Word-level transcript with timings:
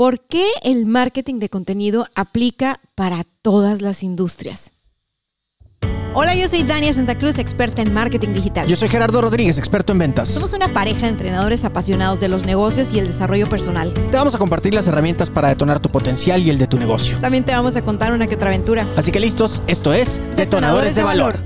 ¿Por 0.00 0.18
qué 0.18 0.46
el 0.62 0.86
marketing 0.86 1.40
de 1.40 1.50
contenido 1.50 2.06
aplica 2.14 2.80
para 2.94 3.26
todas 3.42 3.82
las 3.82 4.02
industrias? 4.02 4.72
Hola, 6.14 6.34
yo 6.34 6.48
soy 6.48 6.62
Dania 6.62 6.90
Santa 6.94 7.18
Cruz, 7.18 7.36
experta 7.36 7.82
en 7.82 7.92
marketing 7.92 8.32
digital. 8.32 8.66
Yo 8.66 8.76
soy 8.76 8.88
Gerardo 8.88 9.20
Rodríguez, 9.20 9.58
experto 9.58 9.92
en 9.92 9.98
ventas. 9.98 10.30
Somos 10.30 10.54
una 10.54 10.72
pareja 10.72 11.02
de 11.02 11.08
entrenadores 11.08 11.66
apasionados 11.66 12.18
de 12.18 12.28
los 12.28 12.46
negocios 12.46 12.94
y 12.94 12.98
el 12.98 13.08
desarrollo 13.08 13.46
personal. 13.46 13.92
Te 13.92 14.16
vamos 14.16 14.34
a 14.34 14.38
compartir 14.38 14.72
las 14.72 14.88
herramientas 14.88 15.28
para 15.28 15.48
detonar 15.48 15.80
tu 15.80 15.90
potencial 15.90 16.42
y 16.42 16.48
el 16.48 16.56
de 16.56 16.66
tu 16.66 16.78
negocio. 16.78 17.18
También 17.20 17.44
te 17.44 17.52
vamos 17.52 17.76
a 17.76 17.82
contar 17.82 18.14
una 18.14 18.26
que 18.26 18.36
otra 18.36 18.48
aventura. 18.48 18.88
Así 18.96 19.12
que 19.12 19.20
listos, 19.20 19.60
esto 19.66 19.92
es 19.92 20.18
Detonadores, 20.34 20.94
de, 20.94 21.02
valor. 21.02 21.40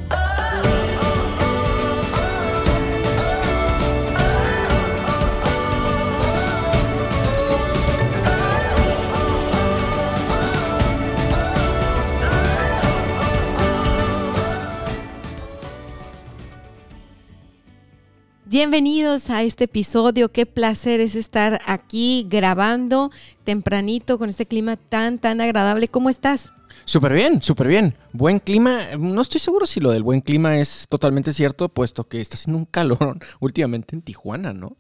Bienvenidos 18.55 19.31
a 19.31 19.43
este 19.43 19.65
episodio. 19.65 20.31
Qué 20.31 20.47
placer 20.47 21.01
es 21.01 21.17
estar 21.17 21.61
aquí 21.67 22.25
grabando 22.31 23.11
tempranito 23.43 24.17
con 24.17 24.29
este 24.29 24.47
clima 24.47 24.77
tan, 24.77 25.19
tan 25.19 25.41
agradable. 25.41 25.89
¿Cómo 25.89 26.09
estás? 26.09 26.53
Súper 26.85 27.15
bien, 27.15 27.43
súper 27.43 27.67
bien. 27.67 27.97
Buen 28.13 28.39
clima. 28.39 28.79
No 28.97 29.23
estoy 29.23 29.41
seguro 29.41 29.67
si 29.67 29.81
lo 29.81 29.91
del 29.91 30.05
buen 30.05 30.21
clima 30.21 30.57
es 30.59 30.87
totalmente 30.89 31.33
cierto, 31.33 31.69
puesto 31.69 32.05
que 32.05 32.21
está 32.21 32.37
haciendo 32.37 32.59
un 32.59 32.65
calor 32.65 33.19
últimamente 33.41 33.97
en 33.97 34.03
Tijuana, 34.03 34.53
¿no? 34.53 34.77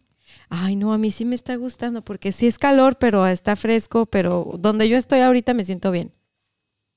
Ay, 0.48 0.76
no, 0.76 0.92
a 0.92 0.98
mí 0.98 1.10
sí 1.10 1.24
me 1.24 1.34
está 1.34 1.56
gustando 1.56 2.04
porque 2.04 2.30
sí 2.30 2.46
es 2.46 2.60
calor, 2.60 2.96
pero 2.96 3.26
está 3.26 3.56
fresco, 3.56 4.06
pero 4.06 4.54
donde 4.56 4.88
yo 4.88 4.96
estoy 4.96 5.18
ahorita 5.18 5.52
me 5.52 5.64
siento 5.64 5.90
bien. 5.90 6.12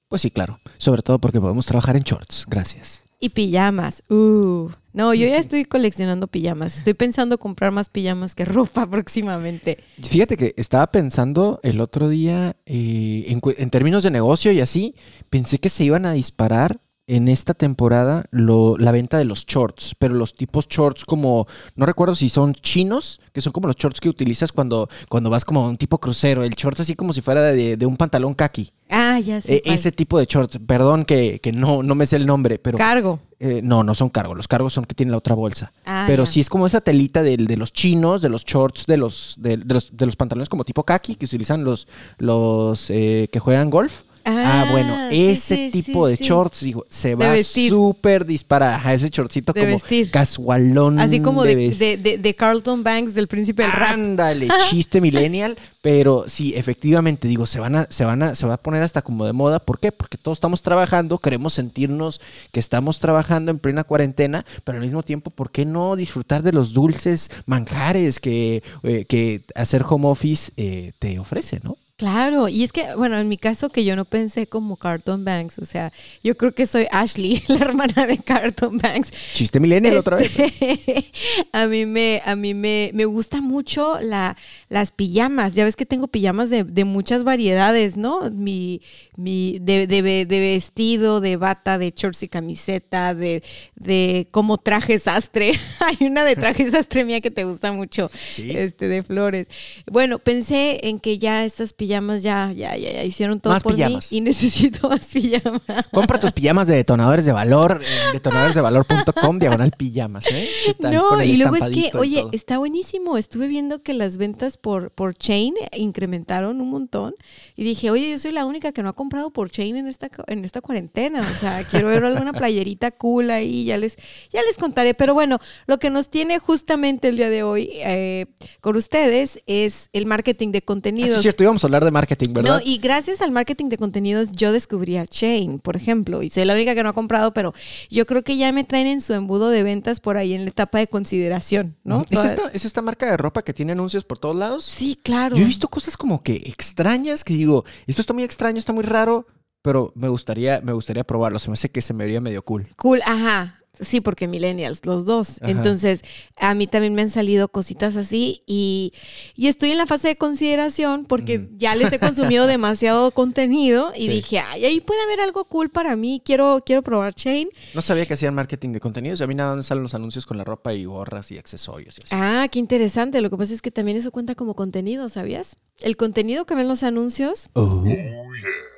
Pues 0.10 0.22
sí, 0.22 0.30
claro. 0.30 0.60
Sobre 0.78 1.02
todo 1.02 1.18
porque 1.18 1.42
podemos 1.42 1.66
trabajar 1.66 1.96
en 1.98 2.04
shorts. 2.04 2.46
Gracias. 2.48 3.07
Y 3.20 3.30
pijamas. 3.30 4.04
Uh. 4.10 4.70
No, 4.94 5.14
yo 5.14 5.28
ya 5.28 5.38
estoy 5.38 5.66
coleccionando 5.66 6.28
pijamas. 6.28 6.78
Estoy 6.78 6.94
pensando 6.94 7.38
comprar 7.38 7.72
más 7.72 7.90
pijamas 7.90 8.34
que 8.34 8.46
ropa 8.46 8.86
próximamente. 8.90 9.78
Fíjate 10.02 10.38
que 10.38 10.54
estaba 10.58 10.88
pensando 10.88 11.60
el 11.64 11.80
otro 11.82 12.10
día 12.10 12.56
eh, 12.66 13.26
en, 13.28 13.42
en, 13.58 13.70
términos 13.70 14.04
de 14.04 14.12
negocio 14.12 14.52
y 14.52 14.60
así, 14.60 14.96
pensé 15.30 15.60
que 15.60 15.70
se 15.70 15.84
iban 15.84 16.06
a 16.06 16.14
disparar 16.14 16.80
en 17.08 17.30
esta 17.30 17.54
temporada 17.54 18.26
lo, 18.32 18.78
la 18.78 18.92
venta 18.92 19.18
de 19.18 19.24
los 19.24 19.46
shorts, 19.46 19.96
pero 19.98 20.14
los 20.14 20.34
tipos 20.34 20.68
shorts 20.68 21.06
como, 21.06 21.48
no 21.76 21.86
recuerdo 21.86 22.16
si 22.16 22.28
son 22.28 22.54
chinos, 22.54 23.22
que 23.32 23.40
son 23.40 23.54
como 23.54 23.68
los 23.68 23.78
shorts 23.78 24.02
que 24.02 24.10
utilizas 24.10 24.52
cuando, 24.52 24.90
cuando 25.08 25.30
vas 25.30 25.46
como 25.46 25.62
a 25.62 25.70
un 25.70 25.78
tipo 25.78 26.00
crucero, 26.00 26.44
el 26.44 26.54
shorts 26.54 26.82
así 26.82 26.96
como 26.96 27.14
si 27.14 27.22
fuera 27.22 27.42
de, 27.44 27.86
un 27.86 27.96
pantalón 27.96 28.34
kaki. 28.34 28.72
Ah, 28.90 29.20
ya 29.20 29.40
sé. 29.40 29.56
E, 29.56 29.74
ese 29.74 29.94
tipo 29.94 30.20
de 30.20 30.26
shorts, 30.26 30.60
perdón 30.68 31.06
que, 31.06 31.40
no, 31.54 31.82
no 31.82 31.96
me 31.96 32.06
sé 32.06 32.18
el 32.18 32.26
nombre, 32.26 32.60
pero... 32.60 32.78
Cargo. 32.78 33.20
Eh, 33.40 33.62
no, 33.64 33.84
no 33.84 33.94
son 33.94 34.10
cargo, 34.10 34.34
los 34.34 34.48
cargos 34.48 34.74
son 34.74 34.84
que 34.84 34.96
tienen 34.96 35.12
la 35.12 35.20
otra 35.20 35.36
bolsa. 35.36 35.72
Ah, 35.86 36.06
pero 36.08 36.26
sí 36.26 36.40
es 36.40 36.50
como 36.50 36.66
esa 36.68 36.82
telita 36.82 37.22
de, 37.22 37.38
de, 37.38 37.56
los 37.56 37.72
chinos, 37.72 38.22
de 38.22 38.30
los 38.30 38.44
shorts, 38.44 38.86
de 38.88 38.98
los, 38.98 39.36
de, 39.38 39.58
los, 39.58 39.96
de 39.96 40.06
los 40.08 40.16
pantalones 40.16 40.50
como 40.50 40.66
tipo 40.66 40.84
kaki 40.84 41.16
que 41.16 41.26
utilizan 41.26 41.64
los, 41.64 41.88
los 42.18 42.90
eh, 42.90 43.30
que 43.32 43.40
juegan 43.40 43.70
golf. 43.70 44.02
Ah, 44.30 44.68
bueno, 44.70 44.94
ah, 44.94 45.10
ese 45.12 45.70
tipo 45.72 46.08
de 46.08 46.18
shorts, 46.18 46.62
digo, 46.62 46.84
se 46.90 47.16
va 47.16 47.38
súper 47.44 48.26
disparada 48.26 48.82
a 48.84 48.94
ese 48.94 49.10
shortcito 49.10 49.54
como 49.54 49.82
casualón. 50.12 51.00
Así 51.00 51.22
como 51.22 51.44
de, 51.44 52.20
de, 52.22 52.36
Carlton 52.36 52.84
Banks 52.84 53.14
del 53.14 53.28
Príncipe 53.28 53.64
del 53.64 53.72
Rap. 53.72 53.94
Ándale, 53.94 54.48
chiste 54.70 55.00
millennial. 55.00 55.58
Pero 55.82 56.26
sí, 56.28 56.54
efectivamente, 56.54 57.30
digo, 57.30 57.46
se 57.46 57.62
van 57.62 57.76
a, 57.76 57.88
se 57.90 58.04
van 58.04 58.22
a, 58.22 58.36
se 58.36 58.46
va 58.46 58.56
a 58.56 58.62
poner 58.62 58.84
hasta 58.84 59.02
como 59.02 59.26
de 59.26 59.32
moda. 59.32 59.60
¿Por 59.60 59.80
qué? 59.80 59.94
Porque 59.94 60.18
todos 60.18 60.38
estamos 60.38 60.62
trabajando, 60.62 61.18
queremos 61.20 61.54
sentirnos 61.54 62.20
que 62.52 62.60
estamos 62.60 63.00
trabajando 63.00 63.52
en 63.52 63.60
plena 63.60 63.86
cuarentena, 63.86 64.46
pero 64.66 64.78
al 64.78 64.84
mismo 64.84 65.04
tiempo, 65.04 65.30
¿por 65.30 65.52
qué 65.52 65.64
no 65.64 65.96
disfrutar 65.96 66.44
de 66.44 66.52
los 66.52 66.74
dulces 66.74 67.32
manjares 67.46 68.20
que, 68.20 68.64
eh, 68.84 69.06
que 69.06 69.44
hacer 69.56 69.86
home 69.88 70.10
office 70.10 70.52
eh, 70.58 70.92
te 71.00 71.20
ofrece, 71.20 71.62
¿no? 71.64 71.78
Claro, 71.98 72.48
y 72.48 72.64
es 72.64 72.72
que, 72.72 72.94
bueno, 72.94 73.18
en 73.18 73.28
mi 73.28 73.38
caso 73.38 73.70
que 73.70 73.84
yo 73.84 73.96
no 73.96 74.06
pensé 74.06 74.46
como 74.46 74.76
Carton 74.78 75.26
Banks, 75.26 75.58
o 75.58 75.66
sea, 75.66 75.92
yo 76.24 76.38
creo 76.38 76.54
que 76.54 76.68
soy 76.68 76.86
Ashley, 76.92 77.42
la 77.48 77.56
hermana 77.56 78.06
de 78.06 78.20
Carton 78.20 78.78
Banks. 78.78 79.12
Chiste 79.34 79.60
millennial 79.60 79.98
otra 79.98 80.18
vez. 80.18 80.38
Este, 80.38 81.12
a 81.52 81.66
mí 81.66 81.88
me, 81.88 82.22
a 82.24 82.36
mí 82.36 82.54
me, 82.54 82.92
me 82.94 83.06
gusta 83.06 83.42
mucho 83.42 83.98
la, 84.00 84.38
las 84.70 84.92
pijamas. 84.92 85.56
Ya 85.56 85.66
ves 85.66 85.76
que 85.76 85.88
tengo 85.88 86.08
pijamas 86.08 86.52
de, 86.52 86.64
de 86.64 86.86
muchas 86.86 87.24
variedades, 87.24 87.98
¿no? 87.98 88.30
Mi, 88.30 88.84
mi, 89.16 89.58
de, 89.60 89.88
de, 89.88 90.04
de, 90.04 90.40
vestido, 90.40 91.20
de 91.20 91.36
bata, 91.36 91.80
de 91.80 91.92
shorts 91.96 92.22
y 92.22 92.28
camiseta, 92.28 93.16
de, 93.16 93.42
de 93.74 94.28
como 94.30 94.60
traje 94.60 95.00
sastre. 95.00 95.54
Hay 95.80 96.06
una 96.06 96.26
de 96.26 96.36
traje 96.36 96.70
sastre 96.70 97.06
mía 97.06 97.22
que 97.22 97.32
te 97.32 97.44
gusta 97.44 97.72
mucho, 97.72 98.12
este, 98.38 98.88
de 98.88 99.02
flores. 99.02 99.48
Bueno, 99.88 100.20
pensé 100.20 100.82
en 100.84 101.00
que 101.00 101.18
ya 101.18 101.44
estas 101.44 101.74
pijamas 101.74 101.87
pijamas 101.88 102.22
ya, 102.22 102.52
ya, 102.52 102.76
ya, 102.76 103.04
hicieron 103.04 103.40
todo 103.40 103.58
por 103.60 103.78
mí 103.78 103.98
y 104.10 104.22
necesito 104.22 104.90
más 104.90 105.08
pijamas. 105.08 105.62
Compra 105.94 106.20
tus 106.20 106.32
pijamas 106.34 106.68
de 106.68 106.76
detonadores 106.76 107.26
de 107.26 107.32
valor 107.32 107.82
en 107.82 108.14
detonadoresdevalor.com 108.14 109.40
diagonal 109.40 109.72
pijamas, 109.78 110.26
¿eh? 110.32 110.50
No, 110.80 111.24
y 111.24 111.38
luego 111.38 111.56
es 111.56 111.70
que, 111.70 111.98
oye, 111.98 112.26
está 112.34 112.58
buenísimo. 112.58 113.18
Estuve 113.18 113.48
viendo 113.48 113.82
que 113.84 113.94
las 113.94 114.18
ventas 114.18 114.58
por, 114.58 114.92
por 114.92 115.16
Chain 115.16 115.54
incrementaron 115.74 116.60
un 116.60 116.70
montón 116.70 117.16
y 117.56 117.64
dije, 117.64 117.90
oye, 117.90 118.12
yo 118.12 118.18
soy 118.18 118.32
la 118.32 118.46
única 118.46 118.72
que 118.74 118.84
no 118.84 118.90
ha 118.90 118.94
comprado 118.94 119.32
por 119.32 119.50
Chain 119.50 119.78
en 119.78 119.88
esta, 119.88 120.10
en 120.28 120.44
esta 120.44 120.62
cuarentena. 120.62 121.22
O 121.22 121.40
sea, 121.40 121.64
quiero 121.64 121.88
ver 121.88 122.04
alguna 122.04 122.34
playerita 122.34 122.92
cool 122.92 123.32
ahí, 123.32 123.64
ya 123.66 123.78
les, 123.78 123.98
ya 124.30 124.42
les 124.44 124.58
contaré. 124.58 124.94
Pero 124.94 125.14
bueno, 125.14 125.40
lo 125.68 125.80
que 125.80 125.90
nos 125.90 126.10
tiene 126.10 126.40
justamente 126.40 127.08
el 127.08 127.18
día 127.18 127.30
de 127.30 127.44
hoy 127.44 127.70
eh, 127.74 128.26
con 128.60 128.76
ustedes 128.76 129.42
es 129.48 129.90
el 129.94 130.06
marketing 130.06 130.52
de 130.52 130.62
contenidos. 130.62 131.12
Ah, 131.12 131.16
es 131.18 131.22
cierto, 131.22 131.44
íbamos 131.44 131.64
a 131.64 131.68
hablar 131.68 131.77
de 131.84 131.92
marketing, 131.92 132.34
¿verdad? 132.34 132.58
No, 132.58 132.62
y 132.64 132.78
gracias 132.78 133.22
al 133.22 133.32
marketing 133.32 133.70
de 133.70 133.78
contenidos 133.78 134.32
yo 134.32 134.52
descubrí 134.52 134.98
a 134.98 135.06
Chain, 135.06 135.60
por 135.60 135.76
ejemplo, 135.76 136.24
y 136.24 136.30
soy 136.30 136.46
la 136.46 136.54
única 136.54 136.76
que 136.76 136.84
no 136.84 136.90
ha 136.90 136.94
comprado, 136.94 137.34
pero 137.34 137.54
yo 137.90 138.06
creo 138.06 138.24
que 138.24 138.38
ya 138.38 138.52
me 138.52 138.64
traen 138.64 138.88
en 138.88 139.02
su 139.02 139.14
embudo 139.14 139.50
de 139.50 139.64
ventas 139.64 140.00
por 140.00 140.18
ahí 140.18 140.34
en 140.34 140.44
la 140.44 140.50
etapa 140.50 140.80
de 140.80 140.88
consideración, 140.88 141.76
¿no? 141.84 142.06
¿Es 142.10 142.24
esta, 142.24 142.50
¿Es 142.54 142.66
esta 142.66 142.82
marca 142.82 143.10
de 143.10 143.18
ropa 143.18 143.44
que 143.44 143.54
tiene 143.54 143.72
anuncios 143.72 144.04
por 144.04 144.20
todos 144.20 144.36
lados? 144.36 144.66
Sí, 144.66 145.00
claro. 145.02 145.36
Yo 145.36 145.44
he 145.44 145.46
visto 145.46 145.68
cosas 145.68 145.98
como 145.98 146.24
que 146.24 146.36
extrañas 146.46 147.24
que 147.24 147.34
digo, 147.34 147.66
esto 147.86 148.02
está 148.02 148.14
muy 148.14 148.24
extraño, 148.24 148.60
está 148.60 148.74
muy 148.74 148.84
raro, 148.84 149.28
pero 149.62 149.92
me 149.96 150.08
gustaría, 150.08 150.62
me 150.62 150.72
gustaría 150.72 151.04
probarlo. 151.04 151.40
Se 151.40 151.50
me 151.50 151.56
hace 151.56 151.70
que 151.70 151.82
se 151.82 151.94
me 151.94 152.06
vería 152.06 152.22
medio 152.22 152.42
cool. 152.44 152.68
Cool, 152.78 153.02
ajá. 153.06 153.57
Sí, 153.80 154.02
porque 154.02 154.28
millennials, 154.28 154.86
los 154.86 155.06
dos. 155.06 155.40
Entonces, 155.42 156.02
a 156.36 156.54
mí 156.54 156.68
también 156.68 156.94
me 156.94 157.02
han 157.02 157.10
salido 157.10 157.48
cositas 157.48 157.96
así 157.96 158.42
y, 158.46 158.94
estoy 159.38 159.72
en 159.72 159.78
la 159.78 159.88
fase 159.88 160.10
de 160.10 160.16
consideración 160.18 161.06
porque 161.06 161.50
ya 161.58 161.76
les 161.76 161.92
he 161.92 162.00
consumido 162.00 162.48
demasiado 162.48 163.12
contenido 163.12 163.92
y 163.96 164.08
dije, 164.08 164.40
ay, 164.40 164.66
ahí 164.66 164.82
puede 164.82 165.02
haber 165.04 165.22
algo 165.22 165.46
cool 165.46 165.70
para 165.70 165.96
mí, 165.96 166.22
quiero, 166.24 166.64
quiero 166.66 166.82
probar 166.82 167.14
Chain. 167.14 167.50
No 167.74 167.82
sabía 167.82 168.06
que 168.06 168.14
hacían 168.14 168.34
marketing 168.34 168.72
de 168.72 168.80
contenidos, 168.80 169.22
a 169.22 169.28
mí 169.28 169.36
nada 169.36 169.56
más 169.56 169.68
salen 169.68 169.84
los 169.84 169.94
anuncios 169.94 170.26
con 170.26 170.38
la 170.38 170.44
ropa 170.44 170.74
y 170.74 170.86
gorras 170.86 171.32
y 171.32 171.38
accesorios 171.38 171.98
y 171.98 172.02
así. 172.04 172.10
Ah, 172.12 172.48
qué 172.52 172.60
interesante. 172.60 173.22
Lo 173.22 173.30
que 173.30 173.38
pasa 173.38 173.54
es 173.54 173.62
que 173.62 173.72
también 173.72 173.98
eso 173.98 174.12
cuenta 174.12 174.36
como 174.36 174.56
contenido, 174.56 175.10
¿sabías? 175.10 175.58
El 175.80 175.98
contenido 175.98 176.46
que 176.46 176.56
ven 176.56 176.68
los 176.68 176.84
anuncios. 176.84 177.50
Oh. 177.54 177.84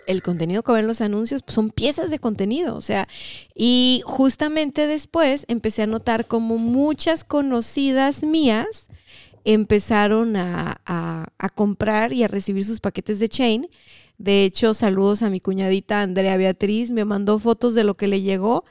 el 0.07 0.23
contenido 0.23 0.63
que 0.63 0.71
ven 0.71 0.87
los 0.87 1.01
anuncios 1.01 1.43
pues, 1.43 1.53
son 1.53 1.69
piezas 1.69 2.09
de 2.09 2.17
contenido, 2.17 2.75
o 2.75 2.81
sea, 2.81 3.07
y 3.53 4.01
justamente 4.05 4.87
después 4.87 5.45
empecé 5.47 5.83
a 5.83 5.87
notar 5.87 6.25
como 6.25 6.57
muchas 6.57 7.23
conocidas 7.23 8.23
mías 8.23 8.87
empezaron 9.43 10.35
a, 10.35 10.81
a, 10.85 11.49
comprar 11.49 12.13
y 12.13 12.23
a 12.23 12.27
recibir 12.27 12.65
sus 12.65 12.79
paquetes 12.79 13.19
de 13.19 13.29
chain. 13.29 13.67
De 14.17 14.43
hecho, 14.43 14.73
saludos 14.73 15.21
a 15.21 15.29
mi 15.29 15.39
cuñadita 15.39 16.01
Andrea 16.01 16.37
Beatriz, 16.37 16.91
me 16.91 17.05
mandó 17.05 17.39
fotos 17.39 17.73
de 17.73 17.83
lo 17.83 17.95
que 17.95 18.07
le 18.07 18.21
llegó 18.21 18.65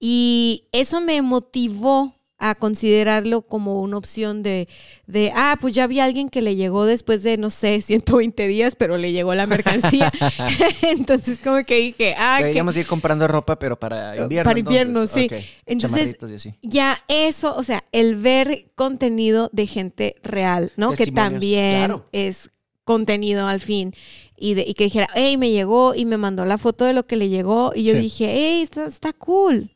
y 0.00 0.64
eso 0.72 1.00
me 1.00 1.22
motivó 1.22 2.14
a 2.38 2.54
considerarlo 2.54 3.42
como 3.42 3.80
una 3.80 3.96
opción 3.96 4.42
de, 4.42 4.68
de, 5.06 5.32
ah, 5.34 5.58
pues 5.60 5.74
ya 5.74 5.86
vi 5.88 5.98
a 5.98 6.04
alguien 6.04 6.28
que 6.30 6.40
le 6.40 6.54
llegó 6.54 6.86
después 6.86 7.22
de, 7.22 7.36
no 7.36 7.50
sé, 7.50 7.80
120 7.82 8.46
días, 8.46 8.76
pero 8.76 8.96
le 8.96 9.12
llegó 9.12 9.34
la 9.34 9.46
mercancía. 9.46 10.12
entonces, 10.82 11.40
como 11.42 11.64
que 11.64 11.76
dije, 11.76 12.14
ah. 12.16 12.38
Deberíamos 12.38 12.76
ir 12.76 12.86
comprando 12.86 13.26
ropa, 13.26 13.58
pero 13.58 13.78
para 13.78 14.16
invierno. 14.16 14.48
Para 14.48 14.58
invierno, 14.58 15.06
sí. 15.06 15.28
Entonces, 15.66 16.16
ya 16.62 16.98
eso, 17.08 17.54
o 17.56 17.62
sea, 17.62 17.84
el 17.92 18.16
ver 18.16 18.70
contenido 18.74 19.50
de 19.52 19.66
gente 19.66 20.16
real, 20.22 20.72
¿no? 20.76 20.92
Que 20.92 21.06
también 21.08 21.96
es 22.12 22.50
contenido 22.84 23.46
al 23.48 23.60
fin. 23.60 23.94
Y, 24.40 24.54
de, 24.54 24.64
y 24.64 24.74
que 24.74 24.84
dijera, 24.84 25.08
hey, 25.14 25.36
me 25.36 25.50
llegó 25.50 25.96
y 25.96 26.04
me 26.04 26.16
mandó 26.16 26.44
la 26.44 26.58
foto 26.58 26.84
de 26.84 26.92
lo 26.92 27.06
que 27.06 27.16
le 27.16 27.28
llegó. 27.28 27.72
Y 27.74 27.82
yo 27.82 27.94
dije, 27.94 28.30
hey, 28.32 28.62
está, 28.62 28.86
está 28.86 29.12
cool 29.12 29.68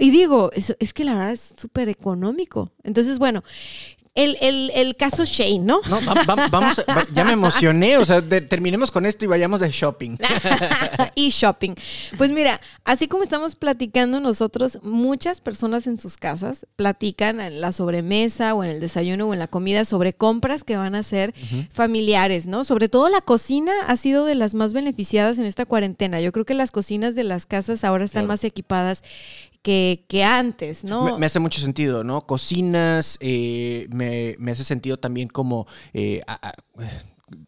y 0.00 0.10
digo, 0.10 0.50
es, 0.54 0.76
es 0.78 0.92
que 0.92 1.04
la 1.04 1.14
verdad 1.14 1.32
es 1.32 1.54
súper 1.56 1.88
económico. 1.88 2.70
Entonces, 2.84 3.18
bueno, 3.18 3.42
el, 4.14 4.36
el, 4.42 4.70
el 4.74 4.94
caso 4.96 5.24
Shane, 5.24 5.60
¿no? 5.60 5.80
No, 5.88 5.98
va- 6.04 6.12
va- 6.36 6.48
vamos, 6.48 6.78
va- 6.80 7.06
ya 7.14 7.24
me 7.24 7.32
emocioné, 7.32 7.96
o 7.96 8.04
sea, 8.04 8.20
de- 8.20 8.42
terminemos 8.42 8.90
con 8.90 9.06
esto 9.06 9.24
y 9.24 9.28
vayamos 9.28 9.60
de 9.60 9.70
shopping. 9.70 10.18
y 11.14 11.30
shopping. 11.30 11.74
Pues 12.18 12.30
mira, 12.30 12.60
así 12.84 13.08
como 13.08 13.22
estamos 13.22 13.54
platicando 13.54 14.20
nosotros, 14.20 14.80
muchas 14.82 15.40
personas 15.40 15.86
en 15.86 15.98
sus 15.98 16.18
casas 16.18 16.66
platican 16.76 17.40
en 17.40 17.62
la 17.62 17.72
sobremesa 17.72 18.52
o 18.52 18.62
en 18.64 18.68
el 18.70 18.80
desayuno 18.80 19.28
o 19.28 19.32
en 19.32 19.38
la 19.38 19.48
comida 19.48 19.86
sobre 19.86 20.12
compras 20.12 20.62
que 20.62 20.76
van 20.76 20.94
a 20.94 20.98
hacer 20.98 21.32
familiares, 21.72 22.46
¿no? 22.46 22.64
Sobre 22.64 22.90
todo 22.90 23.08
la 23.08 23.22
cocina 23.22 23.72
ha 23.86 23.96
sido 23.96 24.26
de 24.26 24.34
las 24.34 24.52
más 24.52 24.74
beneficiadas 24.74 25.38
en 25.38 25.46
esta 25.46 25.64
cuarentena. 25.64 26.20
Yo 26.20 26.32
creo 26.32 26.44
que 26.44 26.52
las 26.52 26.70
cocinas 26.70 27.14
de 27.14 27.24
las 27.24 27.46
casas 27.46 27.82
ahora 27.82 28.04
están 28.04 28.24
Claro. 28.24 28.28
más 28.28 28.44
equipadas 28.44 29.02
que, 29.62 30.04
que 30.08 30.24
antes, 30.24 30.84
¿no? 30.84 31.18
Me, 31.18 31.26
hace 31.26 31.38
mucho 31.38 31.60
sentido, 31.60 32.04
¿no? 32.04 32.26
Cocinas, 32.26 33.16
eh, 33.20 33.86
me, 33.90 34.36
me 34.38 34.52
hace 34.52 34.64
sentido 34.64 34.98
también 34.98 35.28
como... 35.28 35.66
eh, 35.94 36.22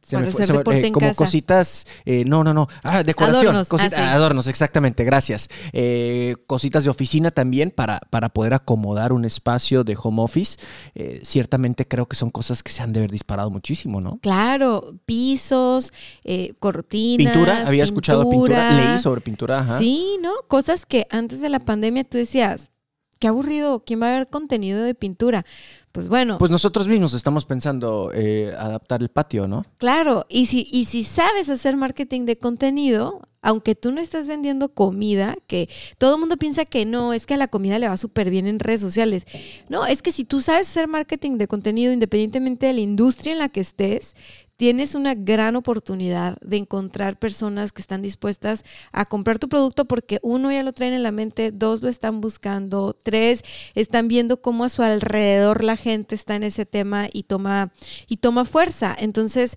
se 0.03 0.17
me 0.19 0.27
fue- 0.31 0.45
se 0.47 0.53
me- 0.53 0.87
en 0.87 0.93
como 0.93 1.07
casa. 1.09 1.15
cositas, 1.17 1.87
eh, 2.05 2.25
no, 2.27 2.45
no, 2.45 2.53
no, 2.55 2.69
ah, 2.83 3.03
decoración, 3.03 3.55
Adornos, 3.57 3.69
ah, 3.81 3.89
sí. 3.91 3.95
adornos, 3.97 4.47
exactamente, 4.47 5.05
gracias. 5.05 5.49
Eh, 5.73 6.37
cositas 6.47 6.85
de 6.85 6.91
oficina 6.91 7.31
también 7.31 7.71
para, 7.71 8.01
para 8.11 8.29
poder 8.29 8.55
acomodar 8.55 9.13
un 9.13 9.25
espacio 9.25 9.85
de 9.85 9.97
home 10.01 10.23
office. 10.23 10.57
Eh, 10.95 11.21
ciertamente 11.25 11.87
creo 11.89 12.07
que 12.07 12.17
son 12.17 12.31
cosas 12.31 12.63
que 12.63 12.73
se 12.73 12.83
han 12.83 12.93
de 12.93 13.01
haber 13.01 13.11
disparado 13.11 13.51
muchísimo, 13.51 14.01
¿no? 14.01 14.19
Claro, 14.23 14.95
pisos, 15.07 15.93
eh, 16.25 16.55
cortinas. 16.59 17.33
Pintura, 17.33 17.63
había 17.67 17.85
escuchado 17.85 18.29
pintura, 18.29 18.71
leí 18.73 18.99
sobre 18.99 19.21
pintura, 19.21 19.61
ajá. 19.61 19.79
Sí, 19.79 20.19
¿no? 20.21 20.31
Cosas 20.49 20.87
que 20.87 21.07
antes 21.11 21.41
de 21.41 21.49
la 21.49 21.61
pandemia 21.61 22.05
tú 22.05 22.19
decías, 22.19 22.71
qué 23.19 23.29
aburrido, 23.29 23.85
¿quién 23.87 24.03
va 24.03 24.09
a 24.09 24.13
ver 24.19 24.29
contenido 24.29 24.83
de 24.83 24.95
pintura? 24.95 25.45
Pues 25.95 26.09
bueno, 26.09 26.39
Pues 26.39 26.51
nosotros 26.51 26.89
mismos 26.89 27.15
estamos 27.15 27.45
pensando 27.45 28.11
eh, 28.13 28.53
adaptar 28.59 29.01
el 29.01 29.11
patio, 29.11 29.47
¿no? 29.47 29.65
claro, 29.79 30.27
y 30.29 30.47
si, 30.47 30.67
y 30.73 30.87
si 30.87 31.05
sabes 31.05 31.49
hacer 31.49 31.77
marketing 31.77 32.25
de 32.25 32.37
contenido, 32.37 33.21
aunque 33.43 33.77
tú 33.77 33.93
no 33.93 34.01
estés 34.01 34.27
vendiendo 34.27 34.75
comida, 34.75 35.37
que 35.47 35.69
todo 35.99 36.15
el 36.15 36.21
mundo 36.21 36.37
piensa 36.37 36.65
que 36.65 36.85
no, 36.85 37.13
es 37.13 37.27
que 37.27 37.35
a 37.35 37.37
la 37.37 37.47
comida 37.47 37.79
le 37.79 37.87
va 37.87 37.97
súper 37.97 38.29
bien 38.29 38.49
en 38.49 38.59
redes 38.59 38.81
sociales. 38.81 39.25
No, 39.69 39.87
es 39.87 40.03
que 40.03 40.11
si 40.11 40.25
tú 40.25 40.41
sabes 40.41 40.69
hacer 40.69 40.89
marketing 40.89 41.39
de 41.39 41.47
contenido, 41.47 41.93
independientemente 41.93 42.67
de 42.67 42.73
la 42.73 42.81
industria 42.81 43.33
en 43.33 43.39
la 43.39 43.49
que 43.51 43.61
estés, 43.61 44.17
tienes 44.65 44.95
una 44.95 45.15
gran 45.15 45.57
oportunidad 45.57 46.39
de 46.41 46.57
encontrar 46.57 47.19
personas 47.19 47.71
que 47.71 47.83
están 47.83 48.01
dispuestas 48.01 48.65
a 48.93 49.05
comprar 49.05 49.39
tu 49.39 49.51
producto 49.51 49.85
porque 49.85 50.21
uno 50.23 50.51
ya 50.51 50.63
lo 50.63 50.73
traen 50.73 50.95
en 50.95 51.03
la 51.03 51.13
mente, 51.13 51.53
dos 51.53 51.83
lo 51.83 51.91
están 51.91 52.23
buscando, 52.23 52.97
tres 53.03 53.45
están 53.75 54.09
viendo 54.09 54.41
cómo 54.41 54.65
a 54.65 54.71
su 54.71 54.83
alrededor 54.83 55.63
la 55.63 55.77
gente 55.77 56.15
está 56.15 56.35
en 56.35 56.45
ese 56.45 56.65
tema 56.65 57.09
y 57.13 57.25
toma 57.25 57.75
y 58.09 58.17
toma 58.17 58.47
fuerza. 58.47 58.97
Entonces, 58.99 59.57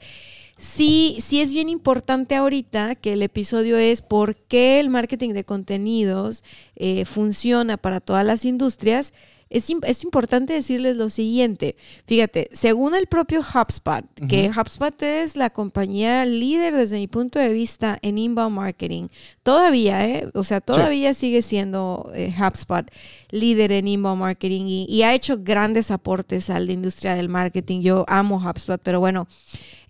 sí, 0.58 1.16
sí 1.22 1.40
es 1.40 1.54
bien 1.54 1.70
importante 1.70 2.36
ahorita 2.36 2.96
que 2.96 3.14
el 3.14 3.22
episodio 3.22 3.78
es 3.78 4.02
por 4.02 4.36
qué 4.36 4.82
el 4.82 4.90
marketing 4.90 5.30
de 5.30 5.46
contenidos 5.46 6.44
eh, 6.76 7.06
funciona 7.06 7.78
para 7.78 8.02
todas 8.02 8.26
las 8.26 8.44
industrias. 8.44 9.14
Es, 9.50 9.70
es 9.84 10.04
importante 10.04 10.54
decirles 10.54 10.98
lo 10.98 11.10
siguiente. 11.10 11.76
Fíjate, 12.06 12.50
según 12.52 12.96
el 12.96 13.08
propio 13.08 13.42
HubSpot, 13.42 14.04
que 14.28 14.50
HubSpot 14.50 15.02
es 15.04 15.36
la 15.36 15.50
compañía 15.50 16.26
líder 16.26 16.76
desde 16.76 16.98
mi 16.98 17.08
punto 17.08 17.40
de 17.40 17.50
vista 17.50 17.98
en 18.02 18.18
inbound 18.18 18.56
marketing, 18.56 19.08
todavía, 19.44 20.08
¿eh? 20.08 20.30
O 20.34 20.44
sea, 20.44 20.62
todavía 20.62 21.14
sigue 21.14 21.42
siendo 21.42 22.12
eh, 22.14 22.34
HubSpot 22.38 22.90
líder 23.30 23.72
en 23.72 23.88
inbound 23.88 24.20
marketing 24.20 24.66
y, 24.68 24.86
y 24.90 25.04
ha 25.04 25.14
hecho 25.14 25.38
grandes 25.40 25.92
aportes 25.92 26.50
a 26.50 26.60
la 26.60 26.72
industria 26.72 27.16
del 27.16 27.30
marketing. 27.30 27.82
Yo 27.82 28.06
amo 28.08 28.42
HubSpot, 28.44 28.82
pero 28.82 29.00
bueno, 29.00 29.28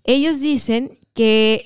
ellos 0.04 0.40
dicen 0.40 0.98
que 1.18 1.64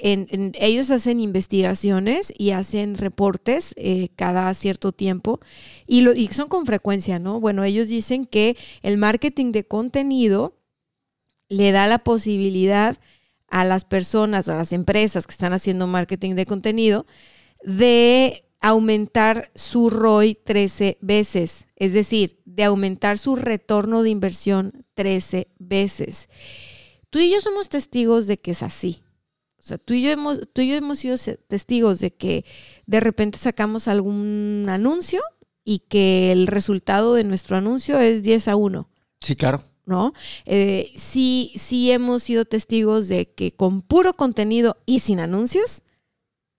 ellos 0.54 0.90
hacen 0.90 1.20
investigaciones 1.20 2.32
y 2.38 2.52
hacen 2.52 2.96
reportes 2.96 3.74
eh, 3.76 4.08
cada 4.16 4.54
cierto 4.54 4.92
tiempo 4.92 5.40
y, 5.86 6.00
lo, 6.00 6.14
y 6.14 6.28
son 6.28 6.48
con 6.48 6.64
frecuencia, 6.64 7.18
¿no? 7.18 7.38
Bueno, 7.38 7.62
ellos 7.62 7.88
dicen 7.88 8.24
que 8.24 8.56
el 8.80 8.96
marketing 8.96 9.52
de 9.52 9.66
contenido 9.66 10.56
le 11.50 11.70
da 11.70 11.86
la 11.86 11.98
posibilidad 11.98 12.96
a 13.46 13.64
las 13.64 13.84
personas 13.84 14.48
o 14.48 14.52
a 14.52 14.56
las 14.56 14.72
empresas 14.72 15.26
que 15.26 15.32
están 15.32 15.52
haciendo 15.52 15.86
marketing 15.86 16.34
de 16.34 16.46
contenido 16.46 17.04
de 17.62 18.46
aumentar 18.58 19.50
su 19.54 19.90
ROI 19.90 20.34
13 20.34 20.96
veces, 21.02 21.66
es 21.76 21.92
decir, 21.92 22.40
de 22.46 22.64
aumentar 22.64 23.18
su 23.18 23.36
retorno 23.36 24.02
de 24.02 24.08
inversión 24.08 24.86
13 24.94 25.48
veces. 25.58 26.30
Tú 27.10 27.18
y 27.18 27.30
yo 27.30 27.42
somos 27.42 27.68
testigos 27.68 28.26
de 28.26 28.38
que 28.38 28.52
es 28.52 28.62
así. 28.62 29.02
O 29.62 29.64
sea, 29.64 29.78
tú 29.78 29.94
y 29.94 30.02
yo 30.02 30.10
hemos, 30.10 30.40
tú 30.52 30.60
y 30.60 30.70
yo 30.70 30.74
hemos 30.74 30.98
sido 30.98 31.16
testigos 31.46 32.00
de 32.00 32.12
que 32.12 32.44
de 32.86 32.98
repente 32.98 33.38
sacamos 33.38 33.86
algún 33.86 34.66
anuncio 34.68 35.22
y 35.64 35.80
que 35.88 36.32
el 36.32 36.48
resultado 36.48 37.14
de 37.14 37.22
nuestro 37.22 37.56
anuncio 37.56 38.00
es 38.00 38.24
10 38.24 38.48
a 38.48 38.56
1. 38.56 38.88
Sí, 39.20 39.36
claro. 39.36 39.62
¿no? 39.86 40.14
Eh, 40.46 40.92
sí, 40.96 41.52
sí 41.54 41.92
hemos 41.92 42.24
sido 42.24 42.44
testigos 42.44 43.06
de 43.06 43.30
que 43.30 43.52
con 43.52 43.82
puro 43.82 44.14
contenido 44.14 44.78
y 44.84 44.98
sin 44.98 45.20
anuncios 45.20 45.82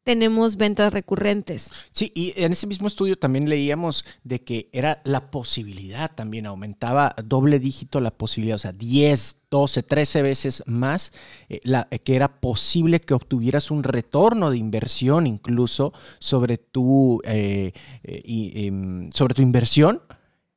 tenemos 0.04 0.58
ventas 0.58 0.94
recurrentes. 0.94 1.72
Sí, 1.92 2.12
y 2.14 2.34
en 2.36 2.52
ese 2.52 2.68
mismo 2.68 2.88
estudio 2.88 3.18
también 3.18 3.50
leíamos 3.50 4.06
de 4.24 4.44
que 4.44 4.70
era 4.74 5.02
la 5.06 5.32
posibilidad 5.32 6.14
también, 6.14 6.46
aumentaba 6.46 7.16
doble 7.24 7.60
dígito 7.60 8.02
la 8.02 8.12
posibilidad, 8.12 8.56
o 8.56 8.60
sea, 8.60 8.74
10, 8.74 9.38
12, 9.50 9.84
13 9.84 10.22
veces 10.22 10.64
más, 10.66 11.14
eh, 11.48 11.60
la, 11.64 11.88
eh, 11.92 12.00
que 12.00 12.16
era 12.16 12.40
posible 12.42 13.00
que 13.00 13.14
obtuvieras 13.14 13.72
un 13.72 13.84
retorno 13.84 14.50
de 14.50 14.58
inversión 14.58 15.28
incluso 15.28 15.94
sobre 16.20 16.58
tu, 16.58 17.22
eh, 17.24 17.72
em, 18.04 19.10
sobre 19.12 19.34
tu 19.34 19.42
inversión 19.42 20.02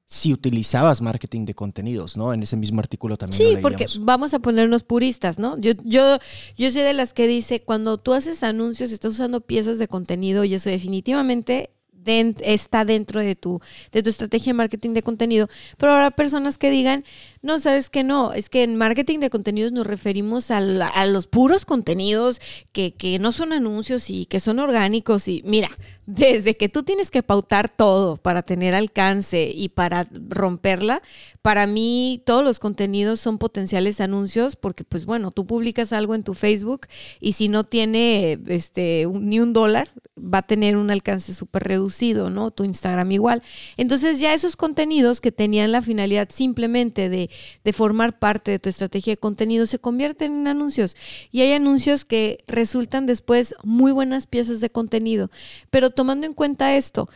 si 0.07 0.33
utilizabas 0.33 1.03
marketing 1.03 1.47
de 1.47 1.55
contenidos, 1.55 2.17
¿no? 2.17 2.33
En 2.33 2.43
ese 2.43 2.57
mismo 2.57 2.79
artículo 2.79 3.17
también 3.17 3.37
Sí, 3.37 3.55
lo 3.57 3.61
porque 3.61 3.87
vamos 4.01 4.35
a 4.35 4.39
ponernos 4.39 4.85
puristas, 4.85 5.39
¿no? 5.39 5.59
Yo, 5.59 5.73
yo, 5.85 6.19
yo 6.57 6.71
soy 6.71 6.83
de 6.83 6.93
las 6.93 7.13
que 7.13 7.27
dice, 7.27 7.63
cuando 7.63 7.99
tú 7.99 8.13
haces 8.15 8.45
anuncios, 8.45 8.93
estás 8.93 9.15
usando 9.15 9.41
piezas 9.41 9.79
de 9.79 9.89
contenido 9.89 10.45
y 10.45 10.55
eso 10.55 10.71
definitivamente 10.71 11.71
está 12.07 12.85
dentro 12.85 13.21
de 13.21 13.37
tu, 13.37 13.61
de 13.93 14.03
tu 14.03 14.11
estrategia 14.11 14.51
de 14.53 14.57
marketing 14.57 14.91
de 14.91 15.03
contenido. 15.03 15.49
Pero 15.77 15.93
habrá 15.93 16.11
personas 16.11 16.59
que 16.59 16.71
digan, 16.71 17.05
no, 17.43 17.59
sabes 17.59 17.91
que 17.91 18.05
no, 18.05 18.33
es 18.33 18.49
que 18.49 18.63
en 18.63 18.77
marketing 18.77 19.21
de 19.21 19.31
contenidos 19.31 19.73
nos 19.73 19.87
referimos 19.87 20.51
a, 20.51 20.61
los 21.07 21.27
puros 21.27 21.65
contenidos 21.65 22.41
que, 22.73 22.95
que 22.95 23.19
no 23.19 23.33
son 23.33 23.53
anuncios 23.53 24.11
y 24.11 24.27
que 24.27 24.41
son 24.41 24.59
orgánicos. 24.59 25.29
Y 25.29 25.43
mira, 25.45 25.71
desde 26.07 26.57
que 26.57 26.69
tú 26.69 26.83
tienes 26.83 27.11
que 27.11 27.23
pautar 27.23 27.69
todo 27.69 28.17
para 28.17 28.43
tener 28.43 28.75
alcance 28.75 29.51
y 29.55 29.69
para 29.69 30.09
romperla, 30.13 31.03
para 31.43 31.67
mí 31.67 32.23
todos 32.27 32.45
los 32.45 32.59
contenidos 32.59 33.21
son 33.21 33.39
potenciales 33.39 34.01
anuncios 34.01 34.57
porque 34.57 34.83
pues 34.83 35.05
bueno, 35.05 35.31
tú 35.31 35.47
publicas 35.47 35.93
algo 35.93 36.15
en 36.15 36.25
tu 36.25 36.35
Facebook 36.35 36.87
y 37.21 37.35
si 37.35 37.49
no 37.49 37.65
tiene 37.65 38.39
este 38.47 39.07
ni 39.13 39.39
un 39.41 39.53
dólar, 39.53 39.89
va 40.19 40.39
a 40.39 40.43
tener 40.43 40.77
un 40.77 40.91
alcance 40.91 41.35
súper 41.35 41.65
reducido, 41.65 41.96
¿no? 42.31 42.51
Tu 42.51 42.65
Instagram 42.65 43.13
igual. 43.13 43.43
Entonces 43.77 44.21
ya 44.21 44.35
esos 44.35 44.57
contenidos 44.57 45.21
que 45.21 45.33
tenían 45.33 45.73
la 45.73 45.83
finalidad 45.83 46.29
simplemente 46.31 47.09
de, 47.09 47.31
de 47.65 47.73
formar 47.73 48.19
parte 48.19 48.51
de 48.51 48.59
tu 48.59 48.69
estrategia 48.69 49.13
de 49.13 49.19
contenido 49.19 49.67
se 49.67 49.79
convierten 49.79 50.33
en 50.33 50.49
anuncios 50.49 50.97
y 51.31 51.41
hay 51.41 51.53
anuncios 51.53 52.05
que 52.05 52.39
resultan 52.47 53.07
después 53.07 53.55
muy 53.63 53.93
buenas 53.93 54.27
piezas 54.27 54.61
de 54.61 54.71
contenido. 54.71 55.31
Pero 55.71 55.91
tomando 55.91 56.27
en 56.27 56.35
cuenta 56.35 56.77
esto, 56.77 57.09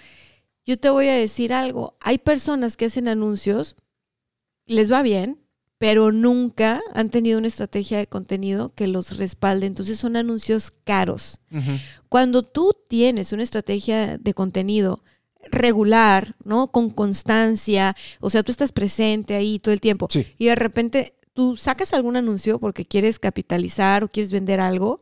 yo 0.67 0.79
te 0.79 0.91
voy 0.91 1.09
a 1.09 1.15
decir 1.15 1.53
algo, 1.53 1.97
hay 2.01 2.19
personas 2.19 2.77
que 2.77 2.87
hacen 2.87 3.09
anuncios 3.09 3.77
les 4.67 4.93
va 4.93 5.03
bien, 5.03 5.40
pero 5.81 6.13
nunca 6.13 6.83
han 6.93 7.09
tenido 7.09 7.39
una 7.39 7.47
estrategia 7.47 7.97
de 7.97 8.07
contenido 8.07 8.75
que 8.75 8.87
los 8.87 9.17
respalde. 9.17 9.65
Entonces 9.67 9.97
son 9.99 10.15
anuncios 10.15 10.73
caros. 10.85 11.41
Cuando 12.11 12.43
tú 12.43 12.75
tienes 12.87 13.33
una 13.33 13.43
estrategia 13.43 14.19
de 14.19 14.35
contenido 14.35 15.03
regular, 15.51 16.37
¿no? 16.45 16.71
Con 16.71 16.91
constancia, 16.91 17.97
o 18.21 18.29
sea, 18.29 18.43
tú 18.43 18.53
estás 18.53 18.73
presente 18.73 19.35
ahí 19.35 19.59
todo 19.59 19.73
el 19.73 19.81
tiempo 19.81 20.07
Sí. 20.11 20.27
y 20.37 20.45
de 20.47 20.55
repente 20.55 21.15
tú 21.33 21.57
sacas 21.57 21.95
algún 21.95 22.17
anuncio 22.17 22.59
porque 22.59 22.85
quieres 22.85 23.19
capitalizar 23.19 24.05
o 24.05 24.09
quieres 24.09 24.33
vender 24.33 24.61
algo 24.61 25.01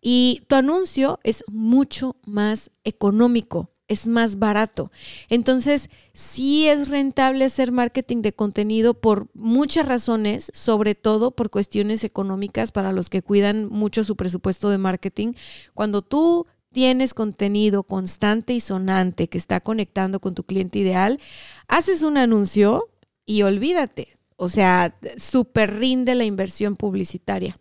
y 0.00 0.42
tu 0.46 0.54
anuncio 0.54 1.18
es 1.24 1.42
mucho 1.48 2.14
más 2.24 2.70
económico, 2.84 3.69
es 3.90 4.06
más 4.06 4.38
barato. 4.38 4.90
Entonces, 5.28 5.90
sí 6.14 6.68
es 6.68 6.88
rentable 6.88 7.44
hacer 7.44 7.72
marketing 7.72 8.22
de 8.22 8.32
contenido 8.32 8.94
por 8.94 9.26
muchas 9.34 9.86
razones, 9.86 10.50
sobre 10.54 10.94
todo 10.94 11.32
por 11.32 11.50
cuestiones 11.50 12.04
económicas 12.04 12.70
para 12.70 12.92
los 12.92 13.10
que 13.10 13.20
cuidan 13.20 13.68
mucho 13.68 14.04
su 14.04 14.16
presupuesto 14.16 14.70
de 14.70 14.78
marketing. 14.78 15.32
Cuando 15.74 16.02
tú 16.02 16.46
tienes 16.72 17.14
contenido 17.14 17.82
constante 17.82 18.54
y 18.54 18.60
sonante 18.60 19.28
que 19.28 19.38
está 19.38 19.60
conectando 19.60 20.20
con 20.20 20.36
tu 20.36 20.44
cliente 20.44 20.78
ideal, 20.78 21.18
haces 21.66 22.02
un 22.02 22.16
anuncio 22.16 22.88
y 23.26 23.42
olvídate. 23.42 24.16
O 24.36 24.48
sea, 24.48 24.96
súper 25.16 25.78
rinde 25.78 26.14
la 26.14 26.24
inversión 26.24 26.76
publicitaria. 26.76 27.59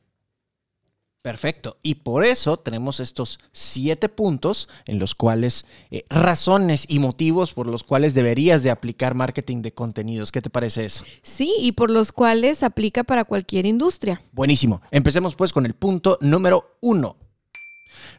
Perfecto. 1.21 1.77
Y 1.83 1.95
por 1.95 2.23
eso 2.23 2.57
tenemos 2.57 3.01
estos 3.01 3.39
siete 3.51 4.07
puntos 4.07 4.69
en 4.85 4.99
los 4.99 5.15
cuales, 5.15 5.65
eh, 5.91 6.05
razones 6.09 6.85
y 6.87 6.99
motivos 6.99 7.53
por 7.53 7.67
los 7.67 7.83
cuales 7.83 8.13
deberías 8.13 8.63
de 8.63 8.71
aplicar 8.71 9.15
marketing 9.15 9.61
de 9.61 9.73
contenidos. 9.73 10.31
¿Qué 10.31 10.41
te 10.41 10.49
parece 10.49 10.85
eso? 10.85 11.03
Sí, 11.21 11.53
y 11.59 11.73
por 11.73 11.91
los 11.91 12.13
cuales 12.13 12.63
aplica 12.63 13.03
para 13.03 13.25
cualquier 13.25 13.65
industria. 13.65 14.21
Buenísimo. 14.31 14.81
Empecemos 14.91 15.35
pues 15.35 15.51
con 15.51 15.65
el 15.65 15.73
punto 15.73 16.17
número 16.21 16.77
uno. 16.79 17.17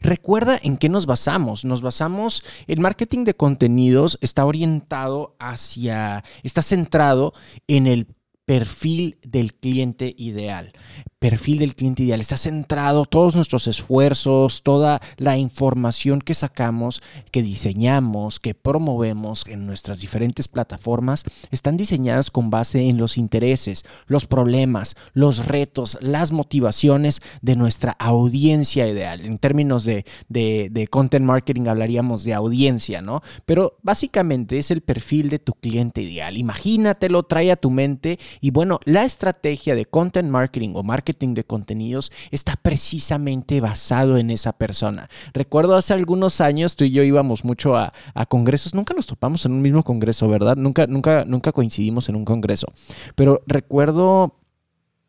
Recuerda 0.02 0.58
en 0.62 0.76
qué 0.76 0.90
nos 0.90 1.06
basamos. 1.06 1.64
Nos 1.64 1.80
basamos, 1.80 2.44
el 2.66 2.80
marketing 2.80 3.24
de 3.24 3.34
contenidos 3.34 4.18
está 4.20 4.44
orientado 4.44 5.36
hacia, 5.38 6.22
está 6.42 6.60
centrado 6.60 7.32
en 7.66 7.86
el 7.86 8.08
perfil 8.44 9.18
del 9.22 9.54
cliente 9.54 10.14
ideal 10.18 10.72
perfil 11.20 11.58
del 11.58 11.76
cliente 11.76 12.02
ideal, 12.02 12.20
está 12.20 12.38
centrado 12.38 13.04
todos 13.04 13.36
nuestros 13.36 13.66
esfuerzos, 13.66 14.62
toda 14.62 15.02
la 15.18 15.36
información 15.36 16.22
que 16.22 16.32
sacamos, 16.32 17.02
que 17.30 17.42
diseñamos, 17.42 18.40
que 18.40 18.54
promovemos 18.54 19.44
en 19.46 19.66
nuestras 19.66 20.00
diferentes 20.00 20.48
plataformas, 20.48 21.24
están 21.50 21.76
diseñadas 21.76 22.30
con 22.30 22.48
base 22.48 22.88
en 22.88 22.96
los 22.96 23.18
intereses, 23.18 23.84
los 24.06 24.24
problemas, 24.26 24.96
los 25.12 25.44
retos, 25.44 25.98
las 26.00 26.32
motivaciones 26.32 27.20
de 27.42 27.54
nuestra 27.54 27.92
audiencia 27.92 28.88
ideal. 28.88 29.20
En 29.20 29.36
términos 29.36 29.84
de, 29.84 30.06
de, 30.30 30.88
content 30.88 31.26
marketing 31.26 31.66
hablaríamos 31.66 32.24
de 32.24 32.32
audiencia, 32.32 33.02
¿no? 33.02 33.22
Pero 33.44 33.76
básicamente 33.82 34.58
es 34.58 34.70
el 34.70 34.80
perfil 34.80 35.28
de 35.28 35.38
tu 35.38 35.52
cliente 35.52 36.00
ideal. 36.00 36.38
Imagínatelo, 36.38 37.24
trae 37.24 37.52
a 37.52 37.56
tu 37.56 37.70
mente 37.70 38.18
y 38.40 38.52
bueno, 38.52 38.80
la 38.86 39.04
estrategia 39.04 39.74
de 39.74 39.84
content 39.84 40.30
marketing 40.30 40.72
o 40.74 40.82
marketing 40.82 41.09
de 41.12 41.44
contenidos 41.44 42.10
está 42.30 42.56
precisamente 42.56 43.60
basado 43.60 44.16
en 44.16 44.30
esa 44.30 44.52
persona. 44.52 45.08
Recuerdo 45.32 45.76
hace 45.76 45.92
algunos 45.92 46.40
años 46.40 46.76
tú 46.76 46.84
y 46.84 46.90
yo 46.90 47.02
íbamos 47.02 47.44
mucho 47.44 47.76
a, 47.76 47.92
congresos, 48.28 48.74
nunca 48.74 48.94
nos 48.94 49.06
topamos 49.06 49.44
en 49.46 49.52
un 49.52 49.62
mismo 49.62 49.82
congreso, 49.82 50.28
¿verdad? 50.28 50.56
Nunca, 50.56 50.86
nunca, 50.86 51.24
nunca 51.24 51.52
coincidimos 51.52 52.08
en 52.08 52.16
un 52.16 52.24
congreso. 52.24 52.72
Pero 53.14 53.40
recuerdo, 53.46 54.36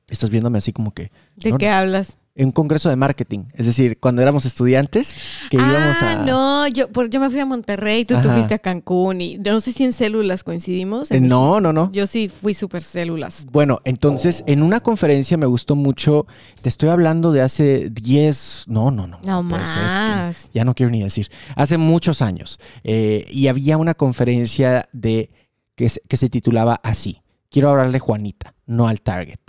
estás 0.10 0.30
viéndome 0.30 0.58
así 0.58 0.74
como 0.74 0.94
que... 0.94 1.12
¿De 1.36 1.58
qué 1.58 1.70
hablas? 1.70 2.18
En 2.36 2.48
un 2.48 2.52
congreso 2.52 2.90
de 2.90 2.96
marketing. 2.96 3.46
Es 3.54 3.66
decir, 3.66 4.00
cuando 4.00 4.22
éramos 4.22 4.46
estudiantes, 4.46 5.16
que 5.50 5.58
ah, 5.58 5.68
íbamos 5.70 6.02
a. 6.02 6.16
No, 6.26 6.68
yo, 6.68 6.88
yo 7.10 7.20
me 7.20 7.30
fui 7.30 7.40
a 7.40 7.46
Monterrey, 7.46 8.06
tú, 8.06 8.20
tú 8.22 8.30
fuiste 8.30 8.54
a 8.54 8.60
Cancún 8.60 9.22
y 9.22 9.38
no 9.38 9.60
sé 9.60 9.72
si 9.72 9.84
en 9.84 9.94
células 9.94 10.44
coincidimos. 10.44 11.12
Eh, 11.12 11.20
no, 11.20 11.60
no, 11.60 11.74
no. 11.74 11.92
Yo 11.92 12.08
sí 12.08 12.30
fui 12.30 12.54
súper 12.54 12.82
células. 12.82 13.46
Bueno, 13.52 13.82
entonces 13.84 14.44
en 14.48 14.64
una 14.64 14.80
conferencia 14.80 15.38
me 15.38 15.46
gustó 15.46 15.76
mucho. 15.76 16.26
Te 16.62 16.70
estoy 16.70 16.90
hablando 16.90 17.32
de 17.32 17.42
hace 17.42 17.90
10. 17.90 18.66
No, 18.68 18.92
no, 18.92 19.08
no. 19.08 19.20
No, 19.26 19.44
más. 19.44 20.50
ya 20.54 20.64
no 20.64 20.74
quiero 20.74 20.92
ni 20.92 21.04
decir. 21.04 21.30
Hace 21.56 21.78
muchos 21.78 22.22
años. 22.22 22.60
Eh, 22.84 23.28
y 23.30 23.48
había 23.48 23.78
una 23.78 23.94
conferencia 23.94 24.88
de 24.94 25.30
que 25.76 25.92
que 26.08 26.18
se 26.18 26.30
titulaba 26.30 26.80
así. 26.84 27.22
Quiero 27.50 27.70
hablarle 27.70 28.00
Juanita, 28.00 28.56
no 28.66 28.88
al 28.88 29.02
Target. 29.02 29.40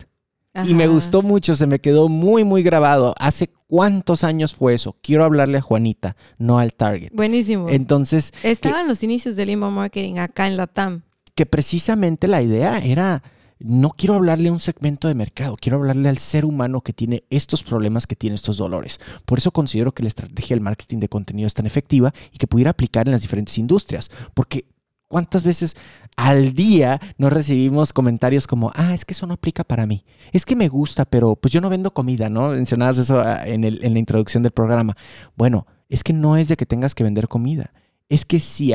Y 0.54 0.74
me 0.74 0.86
gustó 0.86 1.22
mucho, 1.22 1.56
se 1.56 1.66
me 1.66 1.80
quedó 1.80 2.08
muy, 2.08 2.44
muy 2.44 2.62
grabado. 2.62 3.14
¿Hace 3.18 3.50
cuántos 3.68 4.22
años 4.22 4.54
fue 4.54 4.74
eso? 4.74 4.96
Quiero 5.02 5.24
hablarle 5.24 5.58
a 5.58 5.62
Juanita, 5.62 6.16
no 6.36 6.58
al 6.58 6.74
Target. 6.74 7.10
Buenísimo. 7.14 7.70
Entonces. 7.70 8.32
Estaban 8.42 8.86
los 8.86 9.02
inicios 9.02 9.34
del 9.34 9.50
inbound 9.50 9.76
marketing 9.76 10.18
acá 10.18 10.46
en 10.46 10.58
la 10.58 10.66
TAM. 10.66 11.02
Que 11.34 11.46
precisamente 11.46 12.28
la 12.28 12.42
idea 12.42 12.78
era. 12.78 13.22
No 13.64 13.90
quiero 13.90 14.16
hablarle 14.16 14.48
a 14.48 14.52
un 14.52 14.58
segmento 14.58 15.06
de 15.06 15.14
mercado, 15.14 15.56
quiero 15.56 15.78
hablarle 15.78 16.08
al 16.08 16.18
ser 16.18 16.44
humano 16.44 16.80
que 16.80 16.92
tiene 16.92 17.22
estos 17.30 17.62
problemas, 17.62 18.08
que 18.08 18.16
tiene 18.16 18.34
estos 18.34 18.56
dolores. 18.56 18.98
Por 19.24 19.38
eso 19.38 19.52
considero 19.52 19.92
que 19.92 20.02
la 20.02 20.08
estrategia 20.08 20.56
del 20.56 20.64
marketing 20.64 20.98
de 20.98 21.08
contenido 21.08 21.46
es 21.46 21.54
tan 21.54 21.66
efectiva 21.66 22.12
y 22.32 22.38
que 22.38 22.48
pudiera 22.48 22.72
aplicar 22.72 23.06
en 23.06 23.12
las 23.12 23.22
diferentes 23.22 23.56
industrias. 23.58 24.10
Porque 24.34 24.64
¿Cuántas 25.12 25.44
veces 25.44 25.76
al 26.16 26.54
día 26.54 26.98
nos 27.18 27.30
recibimos 27.30 27.92
comentarios 27.92 28.46
como, 28.46 28.72
ah, 28.74 28.94
es 28.94 29.04
que 29.04 29.12
eso 29.12 29.26
no 29.26 29.34
aplica 29.34 29.62
para 29.62 29.84
mí? 29.84 30.06
Es 30.32 30.46
que 30.46 30.56
me 30.56 30.70
gusta, 30.70 31.04
pero 31.04 31.36
pues 31.36 31.52
yo 31.52 31.60
no 31.60 31.68
vendo 31.68 31.92
comida, 31.92 32.30
¿no? 32.30 32.48
Mencionabas 32.48 32.96
eso 32.96 33.20
ah, 33.20 33.46
en, 33.46 33.60
la 33.60 33.98
introducción 33.98 34.42
del 34.42 34.52
programa. 34.52 34.96
Bueno, 35.36 35.66
es 35.90 36.02
que 36.02 36.14
no 36.14 36.38
es 36.38 36.48
de 36.48 36.56
que 36.56 36.64
tengas 36.64 36.94
que 36.94 37.04
vender 37.04 37.28
comida. 37.28 37.74
Es 38.08 38.24
que 38.24 38.40
si, 38.40 38.72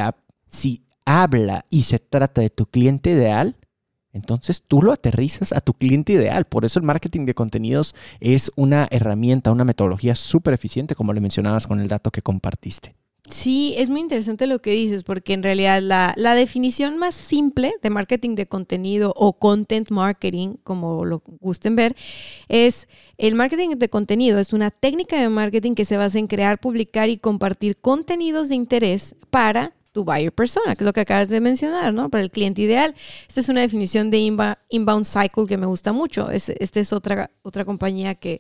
si 0.48 0.86
habla 1.06 1.66
y 1.72 1.82
se 1.82 1.98
trata 1.98 2.42
de 2.42 2.52
tu 2.52 2.68
cliente 2.68 3.10
ideal, 3.10 3.56
entonces 4.14 4.62
tú 4.62 4.84
lo 4.84 4.92
aterrizas 4.92 5.54
a 5.54 5.62
tu 5.62 5.74
cliente 5.74 6.14
ideal. 6.14 6.46
Por 6.46 6.66
eso 6.66 6.78
el 6.78 6.86
marketing 6.86 7.26
de 7.26 7.34
contenidos 7.34 7.96
es 8.20 8.52
una 8.56 8.88
herramienta, 8.92 9.52
una 9.52 9.66
metodología 9.66 10.14
súper 10.14 10.54
eficiente, 10.54 10.94
como 10.94 11.14
le 11.14 11.22
mencionabas 11.22 11.66
con 11.66 11.80
el 11.80 11.88
dato 11.88 12.12
que 12.12 12.22
compartiste. 12.22 12.96
Sí, 13.30 13.74
es 13.78 13.90
muy 13.90 14.00
interesante 14.00 14.48
lo 14.48 14.62
que 14.62 14.72
dices, 14.72 15.04
porque 15.04 15.34
en 15.34 15.44
realidad 15.44 15.82
la, 15.82 16.14
la, 16.16 16.34
definición 16.34 16.98
más 16.98 17.14
simple 17.14 17.74
de 17.84 17.90
marketing 17.90 18.36
de 18.36 18.48
contenido 18.48 19.14
o 19.18 19.34
content 19.34 19.90
marketing, 19.92 20.56
como 20.64 21.04
lo 21.04 21.22
gusten 21.42 21.76
ver, 21.76 21.94
es 22.48 22.88
el 23.18 23.36
marketing 23.36 23.76
de 23.78 23.90
contenido. 23.90 24.40
Es 24.40 24.54
una 24.54 24.72
técnica 24.72 25.20
de 25.20 25.28
marketing 25.28 25.76
que 25.76 25.84
se 25.84 25.98
basa 25.98 26.20
en 26.20 26.28
crear, 26.28 26.60
publicar 26.60 27.10
y 27.10 27.18
compartir 27.18 27.76
contenidos 27.82 28.48
de 28.48 28.56
interés 28.56 29.16
para 29.30 29.74
tu 29.92 30.04
buyer 30.04 30.32
persona, 30.32 30.76
que 30.76 30.84
es 30.84 30.86
lo 30.86 30.94
que 30.94 31.02
acabas 31.02 31.28
de 31.28 31.42
mencionar, 31.42 31.92
¿no? 31.92 32.10
Para 32.10 32.24
el 32.24 32.30
cliente 32.30 32.62
ideal. 32.62 32.94
Esta 33.28 33.42
es 33.42 33.50
una 33.50 33.62
definición 33.62 34.12
de 34.12 34.20
inbound 34.20 35.06
cycle 35.06 35.48
que 35.48 35.58
me 35.58 35.66
gusta 35.66 35.92
mucho. 35.92 36.30
Es, 36.30 36.50
esta 36.50 36.80
es 36.80 36.94
otra, 36.94 37.32
otra 37.42 37.66
compañía 37.66 38.14
que, 38.14 38.40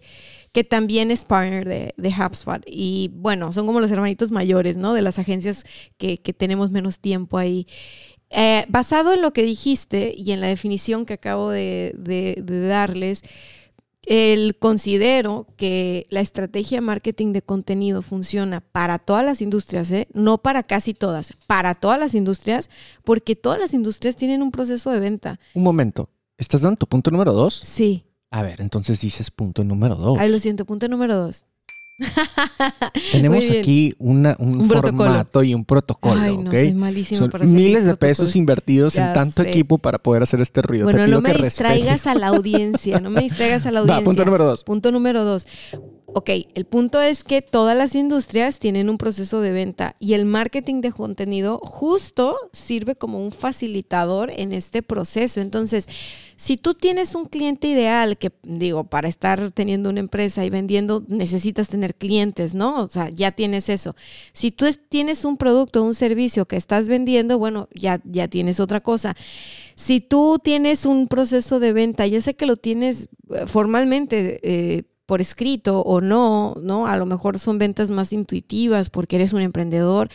que 0.58 0.64
también 0.64 1.12
es 1.12 1.24
partner 1.24 1.68
de, 1.68 1.94
de, 1.98 2.10
HubSpot. 2.10 2.64
Y 2.66 3.12
bueno, 3.14 3.54
son 3.54 3.68
como 3.68 3.80
los 3.80 3.92
hermanitos 3.92 4.32
mayores, 4.32 4.76
¿no? 4.76 4.96
De 4.96 5.04
las 5.04 5.20
agencias 5.20 5.66
que, 6.00 6.18
tenemos 6.36 6.72
menos 6.72 6.98
tiempo 6.98 7.38
ahí. 7.38 7.68
Eh, 8.32 8.66
basado 8.68 9.14
en 9.14 9.22
lo 9.22 9.34
que 9.34 9.44
dijiste 9.44 10.16
y 10.18 10.32
en 10.32 10.42
la 10.42 10.48
definición 10.48 11.06
que 11.06 11.14
acabo 11.14 11.52
de, 11.52 11.94
de 11.96 12.68
darles, 12.68 13.22
el 14.08 14.58
considero 14.58 15.46
que 15.58 16.08
la 16.10 16.22
estrategia 16.22 16.78
de 16.78 16.82
marketing 16.82 17.34
de 17.34 17.44
contenido 17.44 18.02
funciona 18.02 18.62
para 18.62 18.98
todas 18.98 19.24
las 19.24 19.44
industrias, 19.44 19.92
¿eh? 19.92 20.08
no 20.14 20.40
para 20.40 20.64
casi 20.64 20.96
todas, 20.96 21.36
para 21.46 21.76
todas 21.76 22.00
las 22.00 22.16
industrias, 22.16 22.72
porque 23.04 23.36
todas 23.36 23.60
las 23.60 23.76
industrias 23.76 24.16
tienen 24.16 24.42
un 24.42 24.50
proceso 24.50 24.90
de 24.90 25.02
venta. 25.02 25.40
Un 25.54 25.62
momento, 25.62 26.10
¿estás 26.36 26.62
dando 26.62 26.78
tu 26.78 26.88
punto 26.88 27.12
número 27.12 27.32
dos? 27.32 27.62
Sí. 27.64 28.07
A 28.32 28.42
ver, 28.42 28.62
entonces 28.62 29.00
dices 29.00 29.32
punto 29.32 29.64
número 29.64 29.96
dos. 29.96 30.18
Ay, 30.20 30.30
lo 30.30 30.40
siento, 30.40 30.66
punto 30.66 30.88
número 30.88 31.16
dos. 31.16 31.46
Tenemos 33.12 33.44
aquí 33.50 33.96
un, 33.98 34.24
formato 34.68 35.42
y 35.42 35.56
un 35.56 35.66
protocolo. 35.66 36.22
Ay, 36.22 36.38
no, 36.38 36.52
soy 36.52 36.74
malísimo 36.74 37.30
para 37.30 37.46
miles 37.46 37.86
de 37.86 37.96
pesos 37.98 38.36
invertidos 38.36 38.96
en 38.98 39.14
tanto 39.14 39.42
equipo 39.42 39.80
para 39.80 39.98
poder 39.98 40.24
hacer 40.24 40.40
este 40.42 40.62
ruido. 40.62 40.84
Bueno, 40.84 41.08
no 41.08 41.22
me 41.22 41.34
distraigas 41.34 42.06
a 42.06 42.14
la 42.14 42.28
audiencia, 42.28 43.00
no 43.00 43.10
me 43.10 43.22
distraigas 43.22 43.66
a 43.66 43.72
la 43.72 43.80
audiencia. 43.82 44.06
punto 44.06 44.26
número 44.26 44.46
dos. 44.46 44.64
Punto 44.64 44.92
número 44.92 45.24
dos. 45.24 45.48
Ok, 46.10 46.30
el 46.56 46.64
punto 46.64 47.02
es 47.02 47.26
que 47.26 47.42
todas 47.42 47.78
las 47.78 47.94
industrias 47.94 48.60
tienen 48.60 48.90
un 48.90 48.98
proceso 48.98 49.42
de 49.42 49.52
venta 49.52 49.94
y 50.00 50.14
el 50.14 50.26
marketing 50.26 50.80
de 50.80 50.94
contenido 50.94 51.60
justo 51.62 52.38
sirve 52.54 52.96
como 52.96 53.20
un 53.20 53.34
facilitador 53.34 54.32
en 54.32 54.54
este 54.54 54.82
proceso. 54.82 55.42
Entonces, 55.42 55.86
si 56.38 56.56
tú 56.56 56.76
tienes 56.76 57.14
un 57.14 57.26
cliente 57.26 57.68
ideal, 57.68 58.18
que 58.18 58.32
digo, 58.44 58.86
para 58.86 59.10
estar 59.10 59.52
teniendo 59.52 59.90
una 59.90 60.00
empresa 60.00 60.46
y 60.46 60.50
vendiendo, 60.50 61.04
necesitas 61.10 61.68
tener 61.68 61.94
clientes, 61.94 62.56
¿no? 62.56 62.84
O 62.84 62.88
sea, 62.88 63.10
ya 63.10 63.34
tienes 63.34 63.68
eso. 63.68 63.94
Si 64.32 64.52
tú 64.52 64.66
tienes 64.88 65.26
un 65.26 65.36
producto 65.36 65.82
o 65.82 65.86
un 65.86 65.94
servicio 65.94 66.48
que 66.48 66.56
estás 66.56 66.88
vendiendo, 66.88 67.38
bueno, 67.38 67.68
ya, 67.76 68.00
ya 68.06 68.30
tienes 68.30 68.62
otra 68.62 68.80
cosa. 68.80 69.18
Si 69.76 70.00
tú 70.00 70.40
tienes 70.42 70.86
un 70.86 71.10
proceso 71.10 71.60
de 71.60 71.74
venta, 71.74 72.08
ya 72.08 72.22
sé 72.22 72.34
que 72.36 72.46
lo 72.46 72.56
tienes 72.56 73.10
eh, 73.30 73.46
formalmente. 73.46 74.40
Eh, 74.42 74.84
por 75.08 75.22
escrito 75.22 75.82
o 75.82 76.02
no, 76.02 76.54
¿no? 76.62 76.86
A 76.86 76.98
lo 76.98 77.08
mejor 77.08 77.40
son 77.40 77.58
ventas 77.58 77.90
más 77.90 78.14
intuitivas 78.14 78.90
porque 78.92 79.16
eres 79.16 79.34
un 79.34 79.42
emprendedor. 79.42 80.10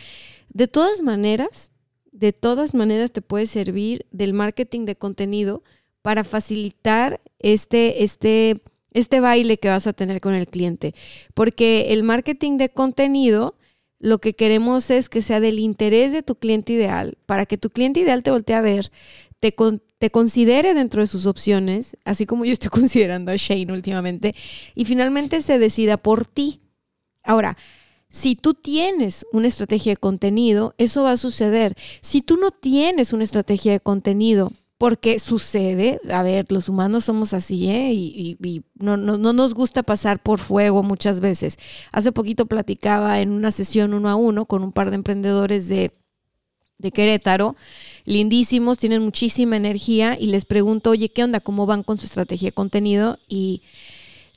De 0.49 0.67
todas 0.67 1.01
maneras, 1.01 1.71
de 2.11 2.31
todas 2.31 2.75
maneras 2.75 3.11
te 3.11 3.23
puede 3.23 3.47
servir 3.47 4.05
del 4.11 4.33
marketing 4.33 4.85
de 4.85 4.95
contenido 4.95 5.63
para 6.03 6.23
facilitar 6.23 7.19
este, 7.39 8.03
este, 8.03 8.61
este 8.93 9.19
baile 9.19 9.57
que 9.57 9.69
vas 9.69 9.87
a 9.87 9.93
tener 9.93 10.21
con 10.21 10.35
el 10.35 10.47
cliente. 10.47 10.93
Porque 11.33 11.87
el 11.89 12.03
marketing 12.03 12.57
de 12.57 12.69
contenido, 12.69 13.55
lo 13.97 14.19
que 14.19 14.35
queremos 14.35 14.91
es 14.91 15.09
que 15.09 15.23
sea 15.23 15.39
del 15.39 15.57
interés 15.57 16.11
de 16.11 16.21
tu 16.21 16.35
cliente 16.35 16.73
ideal, 16.73 17.17
para 17.25 17.47
que 17.47 17.57
tu 17.57 17.71
cliente 17.71 18.01
ideal 18.01 18.21
te 18.21 18.29
voltee 18.29 18.55
a 18.55 18.61
ver, 18.61 18.91
te, 19.51 20.09
considere 20.11 20.73
dentro 20.73 21.01
de 21.01 21.07
sus 21.07 21.25
opciones, 21.25 21.97
así 22.05 22.25
como 22.25 22.45
yo 22.45 22.53
estoy 22.53 22.69
considerando 22.81 23.31
a 23.31 23.35
Shane 23.35 23.73
últimamente, 23.73 24.35
y 24.73 24.85
finalmente 24.85 25.41
se 25.41 25.59
decida 25.59 25.97
por 25.97 26.25
ti. 26.25 26.61
Ahora, 27.23 27.57
si 28.09 28.35
tú 28.35 28.53
tienes 28.53 29.25
una 29.33 29.47
estrategia 29.47 29.91
de 29.93 29.97
contenido, 29.97 30.75
eso 30.77 31.03
va 31.03 31.13
a 31.13 31.17
suceder. 31.17 31.75
Si 31.99 32.21
tú 32.21 32.37
no 32.37 32.51
tienes 32.51 33.11
una 33.11 33.23
estrategia 33.23 33.71
de 33.71 33.79
contenido, 33.79 34.51
porque 34.77 35.19
sucede, 35.19 35.99
a 36.11 36.23
ver, 36.23 36.45
los 36.49 36.67
humanos 36.67 37.05
somos 37.05 37.33
así, 37.33 37.69
¿eh? 37.69 37.93
Y, 37.93 38.63
no, 38.75 38.97
no, 38.97 39.17
nos 39.17 39.53
gusta 39.53 39.83
pasar 39.83 40.21
por 40.21 40.39
fuego 40.39 40.83
muchas 40.83 41.21
veces. 41.21 41.57
Hace 41.91 42.11
poquito 42.11 42.47
platicaba 42.47 43.21
en 43.21 43.31
una 43.31 43.51
sesión 43.51 43.93
uno 43.93 44.09
a 44.09 44.15
uno 44.15 44.45
con 44.45 44.63
un 44.63 44.73
par 44.73 44.89
de 44.89 44.95
emprendedores 44.95 45.69
de, 45.69 45.91
de 46.77 46.91
Querétaro, 46.91 47.55
lindísimos, 48.05 48.77
tienen 48.77 49.01
muchísima 49.01 49.55
energía 49.55 50.17
y 50.19 50.27
les 50.27 50.45
pregunto, 50.45 50.89
oye, 50.91 51.09
¿qué 51.09 51.23
onda? 51.23 51.39
¿Cómo 51.39 51.65
van 51.65 51.83
con 51.83 51.97
su 51.97 52.05
estrategia 52.05 52.47
de 52.47 52.53
contenido? 52.53 53.17
Y 53.27 53.61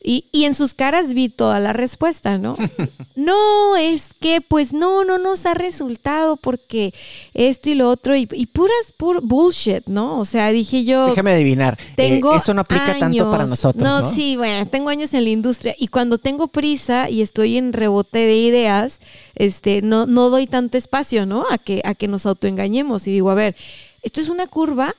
y, 0.03 0.27
y, 0.31 0.45
en 0.45 0.55
sus 0.55 0.75
caras 0.75 1.15
vi 1.15 1.29
toda 1.29 1.59
la 1.59 1.73
respuesta, 1.73 2.39
¿no? 2.39 2.57
no, 3.17 3.77
es 3.77 4.15
que 4.21 4.41
pues 4.41 4.73
no, 4.73 5.05
no 5.05 5.19
nos 5.19 5.47
ha 5.47 5.55
resultado 5.55 6.37
porque 6.37 6.95
esto 7.35 7.71
y 7.71 7.75
lo 7.75 7.91
otro 7.91 8.15
y, 8.15 8.27
puras, 8.27 8.93
pur 8.97 9.21
bullshit, 9.23 9.87
¿no? 9.87 10.21
O 10.21 10.25
sea, 10.25 10.51
dije 10.51 10.85
yo... 10.85 11.07
Déjame 11.07 11.33
adivinar, 11.33 11.79
eh, 11.81 11.93
tengo 11.97 12.37
eso 12.37 12.55
no 12.55 12.61
aplica 12.61 12.97
tanto 12.99 13.31
para 13.31 13.47
nosotros. 13.47 13.83
No, 13.83 14.03
no, 14.03 14.11
sí, 14.11 14.37
bueno, 14.37 14.69
tengo 14.69 14.91
años 14.91 15.13
en 15.15 15.25
la 15.25 15.31
industria 15.31 15.75
y 15.79 15.89
cuando 15.89 16.19
tengo 16.19 16.49
prisa 16.49 17.11
y 17.11 17.23
estoy 17.23 17.57
en 17.57 17.73
rebote 17.73 18.19
de 18.19 18.37
ideas, 18.37 19.01
este, 19.35 19.83
no, 19.83 20.07
no 20.07 20.31
doy 20.31 20.47
tanto 20.47 20.79
espacio, 20.79 21.27
¿no? 21.27 21.47
A 21.51 21.59
que, 21.59 21.81
a 21.85 21.95
que 21.95 22.07
nos 22.07 22.27
autoengañemos 22.27 23.09
y 23.09 23.13
digo, 23.13 23.31
a 23.31 23.35
ver, 23.35 23.57
esto 24.03 24.21
es 24.21 24.29
una 24.29 24.47
curva 24.47 24.95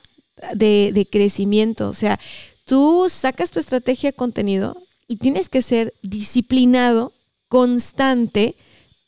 de, 0.54 0.90
de 0.92 1.06
crecimiento, 1.06 1.88
o 1.88 1.94
sea, 1.94 2.20
tú 2.64 3.06
sacas 3.08 3.50
tu 3.50 3.58
estrategia 3.58 4.10
de 4.10 4.14
contenido, 4.16 4.76
y 5.08 5.16
tienes 5.16 5.48
que 5.48 5.62
ser 5.62 5.94
disciplinado, 6.02 7.12
constante, 7.48 8.56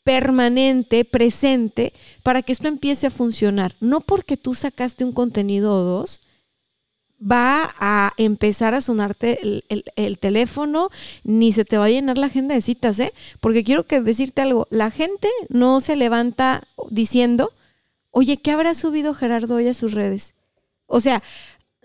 permanente, 0.03 1.05
presente, 1.05 1.93
para 2.23 2.41
que 2.41 2.51
esto 2.51 2.67
empiece 2.67 3.07
a 3.07 3.11
funcionar. 3.11 3.75
No 3.79 4.01
porque 4.01 4.35
tú 4.35 4.55
sacaste 4.55 5.05
un 5.05 5.11
contenido 5.11 5.73
o 5.73 5.83
dos, 5.83 6.21
va 7.21 7.75
a 7.77 8.13
empezar 8.17 8.73
a 8.73 8.81
sonarte 8.81 9.39
el, 9.69 10.17
teléfono, 10.19 10.89
ni 11.23 11.51
se 11.51 11.65
te 11.65 11.77
va 11.77 11.85
a 11.85 11.89
llenar 11.89 12.17
la 12.17 12.25
agenda 12.25 12.55
de 12.55 12.61
citas, 12.61 12.99
¿eh? 12.99 13.13
Porque 13.39 13.63
quiero 13.63 13.85
que 13.85 14.01
decirte 14.01 14.41
algo, 14.41 14.67
la 14.71 14.89
gente 14.89 15.29
no 15.49 15.81
se 15.81 15.95
levanta 15.95 16.67
diciendo, 16.89 17.53
oye, 18.09 18.37
¿qué 18.37 18.51
habrá 18.51 18.73
subido 18.73 19.13
Gerardo 19.13 19.55
hoy 19.55 19.67
a 19.67 19.75
sus 19.75 19.93
redes? 19.93 20.33
O 20.87 20.99
sea, 20.99 21.21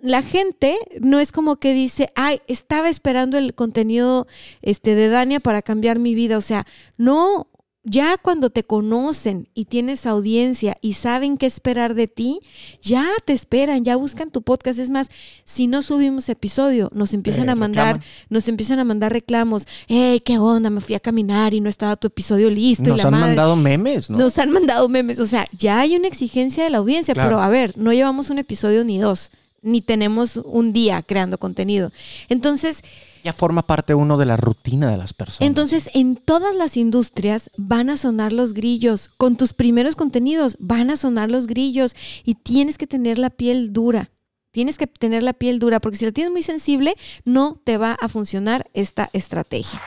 la 0.06 0.22
gente 0.22 0.76
no 1.00 1.18
es 1.18 1.32
como 1.32 1.56
que 1.56 1.74
dice, 1.74 2.10
ay, 2.14 2.40
estaba 2.46 2.88
esperando 2.88 3.38
el 3.38 3.54
contenido 3.54 4.28
este, 4.62 4.94
de 4.94 5.08
Dania 5.08 5.40
para 5.40 5.62
cambiar 5.62 5.98
mi 5.98 6.14
vida. 6.14 6.38
O 6.38 6.40
sea, 6.40 6.64
no, 6.96 7.48
ya 7.82 8.16
cuando 8.16 8.50
te 8.50 8.62
conocen 8.62 9.48
y 9.52 9.64
tienes 9.64 10.06
audiencia 10.06 10.76
y 10.80 10.92
saben 10.92 11.36
qué 11.36 11.46
esperar 11.46 11.94
de 11.94 12.06
ti, 12.06 12.38
ya 12.80 13.04
te 13.24 13.32
esperan, 13.32 13.84
ya 13.84 13.96
buscan 13.96 14.30
tu 14.30 14.42
podcast. 14.42 14.78
Es 14.78 14.90
más, 14.90 15.08
si 15.42 15.66
no 15.66 15.82
subimos 15.82 16.28
episodio, 16.28 16.88
nos 16.94 17.12
empiezan 17.12 17.48
a 17.48 17.56
mandar, 17.56 18.00
nos 18.28 18.46
empiezan 18.46 18.78
a 18.78 18.84
mandar 18.84 19.12
reclamos. 19.12 19.66
Hey, 19.88 20.20
qué 20.20 20.38
onda, 20.38 20.70
me 20.70 20.80
fui 20.80 20.94
a 20.94 21.00
caminar 21.00 21.52
y 21.52 21.60
no 21.60 21.68
estaba 21.68 21.96
tu 21.96 22.06
episodio 22.06 22.48
listo. 22.48 22.90
Nos 22.90 23.00
y 23.00 23.02
la 23.02 23.08
han 23.08 23.20
mandado 23.20 23.56
memes, 23.56 24.08
¿no? 24.08 24.18
Nos 24.18 24.38
han 24.38 24.52
mandado 24.52 24.88
memes. 24.88 25.18
O 25.18 25.26
sea, 25.26 25.48
ya 25.50 25.80
hay 25.80 25.96
una 25.96 26.06
exigencia 26.06 26.62
de 26.62 26.70
la 26.70 26.78
audiencia, 26.78 27.12
pero 27.12 27.40
a 27.40 27.48
ver, 27.48 27.76
no 27.76 27.92
llevamos 27.92 28.30
un 28.30 28.38
episodio 28.38 28.84
ni 28.84 29.00
dos 29.00 29.32
ni 29.66 29.82
tenemos 29.82 30.36
un 30.36 30.72
día 30.72 31.02
creando 31.02 31.38
contenido. 31.38 31.92
Entonces... 32.28 32.82
Ya 33.22 33.32
forma 33.32 33.66
parte 33.66 33.94
uno 33.94 34.16
de 34.16 34.24
la 34.24 34.36
rutina 34.36 34.88
de 34.90 34.96
las 34.96 35.12
personas. 35.12 35.48
Entonces, 35.48 35.90
en 35.94 36.14
todas 36.14 36.54
las 36.54 36.76
industrias 36.76 37.50
van 37.56 37.90
a 37.90 37.96
sonar 37.96 38.32
los 38.32 38.54
grillos. 38.54 39.10
Con 39.16 39.36
tus 39.36 39.52
primeros 39.52 39.96
contenidos 39.96 40.56
van 40.60 40.90
a 40.90 40.96
sonar 40.96 41.30
los 41.30 41.48
grillos 41.48 41.96
y 42.24 42.36
tienes 42.36 42.78
que 42.78 42.86
tener 42.86 43.18
la 43.18 43.30
piel 43.30 43.72
dura. 43.72 44.10
Tienes 44.52 44.78
que 44.78 44.86
tener 44.86 45.24
la 45.24 45.32
piel 45.32 45.58
dura 45.58 45.80
porque 45.80 45.98
si 45.98 46.04
la 46.04 46.12
tienes 46.12 46.30
muy 46.30 46.42
sensible, 46.42 46.94
no 47.24 47.60
te 47.64 47.76
va 47.78 47.94
a 48.00 48.08
funcionar 48.08 48.70
esta 48.74 49.10
estrategia. 49.12 49.82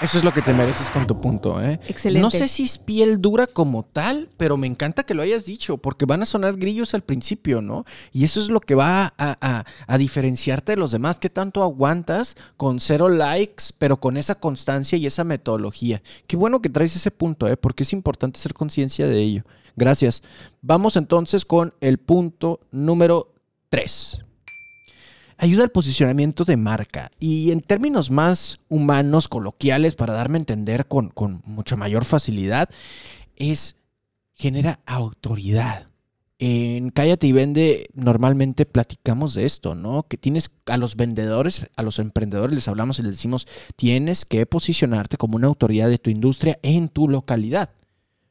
Eso 0.00 0.16
es 0.16 0.24
lo 0.24 0.32
que 0.32 0.40
te 0.40 0.54
mereces 0.54 0.88
con 0.88 1.06
tu 1.06 1.20
punto, 1.20 1.62
¿eh? 1.62 1.78
Excelente. 1.86 2.22
No 2.22 2.30
sé 2.30 2.48
si 2.48 2.64
es 2.64 2.78
piel 2.78 3.20
dura 3.20 3.46
como 3.46 3.84
tal, 3.84 4.30
pero 4.38 4.56
me 4.56 4.66
encanta 4.66 5.02
que 5.04 5.12
lo 5.12 5.22
hayas 5.22 5.44
dicho, 5.44 5.76
porque 5.76 6.06
van 6.06 6.22
a 6.22 6.26
sonar 6.26 6.56
grillos 6.56 6.94
al 6.94 7.02
principio, 7.02 7.60
¿no? 7.60 7.84
Y 8.10 8.24
eso 8.24 8.40
es 8.40 8.48
lo 8.48 8.60
que 8.60 8.74
va 8.74 9.12
a, 9.18 9.64
diferenciarte 9.98 10.72
de 10.72 10.76
los 10.76 10.90
demás. 10.90 11.18
¿Qué 11.18 11.28
tanto 11.28 11.62
aguantas 11.62 12.34
con 12.56 12.80
cero 12.80 13.10
likes, 13.10 13.66
pero 13.78 13.98
con 13.98 14.16
esa 14.16 14.36
constancia 14.36 14.96
y 14.96 15.04
esa 15.04 15.22
metodología? 15.22 16.02
Qué 16.26 16.36
bueno 16.36 16.62
que 16.62 16.70
traes 16.70 16.96
ese 16.96 17.10
punto, 17.10 17.46
¿eh? 17.46 17.58
Porque 17.58 17.82
es 17.82 17.92
importante 17.92 18.40
ser 18.40 18.54
conciencia 18.54 19.06
de 19.06 19.18
ello. 19.18 19.42
Gracias. 19.76 20.22
Vamos 20.62 20.96
entonces 20.96 21.44
con 21.44 21.74
el 21.80 21.98
punto 21.98 22.60
número 22.70 23.34
3 23.68 24.24
ayuda 25.40 25.64
al 25.64 25.70
posicionamiento 25.70 26.44
de 26.44 26.58
marca 26.58 27.10
y 27.18 27.50
en 27.50 27.62
términos 27.62 28.10
más 28.10 28.60
humanos, 28.68 29.26
coloquiales, 29.26 29.94
para 29.94 30.12
darme 30.12 30.36
a 30.36 30.40
entender 30.40 30.86
con, 30.86 31.12
mucha 31.46 31.76
mayor 31.76 32.04
facilidad, 32.04 32.68
es 33.36 33.76
genera 34.34 34.80
autoridad. 34.84 35.86
En 36.38 36.90
Cállate 36.90 37.26
y 37.26 37.32
Vende 37.32 37.88
normalmente 37.94 38.66
platicamos 38.66 39.34
de 39.34 39.44
esto, 39.44 39.74
¿no? 39.74 40.04
Que 40.04 40.16
tienes 40.16 40.50
a 40.66 40.76
los 40.76 40.96
vendedores, 40.96 41.68
a 41.76 41.82
los 41.82 41.98
emprendedores 41.98 42.54
les 42.54 42.68
hablamos 42.68 42.98
y 42.98 43.02
les 43.02 43.16
decimos, 43.16 43.46
tienes 43.76 44.24
que 44.24 44.44
posicionarte 44.46 45.16
como 45.16 45.36
una 45.36 45.48
autoridad 45.48 45.88
de 45.88 45.98
tu 45.98 46.10
industria 46.10 46.58
en 46.62 46.88
tu 46.88 47.08
localidad. 47.08 47.70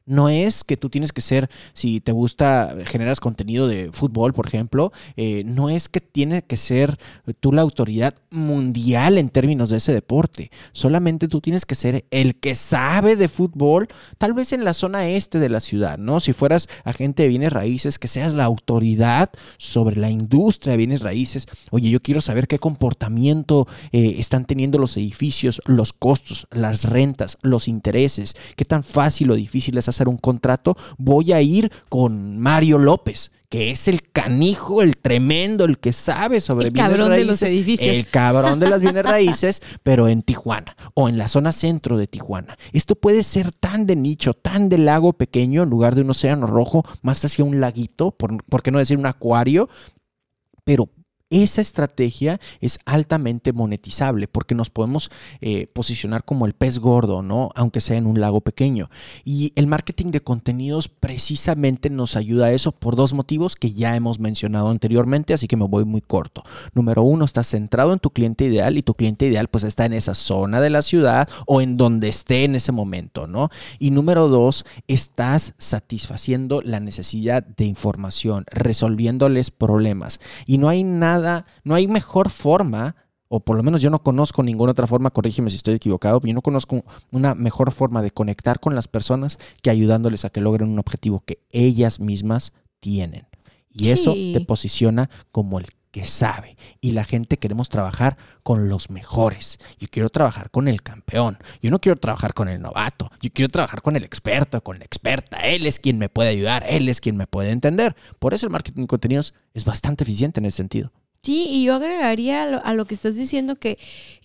No 0.10 0.28
es 0.28 0.64
que 0.64 0.76
tú 0.76 0.90
tienes 0.90 1.14
que 1.14 1.22
ser, 1.22 1.50
si 1.74 2.02
te 2.02 2.12
gusta, 2.12 2.76
generas 2.86 3.20
contenido 3.20 3.68
de 3.68 3.92
fútbol, 3.92 4.34
por 4.34 4.48
ejemplo, 4.48 4.92
eh, 5.18 5.44
no 5.46 5.70
es 5.70 5.88
que 5.88 6.02
tiene 6.02 6.42
que 6.42 6.58
ser 6.58 6.98
tú 7.40 7.52
la 7.52 7.62
autoridad 7.62 8.16
mundial 8.32 9.18
en 9.20 9.30
términos 9.30 9.70
de 9.70 9.78
ese 9.78 9.94
deporte. 9.94 10.50
Solamente 10.74 11.28
tú 11.28 11.42
tienes 11.42 11.66
que 11.66 11.76
ser 11.76 12.06
el 12.10 12.36
que 12.36 12.56
sabe 12.56 13.16
de 13.16 13.28
fútbol, 13.28 13.88
tal 14.18 14.34
vez 14.34 14.52
en 14.52 14.64
la 14.64 14.74
zona 14.74 15.08
este 15.10 15.40
de 15.40 15.50
la 15.50 15.60
ciudad, 15.60 15.98
¿no? 15.98 16.20
Si 16.20 16.34
fueras 16.34 16.68
agente 16.84 17.24
de 17.24 17.30
bienes 17.30 17.54
raíces, 17.54 18.00
que 18.00 18.08
seas 18.08 18.34
la 18.34 18.46
autoridad 18.46 19.30
sobre 19.58 19.96
la 19.98 20.10
industria 20.10 20.72
de 20.72 20.78
bienes 20.78 21.02
raíces. 21.02 21.46
Oye, 21.72 21.90
yo 21.90 22.02
quiero 22.02 22.22
saber 22.22 22.48
qué 22.48 22.58
comportamiento 22.58 23.68
eh, 23.92 24.16
están 24.18 24.46
teniendo 24.46 24.80
los 24.80 24.98
edificios, 24.98 25.62
los 25.66 25.94
costos, 25.94 26.48
las 26.52 26.86
rentas, 26.86 27.38
los 27.42 27.68
intereses, 27.68 28.36
qué 28.56 28.66
tan 28.66 28.84
fácil 28.84 29.32
o 29.32 29.36
difícil 29.36 29.78
es 29.78 29.90
hacer 29.90 29.99
un 30.08 30.18
contrato, 30.18 30.78
voy 30.98 31.34
a 31.34 31.42
ir 31.42 31.72
con 31.90 32.40
Mario 32.40 32.78
López, 32.78 33.32
que 33.50 33.72
es 33.72 33.88
el 33.88 34.04
canijo, 34.12 34.84
el 34.84 34.96
tremendo, 34.98 35.66
el 35.66 35.80
que 35.80 35.92
sabe 35.92 36.40
sobre 36.40 36.68
el 36.68 36.74
cabrón 36.74 37.10
de 37.12 37.26
los 37.26 37.42
edificios. 37.42 37.96
El 37.96 38.08
cabrón 38.08 38.60
de 38.60 38.70
las 38.70 38.80
bienes 38.80 39.04
raíces, 39.04 39.62
pero 39.84 40.08
en 40.08 40.22
Tijuana 40.22 40.78
o 40.94 41.10
en 41.10 41.18
la 41.18 41.28
zona 41.28 41.52
centro 41.52 41.98
de 41.98 42.06
Tijuana. 42.06 42.58
Esto 42.72 42.96
puede 42.96 43.24
ser 43.24 43.52
tan 43.52 43.88
de 43.88 43.96
nicho, 43.96 44.36
tan 44.36 44.70
de 44.70 44.78
lago 44.78 45.14
pequeño 45.14 45.64
en 45.64 45.70
lugar 45.70 45.96
de 45.96 46.02
un 46.02 46.12
océano 46.12 46.46
rojo, 46.46 46.86
más 47.02 47.26
hacia 47.26 47.44
un 47.44 47.60
laguito, 47.60 48.12
por, 48.12 48.44
por 48.44 48.62
qué 48.62 48.72
no 48.72 48.78
decir 48.78 48.98
un 48.98 49.08
acuario, 49.08 49.68
pero 50.64 50.90
esa 51.30 51.62
estrategia 51.62 52.40
es 52.60 52.80
altamente 52.86 53.54
monetizable 53.54 54.28
porque 54.28 54.56
nos 54.56 54.70
podemos 54.70 55.12
eh, 55.42 55.68
posicionar 55.68 56.26
como 56.26 56.46
el 56.46 56.54
pez 56.54 56.80
gordo, 56.80 57.22
¿no? 57.22 57.52
Aunque 57.56 57.82
sea 57.82 57.98
en 57.98 58.08
un 58.08 58.20
lago 58.20 58.42
pequeño. 58.42 58.90
Y 59.24 59.54
el 59.56 59.68
marketing 59.68 60.12
de 60.12 60.22
contenidos 60.22 60.88
precisamente 60.88 61.90
nos 61.90 62.16
ayuda 62.16 62.48
a 62.48 62.52
eso 62.52 62.72
por 62.72 62.96
dos 62.96 63.14
motivos 63.14 63.56
que 63.56 63.74
ya 63.74 63.96
hemos 63.96 64.20
mencionado 64.20 64.70
anteriormente, 64.70 65.34
así 65.34 65.48
que 65.48 65.58
me 65.58 65.68
voy 65.68 65.86
muy 65.86 66.02
corto. 66.02 66.44
Número 66.74 67.04
uno, 67.04 67.26
estás 67.26 67.48
centrado 67.48 67.94
en 67.94 68.00
tu 68.00 68.10
cliente 68.10 68.46
ideal 68.46 68.78
y 68.78 68.84
tu 68.84 68.96
cliente 68.96 69.28
ideal 69.28 69.50
pues 69.50 69.64
está 69.64 69.86
en 69.86 69.94
esa 69.94 70.16
zona 70.16 70.62
de 70.62 70.70
la 70.70 70.82
ciudad 70.82 71.30
o 71.46 71.62
en 71.62 71.78
donde 71.78 72.10
esté 72.10 72.44
en 72.44 72.56
ese 72.56 72.72
momento, 72.72 73.28
¿no? 73.28 73.50
Y 73.78 73.92
número 73.92 74.30
dos, 74.30 74.66
estás 74.88 75.54
satisfaciendo 75.58 76.62
la 76.64 76.80
necesidad 76.80 77.44
de 77.44 77.66
información, 77.66 78.46
resolviéndoles 78.48 79.52
problemas. 79.52 80.20
Y 80.46 80.58
no 80.58 80.70
hay 80.70 80.84
nada 80.84 81.19
no 81.64 81.76
hay 81.76 81.88
mejor 81.88 82.30
forma, 82.30 82.96
o 83.28 83.40
por 83.40 83.56
lo 83.56 83.64
menos 83.64 83.82
yo 83.82 83.90
no 83.90 84.02
conozco 84.02 84.44
ninguna 84.44 84.72
otra 84.72 84.88
forma, 84.88 85.12
corrígeme 85.12 85.50
si 85.50 85.58
estoy 85.58 85.76
equivocado, 85.76 86.20
yo 86.24 86.34
no 86.34 86.42
conozco 86.42 86.84
una 87.12 87.36
mejor 87.36 87.72
forma 87.72 88.02
de 88.02 88.12
conectar 88.12 88.60
con 88.60 88.76
las 88.76 88.88
personas 88.88 89.38
que 89.62 89.70
ayudándoles 89.70 90.26
a 90.26 90.30
que 90.30 90.42
logren 90.42 90.70
un 90.70 90.80
objetivo 90.80 91.24
que 91.26 91.44
ellas 91.52 92.00
mismas 92.00 92.54
tienen. 92.80 93.28
Y 93.72 93.90
eso 93.90 94.14
te 94.14 94.42
posiciona 94.42 95.10
como 95.32 95.60
el 95.60 95.68
que 95.92 96.06
sabe. 96.06 96.58
Y 96.82 96.92
la 96.92 97.04
gente 97.04 97.38
queremos 97.38 97.70
trabajar 97.70 98.18
con 98.44 98.70
los 98.70 98.90
mejores. 98.90 99.60
Yo 99.80 99.88
quiero 99.90 100.10
trabajar 100.10 100.52
con 100.52 100.68
el 100.68 100.82
campeón. 100.82 101.38
Yo 101.62 101.72
no 101.72 101.80
quiero 101.80 102.00
trabajar 102.00 102.34
con 102.34 102.48
el 102.48 102.62
novato. 102.62 103.12
Yo 103.22 103.30
quiero 103.34 103.50
trabajar 103.50 103.82
con 103.82 103.96
el 103.96 104.04
experto, 104.04 104.62
con 104.64 104.80
la 104.80 104.86
experta. 104.86 105.40
Él 105.42 105.66
es 105.66 105.80
quien 105.80 105.98
me 105.98 106.10
puede 106.10 106.30
ayudar. 106.30 106.64
Él 106.68 106.90
es 106.90 107.02
quien 107.02 107.18
me 107.18 107.28
puede 107.28 107.52
entender. 107.52 107.96
Por 108.20 108.34
eso 108.34 108.46
el 108.46 108.52
marketing 108.52 108.82
de 108.82 108.88
contenidos 108.88 109.34
es 109.54 109.66
bastante 109.66 110.04
eficiente 110.04 110.40
en 110.40 110.46
ese 110.46 110.58
sentido. 110.58 110.92
Sí, 111.22 111.48
y 111.50 111.66
yo 111.66 111.76
agregaría 111.76 112.44
a 112.58 112.74
lo, 112.74 112.86
que 112.86 112.94
estás 112.94 113.16
diciendo 113.16 113.58
que, 113.58 113.78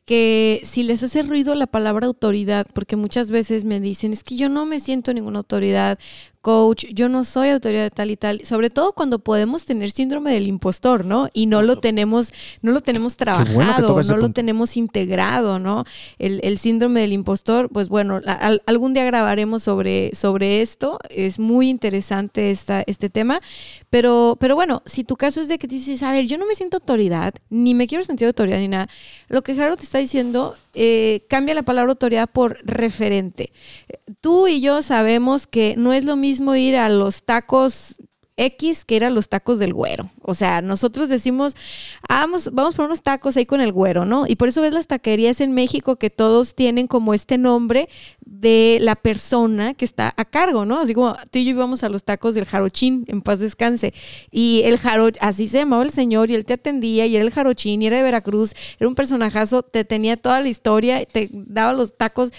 que 0.04 0.60
si 0.64 0.84
les 0.84 1.02
hace 1.02 1.22
ruido 1.22 1.54
la 1.54 1.66
palabra 1.66 2.06
autoridad, 2.06 2.66
porque 2.72 2.96
muchas 2.96 3.30
veces 3.30 3.64
me 3.64 3.80
dicen, 3.80 4.12
es 4.12 4.22
que 4.22 4.36
yo 4.36 4.48
no 4.48 4.64
me 4.64 4.78
siento 4.80 5.12
ninguna 5.12 5.40
autoridad 5.40 5.98
coach, 6.44 6.84
yo 6.92 7.08
no 7.08 7.24
soy 7.24 7.48
autoridad 7.48 7.84
de 7.84 7.90
tal 7.90 8.10
y 8.10 8.18
tal, 8.18 8.44
sobre 8.44 8.68
todo 8.68 8.92
cuando 8.92 9.18
podemos 9.18 9.64
tener 9.64 9.90
síndrome 9.90 10.30
del 10.30 10.46
impostor, 10.46 11.06
¿no? 11.06 11.30
Y 11.32 11.46
no 11.46 11.62
lo 11.62 11.76
tenemos, 11.80 12.34
no 12.60 12.72
lo 12.72 12.82
tenemos 12.82 13.16
trabajado, 13.16 14.02
no 14.02 14.16
lo 14.18 14.28
tenemos 14.30 14.76
integrado, 14.76 15.58
¿no? 15.58 15.84
El, 16.18 16.58
síndrome 16.58 17.00
del 17.00 17.14
impostor, 17.14 17.70
pues 17.70 17.88
bueno, 17.88 18.20
algún 18.66 18.92
día 18.92 19.04
grabaremos 19.04 19.62
sobre, 19.62 20.14
sobre 20.14 20.60
esto, 20.60 20.98
es 21.08 21.38
muy 21.38 21.70
interesante 21.70 22.50
esta, 22.50 22.84
este 22.86 23.08
tema, 23.08 23.40
pero, 23.88 24.36
pero 24.38 24.54
bueno, 24.54 24.82
si 24.84 25.02
tu 25.02 25.16
caso 25.16 25.40
es 25.40 25.48
de 25.48 25.58
que 25.58 25.66
dices, 25.66 26.02
a 26.02 26.12
ver, 26.12 26.26
yo 26.26 26.36
no 26.36 26.44
me 26.44 26.54
siento 26.54 26.76
autoridad, 26.76 27.32
ni 27.48 27.72
me 27.72 27.88
quiero 27.88 28.04
sentir 28.04 28.26
autoridad 28.26 28.58
ni 28.58 28.68
nada, 28.68 28.90
lo 29.28 29.42
que 29.42 29.54
Gerardo 29.54 29.78
te 29.78 29.84
está 29.84 29.96
diciendo, 29.96 30.56
eh, 30.74 31.24
cambia 31.30 31.54
la 31.54 31.62
palabra 31.62 31.92
autoridad 31.92 32.28
por 32.28 32.58
referente. 32.64 33.50
Tú 34.20 34.48
y 34.48 34.60
yo 34.60 34.82
sabemos 34.82 35.46
que 35.46 35.74
no 35.76 35.92
es 35.92 36.04
lo 36.04 36.16
mismo 36.16 36.54
ir 36.54 36.76
a 36.76 36.88
los 36.88 37.22
tacos 37.22 37.96
X 38.36 38.84
que 38.84 38.96
eran 38.96 39.14
los 39.14 39.28
tacos 39.28 39.58
del 39.58 39.72
güero. 39.72 40.10
O 40.20 40.34
sea, 40.34 40.60
nosotros 40.60 41.08
decimos, 41.08 41.54
ah, 42.08 42.20
vamos, 42.20 42.50
vamos 42.52 42.74
por 42.74 42.86
unos 42.86 43.02
tacos 43.02 43.36
ahí 43.36 43.46
con 43.46 43.60
el 43.60 43.72
güero, 43.72 44.04
¿no? 44.04 44.26
Y 44.26 44.36
por 44.36 44.48
eso 44.48 44.60
ves 44.60 44.72
las 44.72 44.86
taquerías 44.86 45.40
en 45.40 45.52
México 45.52 45.96
que 45.96 46.10
todos 46.10 46.54
tienen 46.54 46.86
como 46.86 47.14
este 47.14 47.38
nombre 47.38 47.88
de 48.26 48.78
la 48.80 48.96
persona 48.96 49.74
que 49.74 49.84
está 49.84 50.14
a 50.16 50.24
cargo, 50.24 50.64
¿no? 50.64 50.78
Así 50.80 50.94
como 50.94 51.14
tú 51.30 51.38
y 51.38 51.44
yo 51.44 51.50
íbamos 51.50 51.84
a 51.84 51.88
los 51.88 52.04
tacos 52.04 52.34
del 52.34 52.44
jarochín, 52.44 53.04
en 53.08 53.22
paz 53.22 53.38
descanse. 53.38 53.94
Y 54.30 54.62
el 54.64 54.78
jaro, 54.78 55.08
así 55.20 55.46
se 55.46 55.58
llamaba 55.58 55.82
el 55.82 55.90
señor, 55.90 56.30
y 56.30 56.34
él 56.34 56.44
te 56.44 56.54
atendía, 56.54 57.06
y 57.06 57.16
era 57.16 57.24
el 57.24 57.30
jarochín, 57.30 57.82
y 57.82 57.86
era 57.86 57.98
de 57.98 58.02
Veracruz, 58.02 58.54
era 58.78 58.88
un 58.88 58.94
personajazo, 58.94 59.62
te 59.62 59.84
tenía 59.84 60.16
toda 60.16 60.40
la 60.40 60.48
historia, 60.48 61.04
te 61.04 61.28
daba 61.32 61.72
los 61.72 61.96
tacos 61.96 62.32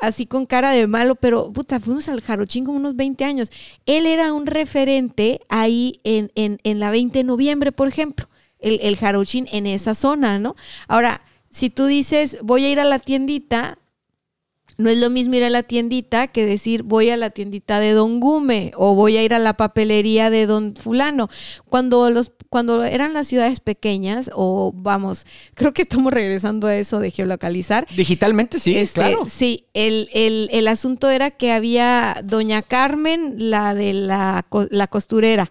así 0.00 0.26
con 0.26 0.46
cara 0.46 0.70
de 0.70 0.86
malo, 0.86 1.14
pero 1.16 1.52
puta, 1.52 1.80
fuimos 1.80 2.08
al 2.08 2.20
jarochín 2.20 2.64
como 2.64 2.78
unos 2.78 2.96
20 2.96 3.24
años. 3.24 3.50
Él 3.86 4.06
era 4.06 4.32
un 4.32 4.46
referente 4.46 5.40
ahí 5.48 6.00
en, 6.04 6.30
en, 6.34 6.58
en 6.62 6.80
la 6.80 6.90
20 6.90 7.18
de 7.18 7.24
noviembre, 7.24 7.72
por 7.72 7.88
ejemplo, 7.88 8.28
el, 8.58 8.78
el 8.82 8.96
jarochín 8.96 9.48
en 9.52 9.66
esa 9.66 9.94
zona, 9.94 10.38
¿no? 10.38 10.54
Ahora, 10.88 11.22
si 11.50 11.68
tú 11.68 11.86
dices, 11.86 12.38
voy 12.42 12.64
a 12.64 12.70
ir 12.70 12.80
a 12.80 12.84
la 12.84 12.98
tiendita, 12.98 13.78
no 14.78 14.90
es 14.90 14.98
lo 14.98 15.10
mismo 15.10 15.34
ir 15.34 15.44
a 15.44 15.50
la 15.50 15.62
tiendita 15.62 16.28
que 16.28 16.46
decir 16.46 16.82
voy 16.82 17.10
a 17.10 17.16
la 17.16 17.30
tiendita 17.30 17.80
de 17.80 17.92
Don 17.92 18.20
Gume 18.20 18.72
o 18.76 18.94
voy 18.94 19.16
a 19.16 19.22
ir 19.22 19.34
a 19.34 19.38
la 19.38 19.56
papelería 19.56 20.30
de 20.30 20.46
Don 20.46 20.74
Fulano. 20.76 21.28
Cuando 21.68 22.10
los 22.10 22.32
cuando 22.48 22.84
eran 22.84 23.14
las 23.14 23.28
ciudades 23.28 23.60
pequeñas 23.60 24.30
o 24.34 24.72
vamos, 24.74 25.26
creo 25.54 25.72
que 25.72 25.82
estamos 25.82 26.12
regresando 26.12 26.66
a 26.66 26.76
eso 26.76 27.00
de 27.00 27.10
geolocalizar. 27.10 27.86
Digitalmente 27.96 28.58
sí, 28.58 28.76
este, 28.76 29.00
claro. 29.00 29.26
Sí, 29.26 29.68
el, 29.72 30.10
el, 30.12 30.50
el, 30.52 30.68
asunto 30.68 31.08
era 31.08 31.30
que 31.30 31.50
había 31.50 32.20
Doña 32.22 32.60
Carmen, 32.60 33.36
la 33.38 33.74
de 33.74 33.94
la, 33.94 34.44
la 34.68 34.86
costurera, 34.86 35.50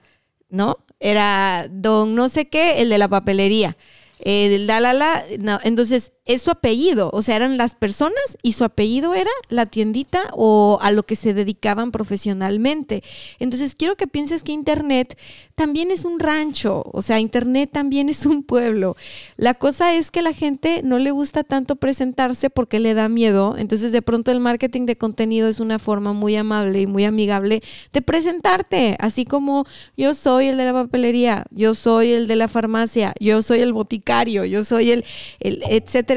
¿no? 0.49 0.77
Era 0.99 1.67
Don 1.71 2.13
no 2.13 2.29
sé 2.29 2.49
qué, 2.49 2.83
el 2.83 2.89
de 2.89 2.99
la 2.99 3.07
papelería. 3.07 3.77
El 4.19 4.67
Dalala, 4.67 5.23
no, 5.39 5.59
entonces 5.63 6.11
es 6.25 6.43
su 6.43 6.51
apellido, 6.51 7.09
o 7.13 7.21
sea, 7.23 7.35
eran 7.35 7.57
las 7.57 7.73
personas 7.73 8.37
y 8.43 8.51
su 8.51 8.63
apellido 8.63 9.15
era 9.15 9.31
la 9.49 9.65
tiendita 9.65 10.21
o 10.33 10.77
a 10.81 10.91
lo 10.91 11.03
que 11.03 11.15
se 11.15 11.33
dedicaban 11.33 11.91
profesionalmente. 11.91 13.03
Entonces, 13.39 13.75
quiero 13.75 13.95
que 13.95 14.05
pienses 14.05 14.43
que 14.43 14.51
Internet 14.51 15.17
también 15.55 15.89
es 15.89 16.05
un 16.05 16.19
rancho, 16.19 16.83
o 16.93 17.01
sea, 17.01 17.19
Internet 17.19 17.71
también 17.73 18.07
es 18.07 18.25
un 18.25 18.43
pueblo. 18.43 18.95
La 19.35 19.55
cosa 19.55 19.95
es 19.95 20.11
que 20.11 20.21
la 20.21 20.33
gente 20.33 20.81
no 20.83 20.99
le 20.99 21.09
gusta 21.09 21.43
tanto 21.43 21.75
presentarse 21.75 22.49
porque 22.51 22.79
le 22.79 22.93
da 22.93 23.09
miedo, 23.09 23.55
entonces 23.57 23.91
de 23.91 24.01
pronto 24.03 24.31
el 24.31 24.39
marketing 24.39 24.85
de 24.85 24.97
contenido 24.97 25.47
es 25.47 25.59
una 25.59 25.79
forma 25.79 26.13
muy 26.13 26.35
amable 26.35 26.81
y 26.81 26.87
muy 26.87 27.03
amigable 27.03 27.63
de 27.93 28.01
presentarte, 28.01 28.95
así 28.99 29.25
como 29.25 29.65
yo 29.97 30.13
soy 30.13 30.47
el 30.47 30.57
de 30.57 30.65
la 30.65 30.73
papelería, 30.73 31.45
yo 31.49 31.73
soy 31.73 32.11
el 32.11 32.27
de 32.27 32.35
la 32.35 32.47
farmacia, 32.47 33.15
yo 33.19 33.41
soy 33.41 33.59
el 33.59 33.73
boticario, 33.73 34.45
yo 34.45 34.63
soy 34.63 34.91
el, 34.91 35.05
el 35.39 35.63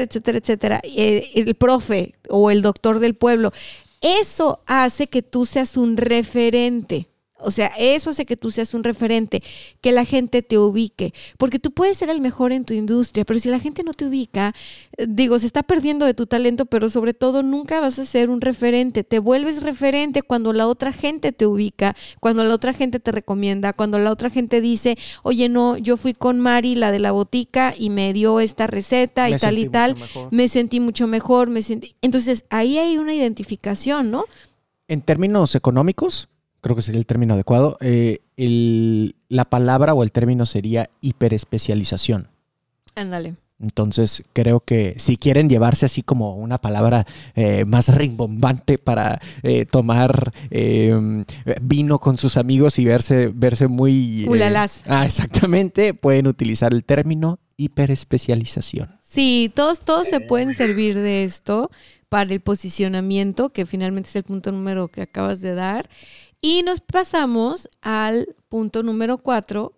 etcétera, 0.03 0.37
etcétera, 0.37 0.81
eh, 0.83 1.31
el, 1.35 1.55
profe 1.55 2.15
o 2.29 2.51
el 2.51 2.61
doctor 2.61 2.99
del 2.99 3.15
pueblo. 3.15 3.51
Eso 4.01 4.59
hace 4.65 5.07
que 5.07 5.21
tú 5.21 5.45
seas 5.45 5.77
un 5.77 5.97
referente. 5.97 7.07
O 7.37 7.51
sea, 7.51 7.71
eso 7.77 8.11
hace 8.11 8.25
que 8.25 8.37
tú 8.37 8.49
seas 8.49 8.73
un 8.73 8.83
referente, 8.83 9.43
que 9.81 9.91
la 9.91 10.05
gente 10.05 10.41
te 10.41 10.57
ubique, 10.57 11.13
porque 11.37 11.59
tú 11.59 11.71
puedes 11.71 11.97
ser 11.97 12.09
el 12.09 12.21
mejor 12.21 12.53
en 12.53 12.63
tu 12.63 12.73
industria, 12.73 13.25
pero 13.25 13.41
si 13.41 13.49
la 13.49 13.59
gente 13.59 13.83
no 13.83 13.93
te 13.93 14.05
ubica, 14.05 14.55
eh, 14.97 15.05
digo, 15.07 15.37
se 15.37 15.45
está 15.45 15.61
perdiendo 15.61 16.05
de 16.05 16.13
tu 16.13 16.27
talento, 16.27 16.65
pero 16.65 16.89
sobre 16.89 17.13
todo 17.13 17.43
nunca 17.43 17.81
vas 17.81 17.99
a 17.99 18.05
ser 18.05 18.29
un 18.29 18.39
referente. 18.39 19.03
Te 19.03 19.19
vuelves 19.19 19.63
referente 19.63 20.21
cuando 20.21 20.53
la 20.53 20.65
otra 20.65 20.93
gente 20.93 21.33
te 21.33 21.45
ubica, 21.45 21.95
cuando 22.21 22.43
la 22.45 22.55
otra 22.55 22.73
gente 22.73 23.01
te 23.01 23.11
recomienda, 23.11 23.73
cuando 23.73 23.99
la 23.99 24.11
otra 24.11 24.29
gente 24.29 24.61
dice, 24.61 24.97
oye, 25.23 25.49
no, 25.49 25.77
yo 25.77 25.97
fui 25.97 26.13
con 26.13 26.39
Mari, 26.39 26.75
la 26.75 26.91
de 26.91 26.99
la 26.99 27.11
botica, 27.11 27.73
y 27.77 27.89
me 27.89 28.13
dio 28.13 28.39
esta 28.39 28.65
receta 28.65 29.29
y 29.29 29.37
tal 29.37 29.57
y 29.57 29.67
tal, 29.67 29.97
me 30.31 30.47
sentí 30.47 30.79
mucho 30.79 31.05
mejor, 31.05 31.49
me 31.49 31.61
sentí... 31.61 31.95
Entonces, 32.01 32.45
ahí 32.49 32.77
hay 32.77 32.97
una 32.97 33.13
identificación, 33.13 34.09
¿no? 34.09 34.23
En 34.87 35.01
términos 35.01 35.55
económicos, 35.55 36.29
creo 36.65 36.75
que 36.75 36.81
sería 36.81 36.97
el 36.97 37.05
término 37.05 37.35
adecuado, 37.35 37.77
eh, 37.79 38.21
la 39.29 39.45
palabra 39.45 39.93
o 39.93 40.01
el 40.01 40.11
término 40.11 40.47
sería 40.47 40.89
hiperespecialización. 40.99 42.29
Ándale. 42.95 43.35
Entonces, 43.59 44.23
creo 44.33 44.61
que 44.61 44.95
si 44.97 45.17
quieren 45.17 45.47
llevarse 45.47 45.85
así 45.85 46.01
como 46.01 46.33
una 46.33 46.57
palabra 46.57 47.05
eh, 47.35 47.65
más 47.65 47.95
rimbombante 47.95 48.79
para 48.79 49.21
eh, 49.43 49.67
tomar 49.67 50.33
em, 50.49 51.23
vino 51.61 51.99
con 51.99 52.17
sus 52.17 52.35
amigos 52.35 52.79
y 52.79 52.85
verse, 52.85 53.31
verse 53.31 53.67
muy... 53.67 54.25
Ulalas. 54.27 54.81
ah, 54.87 55.05
exactamente, 55.05 55.93
pueden 55.93 56.25
utilizar 56.25 56.73
el 56.73 56.83
término 56.83 57.37
hiperespecialización. 57.57 58.99
Sí, 59.07 59.51
todos, 59.53 59.81
todos 59.81 60.07
se 60.07 60.19
pueden 60.19 60.55
servir 60.55 60.95
de 60.95 61.25
esto 61.25 61.69
para 62.09 62.33
el 62.33 62.39
posicionamiento, 62.39 63.49
que 63.49 63.65
finalmente 63.65 64.09
es 64.09 64.15
el 64.15 64.23
punto 64.23 64.51
número 64.51 64.87
que 64.87 65.01
acabas 65.01 65.41
de 65.41 65.53
dar. 65.53 65.89
Y 66.45 66.61
nos 66.61 66.79
pasamos 66.79 67.71
al 67.81 68.35
punto 68.49 68.83
número 68.83 69.17
cuatro. 69.17 69.73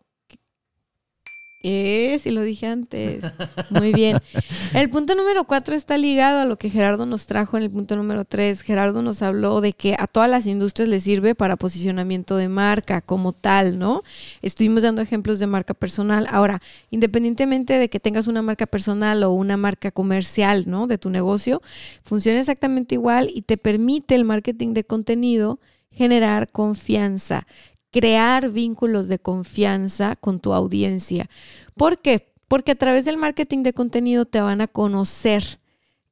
Eh, 1.64 2.20
si 2.22 2.30
lo 2.32 2.42
dije 2.42 2.68
antes. 2.68 3.24
Muy 3.70 3.94
bien. 3.94 4.18
El 4.74 4.90
punto 4.90 5.16
número 5.16 5.46
cuatro 5.46 5.76
está 5.76 5.98
ligado 5.98 6.42
a 6.42 6.46
lo 6.46 6.58
que 6.58 6.70
Gerardo 6.70 7.06
nos 7.06 7.26
trajo 7.26 7.56
en 7.56 7.64
el 7.64 7.72
punto 7.72 7.96
número 7.96 8.26
tres. 8.26 8.64
Gerardo 8.64 9.02
nos 9.02 9.22
habló 9.22 9.62
de 9.62 9.72
que 9.72 9.96
a 9.98 10.08
todas 10.08 10.30
las 10.30 10.46
industrias 10.46 10.90
les 10.90 11.04
sirve 11.04 11.36
para 11.36 11.56
posicionamiento 11.56 12.36
de 12.36 12.50
marca 12.50 13.00
como 13.00 13.32
tal, 13.32 13.80
¿no? 13.80 14.04
Estuvimos 14.42 14.84
dando 14.84 15.02
ejemplos 15.02 15.40
de 15.40 15.48
marca 15.48 15.74
personal. 15.74 16.28
Ahora, 16.30 16.62
independientemente 16.92 17.80
de 17.80 17.90
que 17.90 18.02
tengas 18.02 18.28
una 18.28 18.42
marca 18.42 18.66
personal 18.66 19.24
o 19.24 19.32
una 19.32 19.56
marca 19.56 19.90
comercial, 19.92 20.66
¿no? 20.68 20.86
De 20.86 20.98
tu 20.98 21.10
negocio, 21.10 21.62
funciona 22.04 22.40
exactamente 22.40 22.96
igual 22.96 23.30
y 23.34 23.44
te 23.44 23.56
permite 23.56 24.16
el 24.16 24.26
marketing 24.26 24.74
de 24.74 24.84
contenido 24.84 25.60
generar 25.98 26.52
confianza, 26.52 27.48
crear 27.92 28.52
vínculos 28.52 29.08
de 29.08 29.20
confianza 29.20 30.16
con 30.16 30.40
tu 30.40 30.54
audiencia. 30.54 31.30
¿Por 31.76 32.00
qué? 32.00 32.34
Porque 32.48 32.74
a 32.74 32.76
través 32.76 33.06
del 33.06 33.18
marketing 33.18 33.64
de 33.64 33.74
contenido 33.74 34.26
te 34.26 34.40
van 34.40 34.62
a 34.62 34.68
conocer 34.68 35.60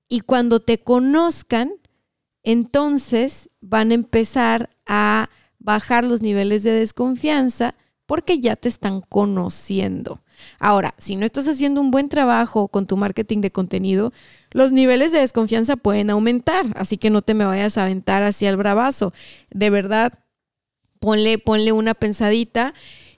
y 0.08 0.22
cuando 0.22 0.60
te 0.60 0.80
conozcan, 0.80 1.72
entonces 2.44 3.50
van 3.62 3.92
a 3.92 3.96
empezar 3.96 4.70
a 4.86 5.30
bajar 5.60 6.04
los 6.04 6.22
niveles 6.22 6.64
de 6.64 6.72
desconfianza 6.72 7.76
porque 8.06 8.40
ya 8.40 8.56
te 8.56 8.68
están 8.68 9.02
conociendo. 9.02 10.22
Ahora, 10.60 10.94
si 10.98 11.16
no 11.16 11.26
estás 11.26 11.48
haciendo 11.48 11.82
un 11.82 11.92
buen 11.92 12.10
trabajo 12.10 12.68
con 12.68 12.88
tu 12.88 12.98
marketing 12.98 13.42
de 13.42 13.52
contenido, 13.52 14.14
los 14.52 14.72
niveles 14.72 15.12
de 15.12 15.20
desconfianza 15.20 15.76
pueden 15.76 16.10
aumentar, 16.10 16.66
así 16.76 16.98
que 16.98 17.10
no 17.10 17.22
te 17.22 17.34
me 17.34 17.46
vayas 17.46 17.78
a 17.78 17.84
aventar 17.84 18.24
hacia 18.24 18.50
el 18.50 18.58
bravazo. 18.58 19.14
De 19.50 19.70
verdad, 19.70 20.20
ponle, 21.00 21.38
ponle 21.38 21.72
una 21.72 21.94
pensadita 21.94 22.74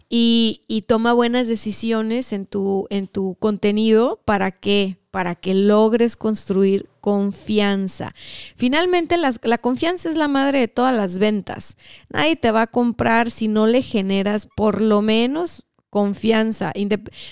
y, 0.10 0.62
y, 0.68 0.84
toma 0.84 1.12
buenas 1.12 1.50
decisiones 1.50 2.32
en 2.32 2.46
tu, 2.46 2.88
en 2.90 3.08
tu 3.08 3.36
contenido 3.40 4.22
para 4.24 4.52
que, 4.52 4.98
para 5.12 5.36
que 5.36 5.54
logres 5.54 6.16
construir 6.16 6.90
confianza. 7.02 8.14
Finalmente, 8.56 9.18
la 9.18 9.58
confianza 9.58 10.10
es 10.10 10.16
la 10.16 10.30
madre 10.30 10.60
de 10.60 10.68
todas 10.70 10.96
las 10.96 11.18
ventas. 11.18 11.76
Nadie 12.10 12.38
te 12.38 12.52
va 12.52 12.64
a 12.64 12.68
comprar 12.68 13.32
si 13.32 13.50
no 13.50 13.68
le 13.68 13.82
generas 13.82 14.46
por 14.46 14.82
lo 14.82 15.02
menos 15.02 15.66
confianza. 15.90 16.74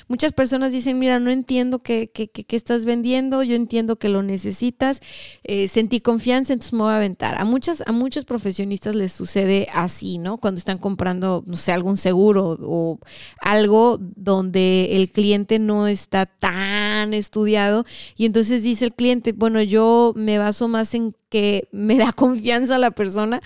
Muchas 0.07 0.33
personas 0.33 0.71
dicen, 0.71 0.97
mira, 0.97 1.19
no 1.19 1.29
entiendo 1.29 1.79
qué, 1.79 2.11
estás 2.49 2.85
vendiendo, 2.85 3.43
yo 3.43 3.55
entiendo 3.55 3.97
que 3.97 4.09
lo 4.09 4.23
necesitas, 4.23 5.01
eh, 5.43 5.67
sentí 5.67 5.99
confianza, 5.99 6.53
entonces 6.53 6.73
me 6.73 6.79
voy 6.79 6.91
a 6.91 6.97
aventar. 6.97 7.35
A, 7.39 7.45
muchas, 7.45 7.83
a 7.85 7.91
muchos 7.91 8.25
profesionistas 8.25 8.95
les 8.95 9.11
sucede 9.11 9.67
así, 9.73 10.17
¿no? 10.17 10.37
Cuando 10.37 10.59
están 10.59 10.77
comprando, 10.77 11.43
no 11.45 11.57
sé, 11.57 11.71
algún 11.71 11.97
seguro 11.97 12.57
o 12.61 12.99
algo 13.39 13.99
donde 13.99 14.95
el 14.95 15.11
cliente 15.11 15.59
no 15.59 15.87
está 15.87 16.25
tan 16.25 17.13
estudiado 17.13 17.85
y 18.15 18.25
entonces 18.25 18.63
dice 18.63 18.85
el 18.85 18.93
cliente, 18.93 19.33
bueno, 19.33 19.61
yo 19.61 20.13
me 20.15 20.37
baso 20.37 20.67
más 20.67 20.93
en 20.93 21.13
que 21.29 21.67
me 21.71 21.97
da 21.97 22.13
confianza 22.13 22.77
la 22.77 22.91
persona 22.91 23.41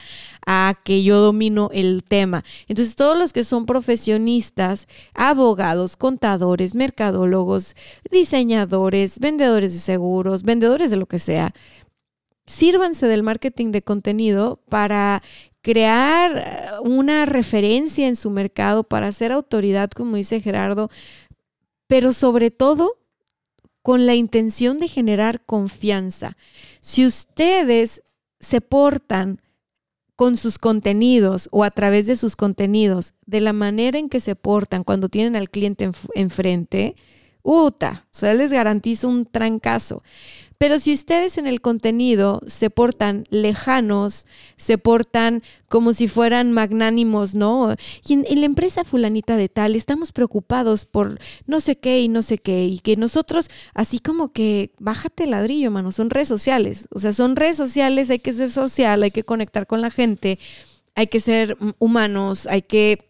a 0.46 0.76
que 0.84 1.04
yo 1.04 1.20
domino 1.20 1.70
el 1.74 2.04
tema. 2.04 2.44
Entonces, 2.68 2.96
todos 2.96 3.18
los 3.18 3.34
que 3.34 3.44
son 3.44 3.66
profesionistas, 3.66 4.88
abogados, 5.14 5.98
contadores, 5.98 6.76
mercadólogos, 6.76 7.76
diseñadores, 8.12 9.20
vendedores 9.20 9.74
de 9.74 9.80
seguros, 9.80 10.44
vendedores 10.44 10.92
de 10.92 10.98
lo 10.98 11.06
que 11.06 11.20
sea, 11.20 11.54
sírvanse 12.46 13.08
del 13.08 13.24
marketing 13.24 13.72
de 13.72 13.82
contenido 13.82 14.60
para 14.70 15.22
crear 15.62 16.80
una 16.84 17.26
referencia 17.26 18.08
en 18.08 18.16
su 18.16 18.30
mercado, 18.30 18.84
para 18.84 19.12
ser 19.12 19.32
autoridad, 19.32 19.92
como 19.92 20.16
dice 20.16 20.42
Gerardo, 20.42 20.90
pero 21.88 22.14
sobre 22.14 22.50
todo 22.52 22.98
con 23.82 24.06
la 24.06 24.16
intención 24.16 24.80
de 24.80 24.88
generar 24.88 25.46
confianza. 25.46 26.38
Si 26.82 27.06
ustedes 27.06 28.04
se 28.40 28.62
portan 28.62 29.42
con 30.20 30.36
sus 30.36 30.58
contenidos 30.58 31.48
o 31.50 31.64
a 31.64 31.72
través 31.72 32.06
de 32.06 32.18
sus 32.18 32.36
contenidos, 32.36 33.14
de 33.26 33.40
la 33.40 33.54
manera 33.54 33.98
en 33.98 34.10
que 34.10 34.20
se 34.20 34.36
portan 34.36 34.84
cuando 34.84 35.08
tienen 35.08 35.38
al 35.38 35.50
cliente 35.50 35.90
enfrente, 36.14 36.98
uta, 37.42 38.06
o 38.08 38.18
sea, 38.18 38.34
les 38.34 38.52
garantizo 38.52 39.08
un 39.08 39.26
trancazo. 39.26 40.04
Pero 40.60 40.78
si 40.78 40.92
ustedes 40.92 41.38
en 41.38 41.48
el 41.48 41.62
contenido 41.62 42.42
se 42.46 42.70
portan 42.70 43.24
lejanos, 43.30 44.26
se 44.58 44.78
portan 44.78 45.42
como 45.70 45.94
si 45.94 46.10
fueran 46.10 46.52
magnánimos, 46.52 47.34
¿no? 47.34 47.74
Y 48.06 48.14
en, 48.14 48.42
la 48.42 48.46
empresa 48.46 48.84
fulanita 48.84 49.38
de 49.38 49.48
tal 49.48 49.78
estamos 49.78 50.12
preocupados 50.12 50.84
por 50.84 51.18
no 51.48 51.62
sé 51.62 51.78
qué 51.78 52.02
y 52.02 52.10
no 52.10 52.24
sé 52.24 52.40
qué, 52.40 52.66
y 52.66 52.80
que 52.80 52.98
nosotros, 52.98 53.48
así 53.74 54.00
como 54.00 54.34
que, 54.34 54.74
bájate 54.80 55.24
el 55.24 55.32
ladrillo, 55.32 55.72
mano, 55.72 55.94
son 55.94 56.10
redes 56.10 56.28
sociales. 56.28 56.90
O 56.94 57.00
sea, 57.00 57.14
son 57.14 57.38
redes 57.38 57.56
sociales, 57.56 58.10
hay 58.10 58.20
que 58.20 58.34
ser 58.34 58.52
social, 58.52 59.02
hay 59.04 59.12
que 59.12 59.24
conectar 59.24 59.66
con 59.66 59.80
la 59.80 59.92
gente, 59.92 60.40
hay 60.94 61.08
que 61.08 61.22
ser 61.22 61.58
humanos, 61.80 62.48
hay 62.48 62.64
que 62.64 63.10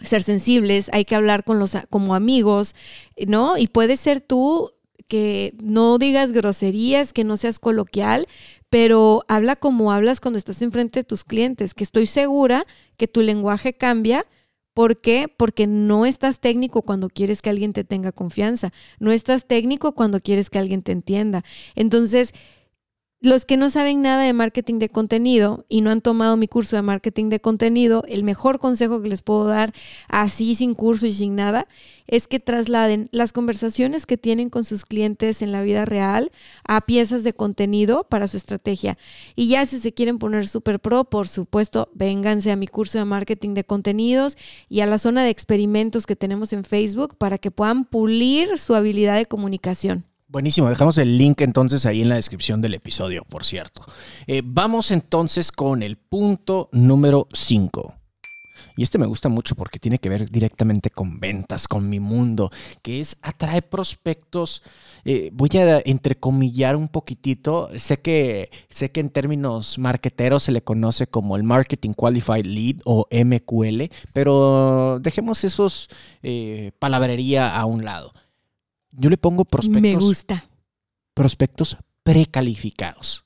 ser 0.00 0.22
sensibles, 0.22 0.88
hay 0.94 1.04
que 1.04 1.16
hablar 1.16 1.44
con 1.44 1.58
los 1.58 1.76
como 1.90 2.14
amigos, 2.14 2.74
¿no? 3.26 3.58
Y 3.58 3.66
puede 3.66 3.96
ser 3.96 4.22
tú 4.22 4.72
que 5.08 5.54
no 5.60 5.98
digas 5.98 6.32
groserías, 6.32 7.12
que 7.12 7.24
no 7.24 7.36
seas 7.36 7.58
coloquial, 7.58 8.26
pero 8.70 9.24
habla 9.26 9.56
como 9.56 9.90
hablas 9.90 10.20
cuando 10.20 10.38
estás 10.38 10.62
enfrente 10.62 11.00
de 11.00 11.04
tus 11.04 11.24
clientes, 11.24 11.74
que 11.74 11.84
estoy 11.84 12.06
segura 12.06 12.66
que 12.96 13.08
tu 13.08 13.22
lenguaje 13.22 13.72
cambia. 13.72 14.26
¿Por 14.74 15.00
qué? 15.00 15.26
Porque 15.34 15.66
no 15.66 16.06
estás 16.06 16.38
técnico 16.38 16.82
cuando 16.82 17.08
quieres 17.08 17.42
que 17.42 17.50
alguien 17.50 17.72
te 17.72 17.82
tenga 17.82 18.12
confianza, 18.12 18.72
no 19.00 19.10
estás 19.10 19.46
técnico 19.46 19.92
cuando 19.92 20.20
quieres 20.20 20.50
que 20.50 20.58
alguien 20.58 20.82
te 20.82 20.92
entienda. 20.92 21.42
Entonces, 21.74 22.32
los 23.20 23.44
que 23.44 23.56
no 23.56 23.68
saben 23.68 24.00
nada 24.00 24.22
de 24.22 24.32
marketing 24.32 24.78
de 24.78 24.90
contenido 24.90 25.66
y 25.68 25.80
no 25.80 25.90
han 25.90 26.02
tomado 26.02 26.36
mi 26.36 26.46
curso 26.46 26.76
de 26.76 26.82
marketing 26.82 27.30
de 27.30 27.40
contenido, 27.40 28.04
el 28.06 28.22
mejor 28.22 28.60
consejo 28.60 29.02
que 29.02 29.08
les 29.08 29.22
puedo 29.22 29.46
dar 29.46 29.74
así 30.06 30.54
sin 30.54 30.74
curso 30.74 31.04
y 31.04 31.12
sin 31.12 31.34
nada 31.34 31.66
es 32.06 32.28
que 32.28 32.38
trasladen 32.38 33.08
las 33.10 33.32
conversaciones 33.32 34.06
que 34.06 34.16
tienen 34.16 34.50
con 34.50 34.64
sus 34.64 34.84
clientes 34.84 35.42
en 35.42 35.50
la 35.50 35.62
vida 35.62 35.84
real 35.84 36.30
a 36.62 36.82
piezas 36.82 37.24
de 37.24 37.32
contenido 37.32 38.04
para 38.04 38.28
su 38.28 38.36
estrategia. 38.36 38.96
Y 39.34 39.48
ya 39.48 39.66
si 39.66 39.80
se 39.80 39.92
quieren 39.92 40.18
poner 40.18 40.46
super 40.46 40.78
pro, 40.78 41.04
por 41.04 41.26
supuesto, 41.26 41.90
vénganse 41.94 42.52
a 42.52 42.56
mi 42.56 42.68
curso 42.68 42.98
de 42.98 43.04
marketing 43.04 43.54
de 43.54 43.64
contenidos 43.64 44.38
y 44.68 44.80
a 44.80 44.86
la 44.86 44.96
zona 44.96 45.24
de 45.24 45.30
experimentos 45.30 46.06
que 46.06 46.14
tenemos 46.14 46.52
en 46.52 46.62
Facebook 46.62 47.16
para 47.18 47.38
que 47.38 47.50
puedan 47.50 47.84
pulir 47.84 48.58
su 48.58 48.76
habilidad 48.76 49.16
de 49.16 49.26
comunicación. 49.26 50.04
Buenísimo, 50.30 50.68
dejamos 50.68 50.98
el 50.98 51.16
link 51.16 51.40
entonces 51.40 51.86
ahí 51.86 52.02
en 52.02 52.10
la 52.10 52.16
descripción 52.16 52.60
del 52.60 52.74
episodio, 52.74 53.24
por 53.24 53.46
cierto. 53.46 53.80
Eh, 54.26 54.42
vamos 54.44 54.90
entonces 54.90 55.50
con 55.50 55.82
el 55.82 55.96
punto 55.96 56.68
número 56.70 57.28
5. 57.32 57.94
Y 58.76 58.82
este 58.82 58.98
me 58.98 59.06
gusta 59.06 59.30
mucho 59.30 59.54
porque 59.54 59.78
tiene 59.78 59.98
que 59.98 60.10
ver 60.10 60.30
directamente 60.30 60.90
con 60.90 61.18
ventas, 61.18 61.66
con 61.66 61.88
mi 61.88 61.98
mundo, 61.98 62.50
que 62.82 63.00
es 63.00 63.16
atraer 63.22 63.70
prospectos. 63.70 64.62
Eh, 65.06 65.30
voy 65.32 65.48
a 65.56 65.80
entrecomillar 65.86 66.76
un 66.76 66.88
poquitito. 66.88 67.70
Sé 67.78 68.02
que, 68.02 68.50
sé 68.68 68.92
que 68.92 69.00
en 69.00 69.08
términos 69.08 69.78
marketeros 69.78 70.42
se 70.42 70.52
le 70.52 70.62
conoce 70.62 71.06
como 71.06 71.36
el 71.36 71.42
Marketing 71.42 71.94
Qualified 71.94 72.44
Lead 72.44 72.76
o 72.84 73.06
MQL, 73.10 73.84
pero 74.12 74.98
dejemos 75.00 75.42
esos 75.44 75.88
eh, 76.22 76.72
palabrería 76.78 77.56
a 77.56 77.64
un 77.64 77.86
lado. 77.86 78.12
Yo 78.92 79.10
le 79.10 79.16
pongo 79.16 79.44
prospectos. 79.44 79.82
Me 79.82 79.94
gusta. 79.94 80.48
Prospectos 81.14 81.76
precalificados. 82.02 83.24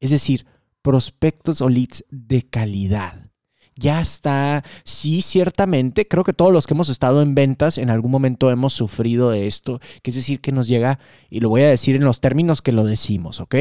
Es 0.00 0.10
decir, 0.10 0.46
prospectos 0.82 1.60
o 1.60 1.68
leads 1.68 2.04
de 2.10 2.42
calidad. 2.42 3.28
Ya 3.76 4.00
está, 4.00 4.64
sí, 4.84 5.22
ciertamente, 5.22 6.08
creo 6.08 6.24
que 6.24 6.32
todos 6.32 6.52
los 6.52 6.66
que 6.66 6.74
hemos 6.74 6.88
estado 6.88 7.22
en 7.22 7.36
ventas 7.36 7.78
en 7.78 7.90
algún 7.90 8.10
momento 8.10 8.50
hemos 8.50 8.72
sufrido 8.72 9.30
de 9.30 9.46
esto, 9.46 9.78
que 10.02 10.10
es 10.10 10.16
decir, 10.16 10.40
que 10.40 10.50
nos 10.50 10.66
llega, 10.66 10.98
y 11.30 11.38
lo 11.38 11.48
voy 11.48 11.62
a 11.62 11.68
decir 11.68 11.94
en 11.94 12.02
los 12.02 12.20
términos 12.20 12.60
que 12.60 12.72
lo 12.72 12.82
decimos, 12.82 13.38
¿ok? 13.38 13.54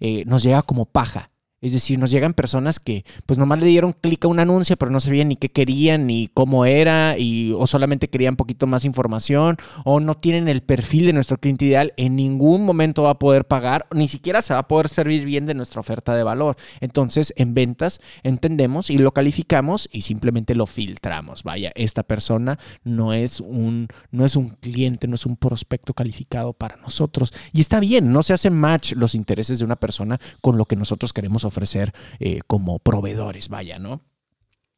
Eh, 0.00 0.24
nos 0.26 0.42
llega 0.42 0.60
como 0.60 0.84
paja. 0.84 1.30
Es 1.64 1.72
decir, 1.72 1.98
nos 1.98 2.10
llegan 2.10 2.34
personas 2.34 2.78
que 2.78 3.06
pues 3.24 3.38
nomás 3.38 3.58
le 3.58 3.64
dieron 3.64 3.94
clic 3.94 4.22
a 4.26 4.28
un 4.28 4.38
anuncio, 4.38 4.76
pero 4.76 4.90
no 4.90 5.00
sabían 5.00 5.28
ni 5.28 5.36
qué 5.36 5.48
querían, 5.48 6.06
ni 6.06 6.28
cómo 6.28 6.66
era, 6.66 7.16
y, 7.16 7.52
o 7.56 7.66
solamente 7.66 8.08
querían 8.10 8.36
poquito 8.36 8.66
más 8.66 8.84
información, 8.84 9.56
o 9.82 9.98
no 9.98 10.14
tienen 10.14 10.48
el 10.48 10.60
perfil 10.60 11.06
de 11.06 11.14
nuestro 11.14 11.38
cliente 11.38 11.64
ideal, 11.64 11.94
en 11.96 12.16
ningún 12.16 12.66
momento 12.66 13.04
va 13.04 13.12
a 13.12 13.18
poder 13.18 13.46
pagar, 13.46 13.86
ni 13.94 14.08
siquiera 14.08 14.42
se 14.42 14.52
va 14.52 14.58
a 14.58 14.68
poder 14.68 14.90
servir 14.90 15.24
bien 15.24 15.46
de 15.46 15.54
nuestra 15.54 15.80
oferta 15.80 16.14
de 16.14 16.22
valor. 16.22 16.56
Entonces, 16.80 17.32
en 17.38 17.54
ventas 17.54 17.98
entendemos 18.24 18.90
y 18.90 18.98
lo 18.98 19.12
calificamos 19.12 19.88
y 19.90 20.02
simplemente 20.02 20.54
lo 20.54 20.66
filtramos. 20.66 21.44
Vaya, 21.44 21.72
esta 21.76 22.02
persona 22.02 22.58
no 22.82 23.14
es 23.14 23.40
un, 23.40 23.88
no 24.10 24.26
es 24.26 24.36
un 24.36 24.50
cliente, 24.50 25.08
no 25.08 25.14
es 25.14 25.24
un 25.24 25.38
prospecto 25.38 25.94
calificado 25.94 26.52
para 26.52 26.76
nosotros. 26.76 27.32
Y 27.54 27.62
está 27.62 27.80
bien, 27.80 28.12
no 28.12 28.22
se 28.22 28.34
hacen 28.34 28.54
match 28.54 28.92
los 28.92 29.14
intereses 29.14 29.58
de 29.58 29.64
una 29.64 29.76
persona 29.76 30.20
con 30.42 30.58
lo 30.58 30.66
que 30.66 30.76
nosotros 30.76 31.14
queremos 31.14 31.42
ofrecer 31.42 31.53
ofrecer 31.54 31.92
eh, 32.18 32.40
como 32.46 32.78
proveedores, 32.80 33.48
vaya, 33.48 33.78
¿no? 33.78 34.02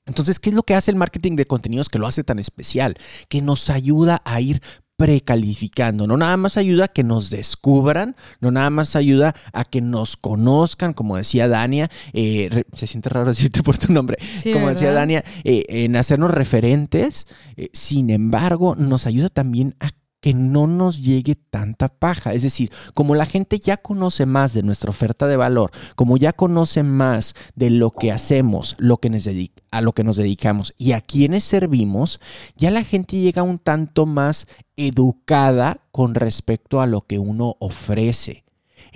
Entonces, 0.04 0.38
¿qué 0.38 0.50
es 0.50 0.54
lo 0.54 0.62
que 0.62 0.74
hace 0.74 0.90
el 0.90 0.96
marketing 0.96 1.34
de 1.34 1.46
contenidos 1.46 1.88
que 1.88 1.98
lo 1.98 2.06
hace 2.06 2.22
tan 2.22 2.38
especial? 2.38 2.96
Que 3.28 3.42
nos 3.42 3.70
ayuda 3.70 4.22
a 4.24 4.40
ir 4.40 4.62
precalificando, 4.96 6.06
no 6.06 6.16
nada 6.16 6.38
más 6.38 6.56
ayuda 6.56 6.84
a 6.84 6.88
que 6.88 7.04
nos 7.04 7.28
descubran, 7.28 8.16
no 8.40 8.50
nada 8.50 8.70
más 8.70 8.96
ayuda 8.96 9.34
a 9.52 9.64
que 9.64 9.82
nos 9.82 10.16
conozcan, 10.16 10.94
como 10.94 11.18
decía 11.18 11.48
Dania, 11.48 11.90
eh, 12.14 12.64
se 12.72 12.86
siente 12.86 13.10
raro 13.10 13.26
decirte 13.34 13.62
por 13.62 13.76
tu 13.76 13.92
nombre, 13.92 14.16
como 14.52 14.68
decía 14.68 14.92
Dania, 14.92 15.22
eh, 15.44 15.64
en 15.68 15.96
hacernos 15.96 16.30
referentes, 16.30 17.26
sin 17.74 18.08
embargo, 18.08 18.74
nos 18.74 19.06
ayuda 19.06 19.28
también 19.28 19.74
a 19.80 19.90
que 20.26 20.34
no 20.34 20.66
nos 20.66 21.02
llegue 21.02 21.36
tanta 21.36 21.86
paja. 21.86 22.32
Es 22.32 22.42
decir, 22.42 22.72
como 22.94 23.14
la 23.14 23.26
gente 23.26 23.60
ya 23.60 23.76
conoce 23.76 24.26
más 24.26 24.52
de 24.52 24.64
nuestra 24.64 24.90
oferta 24.90 25.28
de 25.28 25.36
valor, 25.36 25.70
como 25.94 26.16
ya 26.16 26.32
conoce 26.32 26.82
más 26.82 27.36
de 27.54 27.70
lo 27.70 27.92
que 27.92 28.10
hacemos, 28.10 28.74
lo 28.80 28.96
que 28.96 29.08
nos 29.08 29.28
a 29.70 29.80
lo 29.80 29.92
que 29.92 30.02
nos 30.02 30.16
dedicamos 30.16 30.74
y 30.78 30.92
a 30.94 31.00
quienes 31.00 31.44
servimos, 31.44 32.18
ya 32.56 32.72
la 32.72 32.82
gente 32.82 33.20
llega 33.20 33.44
un 33.44 33.60
tanto 33.60 34.04
más 34.04 34.48
educada 34.74 35.78
con 35.92 36.16
respecto 36.16 36.80
a 36.80 36.88
lo 36.88 37.02
que 37.02 37.20
uno 37.20 37.54
ofrece. 37.60 38.45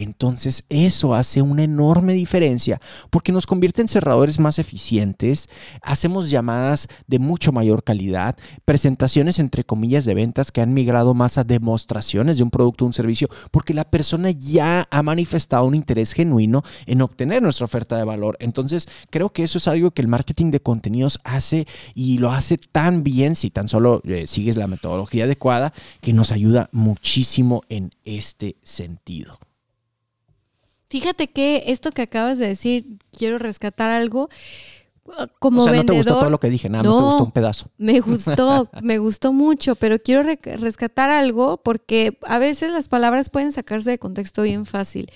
Entonces 0.01 0.65
eso 0.71 1.15
hace 1.15 1.43
una 1.43 1.63
enorme 1.63 2.15
diferencia 2.15 2.81
porque 3.11 3.33
nos 3.33 3.47
convierte 3.47 3.83
en 3.83 3.89
cerradores 3.89 4.41
más 4.41 4.59
eficientes, 4.59 5.51
hacemos 5.83 6.31
llamadas 6.31 6.89
de 7.07 7.19
mucho 7.19 7.53
mayor 7.53 7.85
calidad, 7.85 8.35
presentaciones 8.65 9.39
entre 9.39 9.63
comillas 9.63 10.07
de 10.07 10.15
ventas 10.15 10.53
que 10.53 10.63
han 10.63 10.73
migrado 10.73 11.13
más 11.13 11.37
a 11.37 11.45
demostraciones 11.45 12.39
de 12.39 12.43
un 12.43 12.51
producto 12.51 12.85
o 12.85 12.87
un 12.87 12.95
servicio 12.95 13.29
porque 13.51 13.75
la 13.75 13.85
persona 13.85 14.31
ya 14.31 14.89
ha 14.91 15.03
manifestado 15.03 15.67
un 15.67 15.75
interés 15.75 16.15
genuino 16.15 16.63
en 16.87 17.03
obtener 17.03 17.43
nuestra 17.43 17.67
oferta 17.67 17.99
de 17.99 18.05
valor. 18.05 18.39
Entonces 18.41 18.89
creo 19.11 19.29
que 19.29 19.43
eso 19.43 19.59
es 19.59 19.69
algo 19.69 19.91
que 19.91 20.01
el 20.01 20.09
marketing 20.09 20.51
de 20.51 20.61
contenidos 20.61 21.21
hace 21.25 21.67
y 21.95 22.17
lo 22.17 22.31
hace 22.33 22.57
tan 22.57 23.03
bien 23.03 23.37
si 23.37 23.51
tan 23.51 23.69
solo 23.69 24.01
eh, 24.05 24.27
sigues 24.27 24.57
la 24.57 24.67
metodología 24.67 25.25
adecuada 25.25 25.75
que 26.01 26.15
nos 26.15 26.33
ayuda 26.33 26.71
muchísimo 26.73 27.65
en 27.69 27.91
este 28.03 28.57
sentido. 28.63 29.39
Fíjate 30.91 31.29
que 31.29 31.65
esto 31.69 31.93
que 31.93 32.03
acabas 32.03 32.37
de 32.39 32.49
decir, 32.49 32.85
quiero 33.17 33.39
rescatar 33.39 33.91
algo. 33.91 34.29
como 35.41 35.63
o 35.63 35.65
sea, 35.65 35.73
no 35.73 35.79
vendedor. 35.79 36.05
te 36.05 36.11
gustó 36.11 36.21
todo 36.21 36.31
lo 36.31 36.39
que 36.41 36.51
dije, 36.51 36.69
nada 36.69 36.85
más 36.85 36.93
te 36.95 37.01
No. 37.01 37.07
gustó 37.07 37.25
un 37.25 37.33
pedazo. 37.33 37.67
Me 37.79 38.01
gustó, 38.01 38.69
me 38.83 38.99
gustó 38.99 39.33
mucho, 39.33 39.75
pero 39.77 39.99
quiero 39.99 40.23
re- 40.23 40.39
rescatar 40.57 41.11
algo 41.11 41.57
porque 41.57 42.19
a 42.27 42.39
veces 42.39 42.71
las 42.71 42.89
palabras 42.89 43.29
pueden 43.31 43.51
sacarse 43.51 43.91
de 43.91 43.99
contexto 43.99 44.43
bien 44.43 44.67
fácil. 44.67 45.11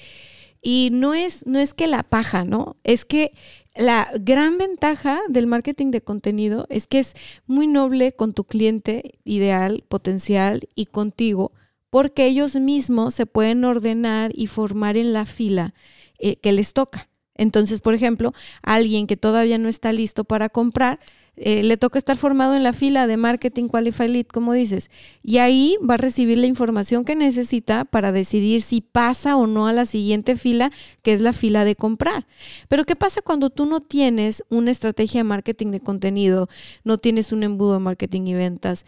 Y 0.63 0.89
no 0.93 1.13
es, 1.15 1.47
no 1.47 1.59
es 1.59 1.75
que 1.75 1.87
la 1.87 2.03
paja, 2.03 2.45
¿no? 2.45 2.77
Es 2.85 3.05
que 3.05 3.33
la 3.77 4.11
gran 4.19 4.57
ventaja 4.59 5.21
del 5.29 5.47
marketing 5.47 5.91
de 5.91 6.01
contenido 6.01 6.67
es 6.71 6.87
que 6.87 6.99
es 7.01 7.13
muy 7.47 7.67
noble 7.67 8.13
con 8.13 8.33
tu 8.33 8.45
cliente 8.45 9.19
ideal, 9.25 9.85
potencial 9.89 10.69
y 10.75 10.87
contigo, 10.87 11.53
porque 11.95 12.27
ellos 12.27 12.57
mismos 12.57 13.15
se 13.15 13.25
pueden 13.25 13.65
ordenar 13.65 14.33
y 14.35 14.49
formar 14.49 14.97
en 14.97 15.13
la 15.13 15.27
fila 15.27 15.75
eh, 16.19 16.35
que 16.35 16.51
les 16.51 16.73
toca. 16.73 17.09
Entonces, 17.37 17.81
por 17.81 17.95
ejemplo, 17.95 18.33
alguien 18.65 19.07
que 19.07 19.17
todavía 19.17 19.59
no 19.59 19.69
está 19.69 19.93
listo 19.93 20.25
para 20.25 20.49
comprar, 20.49 20.99
eh, 21.37 21.63
le 21.63 21.77
toca 21.77 21.97
estar 22.01 22.17
formado 22.17 22.57
en 22.57 22.65
la 22.65 22.73
fila 22.73 23.07
de 23.07 23.17
marketing 23.17 23.69
qualified 23.69 24.09
lead, 24.09 24.27
como 24.27 24.55
dices, 24.55 24.91
y 25.23 25.39
ahí 25.39 25.79
va 25.89 25.95
a 25.95 25.99
recibir 25.99 26.37
la 26.37 26.47
información 26.47 27.05
que 27.05 27.15
necesita 27.15 27.85
para 27.85 28.11
decidir 28.11 28.63
si 28.63 28.81
pasa 28.81 29.37
o 29.37 29.47
no 29.47 29.69
a 29.69 29.73
la 29.73 29.87
siguiente 29.87 30.35
fila, 30.35 30.73
que 31.03 31.13
es 31.13 31.21
la 31.21 31.33
fila 31.33 31.65
de 31.65 31.77
comprar. 31.77 32.27
Pero 32.67 32.85
¿qué 32.87 32.97
pasa 32.97 33.23
cuando 33.23 33.51
tú 33.51 33.67
no 33.67 33.79
tienes 33.79 34.43
una 34.49 34.73
estrategia 34.73 35.21
de 35.21 35.25
marketing 35.25 35.71
de 35.71 35.79
contenido, 35.79 36.49
no 36.83 36.99
tienes 36.99 37.31
un 37.31 37.45
embudo 37.45 37.75
de 37.75 37.79
marketing 37.79 38.23
y 38.27 38.35
ventas? 38.35 38.85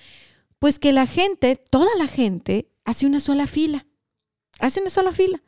Pues 0.58 0.80
que 0.80 0.92
la 0.92 1.06
gente, 1.06 1.54
toda 1.54 1.90
la 1.98 2.08
gente, 2.08 2.66
hace 2.86 3.04
una 3.04 3.20
sola 3.20 3.46
fila, 3.46 3.86
hace 4.58 4.80
una 4.80 4.90
sola 4.90 5.12
fila. 5.12 5.42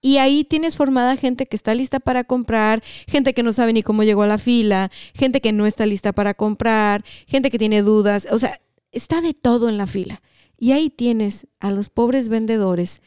Y 0.00 0.18
ahí 0.18 0.44
tienes 0.44 0.76
formada 0.76 1.16
gente 1.16 1.46
que 1.46 1.56
está 1.56 1.74
lista 1.74 1.98
para 1.98 2.22
comprar, 2.22 2.84
gente 3.08 3.34
que 3.34 3.42
no 3.42 3.52
sabe 3.52 3.72
ni 3.72 3.82
cómo 3.82 4.04
llegó 4.04 4.22
a 4.22 4.28
la 4.28 4.38
fila, 4.38 4.92
gente 5.12 5.40
que 5.40 5.50
no 5.50 5.66
está 5.66 5.86
lista 5.86 6.12
para 6.12 6.34
comprar, 6.34 7.04
gente 7.26 7.50
que 7.50 7.58
tiene 7.58 7.82
dudas. 7.82 8.28
O 8.30 8.38
sea, 8.38 8.60
está 8.92 9.20
de 9.20 9.34
todo 9.34 9.68
en 9.68 9.76
la 9.76 9.88
fila. 9.88 10.22
Y 10.56 10.70
ahí 10.70 10.88
tienes 10.88 11.48
a 11.58 11.72
los 11.72 11.88
pobres 11.88 12.28
vendedores 12.28 13.02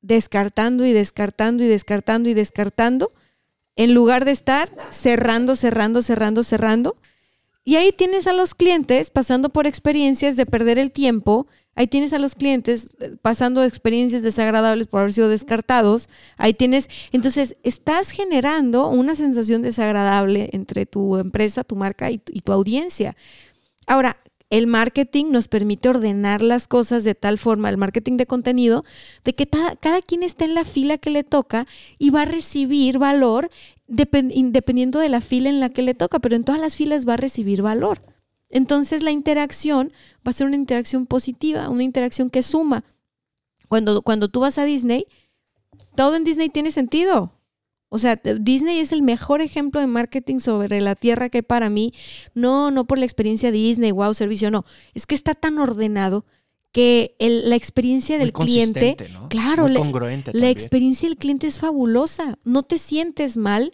descartando 0.00 0.84
y 0.84 0.92
descartando 0.92 1.64
y 1.64 1.66
descartando 1.66 2.28
y 2.28 2.34
descartando, 2.34 3.12
en 3.76 3.94
lugar 3.94 4.24
de 4.24 4.32
estar 4.32 4.70
cerrando, 4.90 5.56
cerrando, 5.56 6.02
cerrando, 6.02 6.42
cerrando. 6.42 6.96
Y 7.64 7.76
ahí 7.76 7.92
tienes 7.92 8.26
a 8.26 8.34
los 8.34 8.54
clientes 8.54 9.10
pasando 9.10 9.48
por 9.48 9.66
experiencias 9.66 10.36
de 10.36 10.44
perder 10.44 10.78
el 10.78 10.92
tiempo. 10.92 11.46
Ahí 11.76 11.86
tienes 11.86 12.12
a 12.12 12.18
los 12.18 12.34
clientes 12.34 12.90
eh, 13.00 13.16
pasando 13.20 13.64
experiencias 13.64 14.22
desagradables 14.22 14.86
por 14.86 15.00
haber 15.00 15.12
sido 15.12 15.28
descartados. 15.28 16.08
Ahí 16.36 16.54
tienes, 16.54 16.88
entonces 17.12 17.56
estás 17.62 18.10
generando 18.10 18.88
una 18.88 19.14
sensación 19.14 19.62
desagradable 19.62 20.50
entre 20.52 20.86
tu 20.86 21.16
empresa, 21.16 21.64
tu 21.64 21.76
marca 21.76 22.10
y, 22.10 22.18
tu- 22.18 22.32
y 22.34 22.40
tu 22.40 22.52
audiencia. 22.52 23.16
Ahora, 23.86 24.16
el 24.50 24.66
marketing 24.68 25.26
nos 25.30 25.48
permite 25.48 25.88
ordenar 25.88 26.40
las 26.40 26.68
cosas 26.68 27.02
de 27.02 27.14
tal 27.16 27.38
forma, 27.38 27.70
el 27.70 27.76
marketing 27.76 28.18
de 28.18 28.26
contenido, 28.26 28.84
de 29.24 29.34
que 29.34 29.48
cada 29.48 30.00
quien 30.02 30.22
está 30.22 30.44
en 30.44 30.54
la 30.54 30.64
fila 30.64 30.96
que 30.98 31.10
le 31.10 31.24
toca 31.24 31.66
y 31.98 32.10
va 32.10 32.22
a 32.22 32.26
recibir 32.26 32.98
valor 32.98 33.50
depen- 33.88 34.30
independiendo 34.32 35.00
de 35.00 35.08
la 35.08 35.20
fila 35.20 35.48
en 35.48 35.58
la 35.58 35.70
que 35.70 35.82
le 35.82 35.94
toca, 35.94 36.20
pero 36.20 36.36
en 36.36 36.44
todas 36.44 36.60
las 36.60 36.76
filas 36.76 37.08
va 37.08 37.14
a 37.14 37.16
recibir 37.16 37.62
valor. 37.62 38.00
Entonces 38.54 39.02
la 39.02 39.10
interacción 39.10 39.92
va 40.26 40.30
a 40.30 40.32
ser 40.32 40.46
una 40.46 40.56
interacción 40.56 41.04
positiva, 41.06 41.68
una 41.68 41.82
interacción 41.82 42.30
que 42.30 42.42
suma. 42.42 42.84
Cuando, 43.68 44.00
cuando 44.02 44.28
tú 44.28 44.40
vas 44.40 44.56
a 44.58 44.64
Disney, 44.64 45.06
todo 45.96 46.14
en 46.16 46.24
Disney 46.24 46.48
tiene 46.48 46.70
sentido. 46.70 47.32
O 47.88 47.98
sea, 47.98 48.16
Disney 48.40 48.78
es 48.78 48.92
el 48.92 49.02
mejor 49.02 49.40
ejemplo 49.40 49.80
de 49.80 49.86
marketing 49.86 50.38
sobre 50.38 50.80
la 50.80 50.94
tierra 50.94 51.28
que 51.28 51.38
hay 51.38 51.42
para 51.42 51.68
mí. 51.68 51.92
No, 52.34 52.70
no 52.70 52.86
por 52.86 52.98
la 52.98 53.04
experiencia 53.04 53.50
Disney, 53.50 53.90
wow, 53.92 54.14
servicio, 54.14 54.50
no. 54.50 54.64
Es 54.94 55.06
que 55.06 55.14
está 55.14 55.34
tan 55.34 55.58
ordenado 55.58 56.24
que 56.72 57.14
el- 57.20 57.50
la 57.50 57.56
experiencia 57.56 58.18
del 58.18 58.32
Muy 58.36 58.46
cliente, 58.46 58.96
¿no? 59.12 59.28
claro, 59.28 59.68
Muy 59.68 59.92
la 60.32 60.48
experiencia 60.50 61.08
del 61.08 61.18
cliente 61.18 61.46
es 61.46 61.58
fabulosa. 61.60 62.38
No 62.44 62.64
te 62.64 62.78
sientes 62.78 63.36
mal 63.36 63.72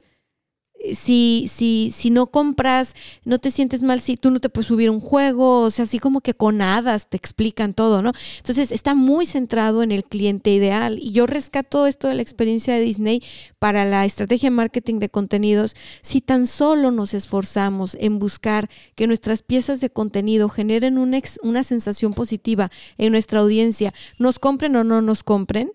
si, 0.94 1.46
si, 1.48 1.90
si 1.94 2.10
no 2.10 2.28
compras, 2.28 2.94
no 3.24 3.38
te 3.38 3.50
sientes 3.50 3.82
mal 3.82 4.00
si 4.00 4.16
tú 4.16 4.30
no 4.30 4.40
te 4.40 4.48
puedes 4.48 4.68
subir 4.68 4.90
un 4.90 5.00
juego, 5.00 5.60
o 5.60 5.70
sea, 5.70 5.84
así 5.84 5.98
como 5.98 6.20
que 6.20 6.34
con 6.34 6.62
hadas 6.62 7.08
te 7.08 7.16
explican 7.16 7.74
todo, 7.74 8.02
¿no? 8.02 8.12
Entonces 8.38 8.72
está 8.72 8.94
muy 8.94 9.26
centrado 9.26 9.82
en 9.82 9.92
el 9.92 10.04
cliente 10.04 10.50
ideal 10.50 10.98
y 11.00 11.12
yo 11.12 11.26
rescato 11.26 11.86
esto 11.86 12.08
de 12.08 12.14
la 12.14 12.22
experiencia 12.22 12.74
de 12.74 12.80
Disney 12.80 13.22
para 13.58 13.84
la 13.84 14.04
estrategia 14.04 14.48
de 14.48 14.56
marketing 14.56 14.98
de 14.98 15.10
contenidos. 15.10 15.76
Si 16.00 16.20
tan 16.20 16.46
solo 16.46 16.90
nos 16.90 17.14
esforzamos 17.14 17.96
en 18.00 18.18
buscar 18.18 18.70
que 18.94 19.06
nuestras 19.06 19.42
piezas 19.42 19.80
de 19.80 19.90
contenido 19.90 20.48
generen 20.48 20.98
una, 20.98 21.20
una 21.42 21.62
sensación 21.62 22.14
positiva 22.14 22.70
en 22.96 23.12
nuestra 23.12 23.40
audiencia, 23.40 23.92
nos 24.18 24.38
compren 24.38 24.76
o 24.76 24.84
no 24.84 25.02
nos 25.02 25.22
compren, 25.22 25.72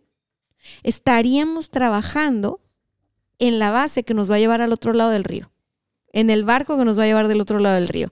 estaríamos 0.84 1.70
trabajando 1.70 2.64
en 3.39 3.60
la 3.60 3.71
base 3.71 4.04
que 4.04 4.13
nos 4.13 4.30
va 4.30 4.36
a 4.36 4.39
llevar 4.39 4.62
al 4.62 4.74
otro 4.74 4.93
lado 4.93 5.12
del 5.12 5.24
río, 5.24 5.52
en 6.13 6.30
el 6.30 6.43
barco 6.43 6.78
que 6.78 6.86
nos 6.86 6.98
va 6.98 7.04
a 7.04 7.08
llevar 7.08 7.28
del 7.28 7.41
otro 7.41 7.60
lado 7.60 7.76
del 7.76 7.88
río. 7.88 8.12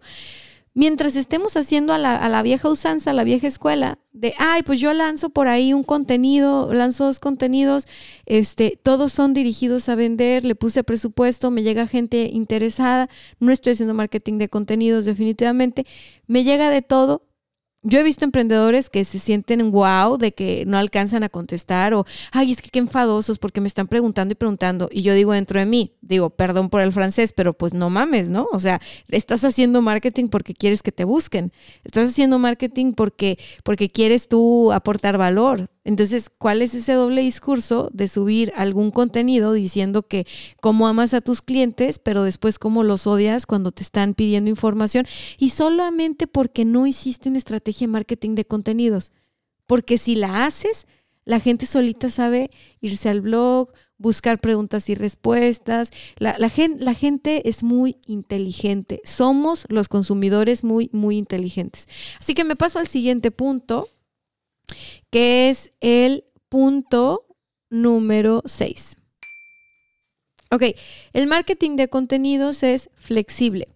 Mientras 0.76 1.16
estemos 1.16 1.56
haciendo 1.56 1.94
a 1.94 2.00
la, 2.00 2.16
a 2.16 2.30
la 2.30 2.42
vieja 2.42 2.68
usanza, 2.68 3.12
a 3.12 3.14
la 3.14 3.24
vieja 3.24 3.46
escuela, 3.46 4.00
de, 4.12 4.34
ay, 4.40 4.64
pues 4.64 4.80
yo 4.80 4.92
lanzo 4.94 5.30
por 5.30 5.48
ahí 5.48 5.72
un 5.72 5.84
contenido, 5.84 6.74
lanzo 6.74 7.06
dos 7.06 7.20
contenidos, 7.20 7.86
este, 8.26 8.80
todos 8.82 9.14
son 9.14 9.36
dirigidos 9.36 9.88
a 9.88 9.94
vender, 9.94 10.44
le 10.44 10.56
puse 10.56 10.84
presupuesto, 10.84 11.52
me 11.52 11.62
llega 11.62 11.86
gente 11.86 12.28
interesada, 12.32 13.08
no 13.40 13.52
estoy 13.52 13.74
haciendo 13.74 13.94
marketing 13.94 14.40
de 14.40 14.50
contenidos 14.50 15.06
definitivamente, 15.06 15.86
me 16.26 16.44
llega 16.44 16.72
de 16.72 16.82
todo, 16.82 17.22
yo 17.84 18.00
he 18.00 18.04
visto 18.04 18.26
emprendedores 18.26 18.90
que 18.90 19.04
se 19.06 19.20
sienten 19.20 19.72
wow 19.72 20.18
de 20.18 20.34
que 20.34 20.64
no 20.66 20.78
alcanzan 20.78 21.24
a 21.24 21.30
contestar 21.30 21.94
o, 21.94 22.06
ay, 22.32 22.52
es 22.52 22.62
que 22.62 22.70
qué 22.70 22.80
enfadosos 22.80 23.38
porque 23.38 23.62
me 23.62 23.68
están 23.68 23.88
preguntando 23.88 24.32
y 24.32 24.36
preguntando. 24.36 24.90
Y 24.92 25.02
yo 25.02 25.14
digo 25.14 25.34
dentro 25.34 25.60
de 25.60 25.66
mí, 25.66 25.94
digo, 26.02 26.30
perdón 26.30 26.70
por 26.70 26.82
el 26.82 26.94
francés, 26.94 27.34
pero 27.34 27.54
pues 27.54 27.74
no 27.74 27.90
mames, 27.90 28.30
¿no? 28.30 28.48
O 28.52 28.60
sea, 28.60 28.82
estás 29.10 29.44
haciendo 29.44 29.82
marketing 29.82 30.30
porque 30.30 30.54
quieres 30.54 30.82
que 30.82 30.92
te 30.92 31.04
busquen. 31.04 31.52
Estás 31.84 32.10
haciendo 32.10 32.40
marketing 32.40 32.94
porque, 32.94 33.38
porque 33.64 33.90
quieres 33.90 34.28
tú 34.28 34.72
aportar 34.72 35.18
valor. 35.18 35.70
Entonces, 35.86 36.30
¿cuál 36.38 36.62
es 36.62 36.74
ese 36.74 36.94
doble 36.94 37.22
discurso 37.22 37.90
de 37.94 38.08
subir 38.08 38.54
algún 38.56 38.92
contenido 38.92 39.52
diciendo 39.52 40.08
que 40.08 40.26
cómo 40.62 40.88
amas 40.88 41.14
a 41.14 41.22
tus 41.22 41.42
clientes, 41.42 42.00
pero 42.00 42.24
después 42.24 42.58
cómo 42.58 42.84
los 42.84 43.06
odias 43.06 43.46
cuando 43.46 43.72
te 43.72 43.84
están 43.84 44.14
pidiendo 44.14 44.50
información? 44.50 45.06
Y 45.38 45.50
solamente 45.50 46.26
porque 46.28 46.64
no 46.64 46.88
hiciste 46.88 47.28
una 47.30 47.38
estrategia 47.38 47.88
de 47.88 47.92
marketing 47.92 48.36
de 48.36 48.46
contenidos. 48.46 49.12
Porque 49.66 49.98
si 49.98 50.16
la 50.16 50.46
haces, 50.46 50.88
la 51.26 51.40
gente 51.40 51.66
solita 51.66 52.10
sabe 52.10 52.52
irse 52.82 53.10
al 53.10 53.22
blog, 53.22 53.72
buscar 53.98 54.40
preguntas 54.40 54.90
y 54.90 54.96
respuestas. 54.96 55.92
La, 56.18 56.38
la, 56.38 56.50
gen- 56.50 56.78
la 56.80 56.94
gente 56.94 57.48
es 57.48 57.64
muy 57.64 57.98
inteligente. 58.08 59.02
Somos 59.06 59.66
los 59.70 59.88
consumidores 59.88 60.64
muy, 60.64 60.90
muy 60.94 61.18
inteligentes. 61.18 61.88
Así 62.20 62.34
que 62.34 62.44
me 62.44 62.56
paso 62.56 62.80
al 62.80 62.88
siguiente 62.88 63.32
punto, 63.32 63.90
que 65.10 65.50
es 65.50 65.74
el 65.82 66.26
punto 66.50 67.26
número 67.70 68.42
6. 68.46 68.98
Ok, 70.52 70.64
el 71.14 71.28
marketing 71.28 71.76
de 71.78 71.90
contenidos 71.90 72.64
es 72.64 72.90
flexible. 72.96 73.68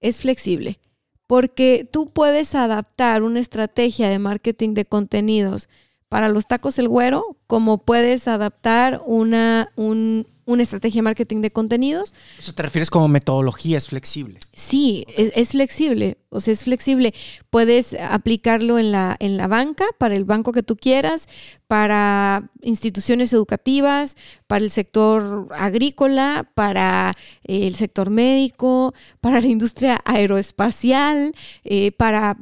Es 0.00 0.20
flexible 0.20 0.78
porque 1.26 1.88
tú 1.90 2.10
puedes 2.10 2.54
adaptar 2.54 3.22
una 3.22 3.40
estrategia 3.40 4.08
de 4.08 4.18
marketing 4.18 4.74
de 4.74 4.84
contenidos 4.84 5.68
para 6.08 6.28
los 6.28 6.46
tacos 6.46 6.78
el 6.78 6.88
güero, 6.88 7.36
como 7.46 7.78
puedes 7.78 8.28
adaptar 8.28 9.00
una, 9.06 9.68
un- 9.76 10.26
una 10.48 10.62
estrategia 10.62 11.00
de 11.00 11.02
marketing 11.02 11.40
de 11.40 11.50
contenidos. 11.50 12.14
O 12.38 12.42
sea, 12.42 12.54
te 12.54 12.62
refieres 12.62 12.88
como 12.88 13.08
metodología, 13.08 13.78
es 13.78 13.88
flexible. 13.88 14.38
Sí, 14.52 15.04
es, 15.16 15.32
es 15.34 15.48
flexible, 15.50 16.18
o 16.28 16.38
sea, 16.38 16.52
es 16.52 16.62
flexible. 16.62 17.12
Puedes 17.50 17.94
aplicarlo 17.94 18.78
en 18.78 18.92
la, 18.92 19.16
en 19.18 19.36
la 19.36 19.48
banca, 19.48 19.84
para 19.98 20.14
el 20.14 20.24
banco 20.24 20.52
que 20.52 20.62
tú 20.62 20.76
quieras, 20.76 21.26
para 21.66 22.48
instituciones 22.62 23.32
educativas, 23.32 24.16
para 24.46 24.64
el 24.64 24.70
sector 24.70 25.48
agrícola, 25.50 26.48
para 26.54 27.16
eh, 27.42 27.66
el 27.66 27.74
sector 27.74 28.10
médico, 28.10 28.94
para 29.20 29.40
la 29.40 29.48
industria 29.48 30.00
aeroespacial, 30.04 31.34
eh, 31.64 31.90
para 31.90 32.36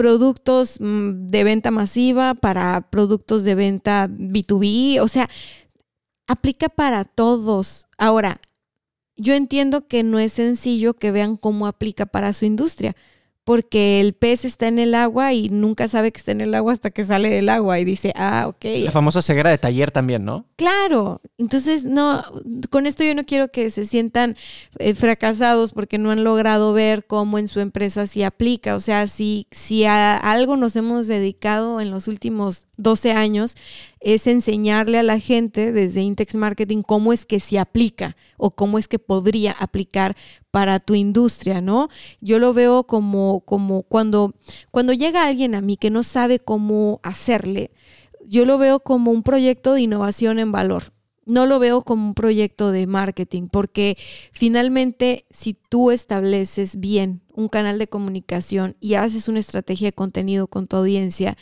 productos 0.00 0.80
mm, 0.80 1.28
de 1.28 1.44
venta 1.44 1.70
masiva, 1.70 2.34
para 2.34 2.88
productos 2.88 3.44
de 3.44 3.54
venta 3.54 4.08
B2B, 4.08 4.98
o 5.02 5.08
sea, 5.08 5.28
aplica 6.26 6.70
para 6.70 7.04
todos. 7.04 7.86
Ahora, 7.98 8.40
yo 9.18 9.34
entiendo 9.34 9.88
que 9.88 10.02
no 10.02 10.18
es 10.18 10.32
sencillo 10.32 10.94
que 10.94 11.10
vean 11.10 11.36
cómo 11.36 11.66
aplica 11.66 12.06
para 12.06 12.32
su 12.32 12.46
industria, 12.46 12.96
porque 13.50 13.98
el 13.98 14.12
pez 14.12 14.44
está 14.44 14.68
en 14.68 14.78
el 14.78 14.94
agua 14.94 15.32
y 15.32 15.48
nunca 15.48 15.88
sabe 15.88 16.12
que 16.12 16.18
está 16.18 16.30
en 16.30 16.40
el 16.40 16.54
agua 16.54 16.72
hasta 16.72 16.90
que 16.92 17.04
sale 17.04 17.30
del 17.30 17.48
agua 17.48 17.80
y 17.80 17.84
dice, 17.84 18.12
ah, 18.14 18.44
ok. 18.46 18.64
La 18.84 18.92
famosa 18.92 19.22
ceguera 19.22 19.50
de 19.50 19.58
taller 19.58 19.90
también, 19.90 20.24
¿no? 20.24 20.46
Claro, 20.54 21.20
entonces 21.36 21.82
no, 21.82 22.22
con 22.70 22.86
esto 22.86 23.02
yo 23.02 23.12
no 23.12 23.24
quiero 23.24 23.48
que 23.48 23.68
se 23.70 23.86
sientan 23.86 24.36
eh, 24.78 24.94
fracasados 24.94 25.72
porque 25.72 25.98
no 25.98 26.12
han 26.12 26.22
logrado 26.22 26.72
ver 26.72 27.04
cómo 27.08 27.40
en 27.40 27.48
su 27.48 27.58
empresa 27.58 28.06
se 28.06 28.24
aplica. 28.24 28.76
O 28.76 28.80
sea, 28.80 29.08
si, 29.08 29.48
si 29.50 29.84
a 29.84 30.16
algo 30.16 30.56
nos 30.56 30.76
hemos 30.76 31.08
dedicado 31.08 31.80
en 31.80 31.90
los 31.90 32.06
últimos 32.06 32.68
12 32.82 33.12
años 33.12 33.56
es 34.00 34.26
enseñarle 34.26 34.98
a 34.98 35.02
la 35.02 35.18
gente 35.18 35.72
desde 35.72 36.00
Intex 36.00 36.34
Marketing 36.34 36.82
cómo 36.82 37.12
es 37.12 37.26
que 37.26 37.40
se 37.40 37.58
aplica 37.58 38.16
o 38.36 38.50
cómo 38.50 38.78
es 38.78 38.88
que 38.88 38.98
podría 38.98 39.52
aplicar 39.52 40.16
para 40.50 40.80
tu 40.80 40.94
industria, 40.94 41.60
¿no? 41.60 41.88
Yo 42.20 42.38
lo 42.38 42.54
veo 42.54 42.84
como, 42.84 43.40
como 43.40 43.82
cuando, 43.82 44.34
cuando 44.70 44.92
llega 44.92 45.26
alguien 45.26 45.54
a 45.54 45.60
mí 45.60 45.76
que 45.76 45.90
no 45.90 46.02
sabe 46.02 46.38
cómo 46.38 47.00
hacerle, 47.02 47.70
yo 48.26 48.44
lo 48.44 48.58
veo 48.58 48.80
como 48.80 49.10
un 49.10 49.22
proyecto 49.22 49.74
de 49.74 49.82
innovación 49.82 50.38
en 50.38 50.52
valor. 50.52 50.92
No 51.26 51.46
lo 51.46 51.58
veo 51.58 51.82
como 51.82 52.08
un 52.08 52.14
proyecto 52.14 52.72
de 52.72 52.86
marketing, 52.86 53.48
porque 53.48 53.96
finalmente 54.32 55.26
si 55.30 55.54
tú 55.54 55.90
estableces 55.90 56.80
bien 56.80 57.20
un 57.32 57.48
canal 57.48 57.78
de 57.78 57.88
comunicación 57.88 58.76
y 58.80 58.94
haces 58.94 59.28
una 59.28 59.38
estrategia 59.38 59.88
de 59.88 59.92
contenido 59.92 60.46
con 60.48 60.66
tu 60.66 60.76
audiencia, 60.76 61.36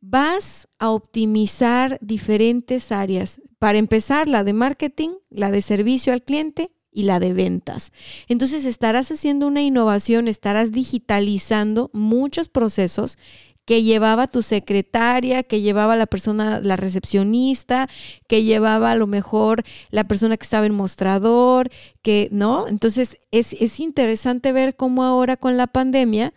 vas 0.00 0.68
a 0.78 0.90
optimizar 0.90 1.98
diferentes 2.00 2.92
áreas. 2.92 3.40
Para 3.58 3.78
empezar, 3.78 4.28
la 4.28 4.44
de 4.44 4.52
marketing, 4.52 5.10
la 5.30 5.50
de 5.50 5.62
servicio 5.62 6.12
al 6.12 6.22
cliente 6.22 6.70
y 6.90 7.02
la 7.02 7.20
de 7.20 7.32
ventas. 7.32 7.92
Entonces 8.28 8.64
estarás 8.64 9.10
haciendo 9.10 9.46
una 9.46 9.62
innovación, 9.62 10.28
estarás 10.28 10.72
digitalizando 10.72 11.90
muchos 11.92 12.48
procesos 12.48 13.18
que 13.64 13.82
llevaba 13.82 14.28
tu 14.28 14.40
secretaria, 14.40 15.42
que 15.42 15.60
llevaba 15.60 15.94
la 15.94 16.06
persona, 16.06 16.58
la 16.60 16.76
recepcionista, 16.76 17.86
que 18.26 18.42
llevaba 18.42 18.92
a 18.92 18.94
lo 18.94 19.06
mejor 19.06 19.62
la 19.90 20.04
persona 20.04 20.38
que 20.38 20.44
estaba 20.44 20.64
en 20.64 20.74
mostrador, 20.74 21.68
que, 22.00 22.30
¿no? 22.32 22.66
Entonces 22.66 23.18
es, 23.30 23.52
es 23.52 23.78
interesante 23.78 24.52
ver 24.52 24.74
cómo 24.74 25.04
ahora 25.04 25.36
con 25.36 25.58
la 25.58 25.66
pandemia 25.66 26.32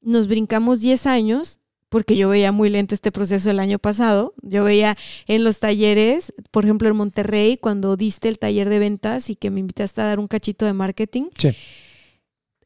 nos 0.00 0.28
brincamos 0.28 0.80
10 0.80 1.06
años 1.06 1.60
porque 1.92 2.16
yo 2.16 2.30
veía 2.30 2.52
muy 2.52 2.70
lento 2.70 2.94
este 2.94 3.12
proceso 3.12 3.50
el 3.50 3.60
año 3.60 3.78
pasado. 3.78 4.32
Yo 4.40 4.64
veía 4.64 4.96
en 5.26 5.44
los 5.44 5.58
talleres, 5.58 6.32
por 6.50 6.64
ejemplo 6.64 6.88
en 6.88 6.96
Monterrey, 6.96 7.58
cuando 7.58 7.98
diste 7.98 8.30
el 8.30 8.38
taller 8.38 8.70
de 8.70 8.78
ventas 8.78 9.28
y 9.28 9.36
que 9.36 9.50
me 9.50 9.60
invitaste 9.60 10.00
a 10.00 10.04
dar 10.04 10.18
un 10.18 10.26
cachito 10.26 10.64
de 10.64 10.72
marketing. 10.72 11.24
Sí. 11.36 11.50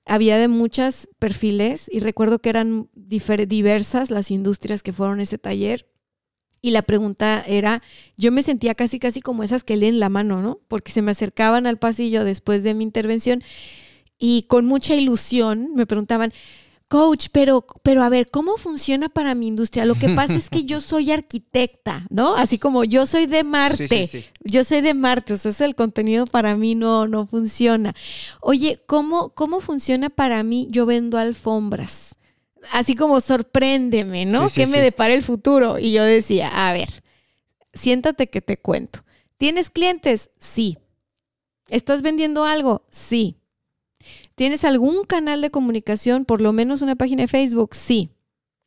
Había 0.05 0.39
de 0.39 0.47
muchos 0.47 1.09
perfiles 1.19 1.91
y 1.93 1.99
recuerdo 1.99 2.39
que 2.39 2.51
eran 2.51 2.89
diversas 2.95 4.13
las 4.13 4.31
industrias 4.31 4.85
que 4.85 4.93
fueron 4.93 5.19
a 5.19 5.25
ese 5.25 5.39
taller. 5.39 5.89
Y 6.63 6.71
la 6.71 6.83
pregunta 6.83 7.43
era, 7.49 7.83
yo 8.17 8.31
me 8.31 8.45
sentía 8.45 8.77
casi, 8.77 9.01
casi 9.01 9.21
como 9.21 9.43
esas 9.43 9.65
que 9.65 9.77
leen 9.77 9.99
la 9.99 10.09
mano, 10.09 10.41
¿no? 10.41 10.61
Porque 10.69 10.93
se 10.93 11.03
me 11.03 11.11
acercaban 11.11 11.67
al 11.67 11.79
pasillo 11.79 12.23
después 12.23 12.63
de 12.63 12.75
mi 12.75 12.85
intervención 12.85 13.43
y 14.21 14.45
con 14.45 14.67
mucha 14.67 14.95
ilusión 14.95 15.75
me 15.75 15.85
preguntaban, 15.85 16.33
coach, 16.89 17.27
pero, 17.33 17.67
pero 17.83 18.03
a 18.03 18.09
ver, 18.09 18.31
¿cómo 18.31 18.57
funciona 18.57 19.09
para 19.09 19.35
mi 19.35 19.49
industria? 19.49 19.85
Lo 19.85 19.95
que 19.95 20.11
pasa 20.11 20.35
es 20.35 20.51
que 20.51 20.65
yo 20.65 20.81
soy 20.83 21.11
arquitecta, 21.11 22.07
¿no? 22.11 22.37
Así 22.37 22.59
como 22.59 22.85
yo 22.85 23.07
soy 23.07 23.27
de 23.27 23.45
Marte, 23.45 24.25
yo 24.45 24.65
soy 24.65 24.81
de 24.81 24.95
Marte, 24.95 25.35
o 25.35 25.37
sea, 25.37 25.67
el 25.67 25.75
contenido 25.75 26.27
para 26.27 26.57
mí 26.57 26.75
no, 26.75 27.09
no 27.09 27.27
funciona. 27.27 27.95
Oye, 28.41 28.81
¿cómo, 28.87 29.31
¿cómo 29.31 29.61
funciona 29.61 30.11
para 30.11 30.43
mí? 30.43 30.69
Yo 30.71 30.87
vendo 30.87 31.19
alfombras. 31.19 32.15
Así 32.73 32.95
como 32.95 33.21
sorpréndeme, 33.21 34.25
¿no? 34.25 34.49
¿Qué 34.49 34.67
me 34.67 34.81
depara 34.81 35.15
el 35.15 35.23
futuro? 35.23 35.79
Y 35.79 35.93
yo 35.93 36.03
decía, 36.03 36.69
a 36.69 36.73
ver, 36.73 37.03
siéntate 37.73 38.29
que 38.29 38.41
te 38.41 38.57
cuento. 38.57 39.05
¿Tienes 39.39 39.71
clientes? 39.71 40.31
Sí. 40.41 40.79
¿Estás 41.69 42.03
vendiendo 42.03 42.45
algo? 42.45 42.85
Sí. 42.91 43.37
¿Tienes 44.37 44.65
algún 44.65 45.05
canal 45.05 45.41
de 45.41 45.51
comunicación, 45.51 46.27
por 46.27 46.43
lo 46.43 46.53
menos 46.53 46.83
una 46.83 46.95
página 46.95 47.23
de 47.23 47.29
Facebook? 47.29 47.75
Sí. 47.75 48.11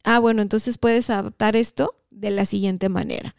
Ah, 0.04 0.18
bueno, 0.18 0.42
entonces 0.42 0.80
puedes 0.80 1.12
adaptar 1.12 1.56
esto 1.56 1.96
de 2.10 2.32
la 2.32 2.46
siguiente 2.46 2.90
manera. 2.90 3.36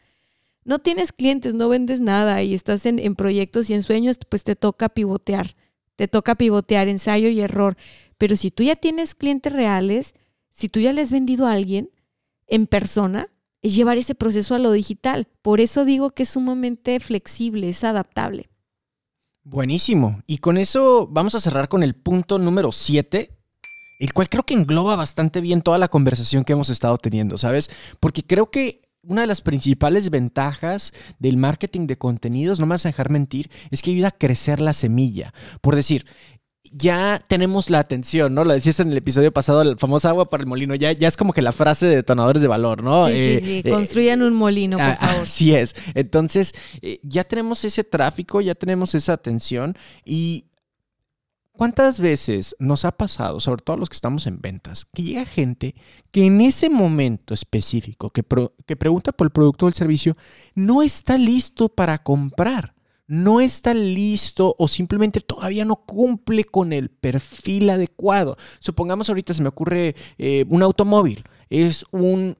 No 0.64 0.78
tienes 0.78 1.12
clientes, 1.12 1.54
no 1.54 1.68
vendes 1.68 2.00
nada 2.00 2.40
y 2.44 2.54
estás 2.54 2.86
en, 2.86 3.16
proyectos 3.16 3.68
y 3.68 3.74
en 3.74 3.82
sueños, 3.82 4.20
pues 4.28 4.44
te 4.44 4.54
toca 4.54 4.88
pivotear. 4.88 5.56
Te 5.96 6.06
toca 6.06 6.36
pivotear, 6.36 6.86
ensayo 6.86 7.28
y 7.30 7.40
error. 7.40 7.76
Pero 8.16 8.36
si 8.36 8.52
tú 8.52 8.62
ya 8.62 8.76
tienes 8.76 9.16
clientes 9.16 9.52
reales, 9.52 10.14
si 10.52 10.68
tú 10.68 10.78
ya 10.78 10.92
le 10.92 11.00
has 11.00 11.10
vendido 11.10 11.46
a 11.46 11.52
alguien 11.52 11.90
en 12.46 12.68
persona, 12.68 13.28
es 13.60 13.74
llevar 13.74 13.98
ese 13.98 14.14
proceso 14.14 14.54
a 14.54 14.60
lo 14.60 14.70
digital. 14.70 15.26
Por 15.42 15.60
eso 15.60 15.84
digo 15.84 16.10
que 16.10 16.22
es 16.22 16.28
sumamente 16.28 17.00
flexible, 17.00 17.70
es 17.70 17.82
adaptable. 17.82 18.50
Buenísimo. 19.50 20.22
Y 20.28 20.38
con 20.38 20.56
eso 20.58 21.08
vamos 21.10 21.34
a 21.34 21.40
cerrar 21.40 21.68
con 21.68 21.82
el 21.82 21.96
punto 21.96 22.38
número 22.38 22.70
7, 22.70 23.36
el 23.98 24.12
cual 24.12 24.28
creo 24.28 24.44
que 24.44 24.54
engloba 24.54 24.94
bastante 24.94 25.40
bien 25.40 25.60
toda 25.60 25.76
la 25.76 25.88
conversación 25.88 26.44
que 26.44 26.52
hemos 26.52 26.70
estado 26.70 26.96
teniendo, 26.98 27.36
¿sabes? 27.36 27.68
Porque 27.98 28.22
creo 28.22 28.52
que 28.52 28.82
una 29.02 29.22
de 29.22 29.26
las 29.26 29.40
principales 29.40 30.10
ventajas 30.10 30.92
del 31.18 31.36
marketing 31.36 31.88
de 31.88 31.98
contenidos, 31.98 32.60
no 32.60 32.66
me 32.66 32.74
vas 32.74 32.86
a 32.86 32.90
dejar 32.90 33.10
mentir, 33.10 33.50
es 33.72 33.82
que 33.82 33.90
ayuda 33.90 34.08
a 34.08 34.16
crecer 34.16 34.60
la 34.60 34.72
semilla. 34.72 35.34
Por 35.60 35.74
decir, 35.74 36.06
ya 36.72 37.22
tenemos 37.26 37.68
la 37.68 37.80
atención, 37.80 38.34
¿no? 38.34 38.44
Lo 38.44 38.52
decías 38.52 38.78
en 38.80 38.92
el 38.92 38.96
episodio 38.96 39.32
pasado, 39.32 39.62
el 39.62 39.76
famoso 39.76 40.08
agua 40.08 40.30
para 40.30 40.42
el 40.42 40.46
molino, 40.46 40.74
ya, 40.74 40.92
ya 40.92 41.08
es 41.08 41.16
como 41.16 41.32
que 41.32 41.42
la 41.42 41.52
frase 41.52 41.86
de 41.86 41.96
detonadores 41.96 42.42
de 42.42 42.48
valor, 42.48 42.82
¿no? 42.82 43.08
Sí, 43.08 43.12
sí, 43.12 43.18
eh, 43.18 43.40
sí. 43.40 43.62
Eh, 43.64 43.70
construyan 43.70 44.22
un 44.22 44.34
molino, 44.34 44.76
por 44.76 44.86
ah, 44.86 44.96
favor. 44.96 45.22
Así 45.22 45.54
es. 45.54 45.74
Entonces, 45.94 46.54
eh, 46.80 47.00
ya 47.02 47.24
tenemos 47.24 47.64
ese 47.64 47.82
tráfico, 47.82 48.40
ya 48.40 48.54
tenemos 48.54 48.94
esa 48.94 49.14
atención 49.14 49.76
y 50.04 50.46
¿cuántas 51.52 51.98
veces 51.98 52.54
nos 52.60 52.84
ha 52.84 52.92
pasado, 52.92 53.40
sobre 53.40 53.62
todo 53.62 53.76
los 53.76 53.88
que 53.88 53.96
estamos 53.96 54.26
en 54.26 54.40
ventas, 54.40 54.86
que 54.94 55.02
llega 55.02 55.24
gente 55.24 55.74
que 56.12 56.26
en 56.26 56.40
ese 56.40 56.70
momento 56.70 57.34
específico, 57.34 58.10
que, 58.10 58.24
que 58.66 58.76
pregunta 58.76 59.10
por 59.12 59.26
el 59.26 59.32
producto 59.32 59.66
o 59.66 59.68
el 59.68 59.74
servicio, 59.74 60.16
no 60.54 60.82
está 60.82 61.18
listo 61.18 61.68
para 61.68 61.98
comprar? 61.98 62.74
No 63.10 63.40
está 63.40 63.74
listo 63.74 64.54
o 64.56 64.68
simplemente 64.68 65.20
todavía 65.20 65.64
no 65.64 65.74
cumple 65.84 66.44
con 66.44 66.72
el 66.72 66.90
perfil 66.90 67.68
adecuado. 67.68 68.36
Supongamos 68.60 69.08
ahorita 69.08 69.34
se 69.34 69.42
me 69.42 69.48
ocurre 69.48 69.96
eh, 70.16 70.44
un 70.48 70.62
automóvil. 70.62 71.24
Es 71.48 71.84
un, 71.90 72.36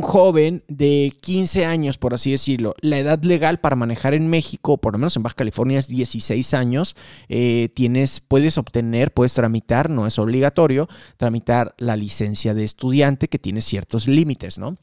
joven 0.00 0.62
de 0.68 1.12
15 1.22 1.66
años, 1.66 1.98
por 1.98 2.14
así 2.14 2.30
decirlo. 2.30 2.76
La 2.82 3.00
edad 3.00 3.20
legal 3.24 3.58
para 3.58 3.74
manejar 3.74 4.14
en 4.14 4.28
México, 4.28 4.78
por 4.78 4.92
lo 4.92 5.00
menos 5.00 5.16
en 5.16 5.24
Baja 5.24 5.34
California, 5.34 5.80
es 5.80 5.88
16 5.88 6.54
años. 6.54 6.94
Eh, 7.28 7.70
tienes, 7.74 8.20
puedes 8.20 8.58
obtener, 8.58 9.12
puedes 9.12 9.34
tramitar, 9.34 9.90
no 9.90 10.06
es 10.06 10.20
obligatorio, 10.20 10.88
tramitar 11.16 11.74
la 11.78 11.96
licencia 11.96 12.54
de 12.54 12.62
estudiante 12.62 13.26
que 13.26 13.40
tiene 13.40 13.60
ciertos 13.60 14.06
límites, 14.06 14.56
¿no? 14.56 14.78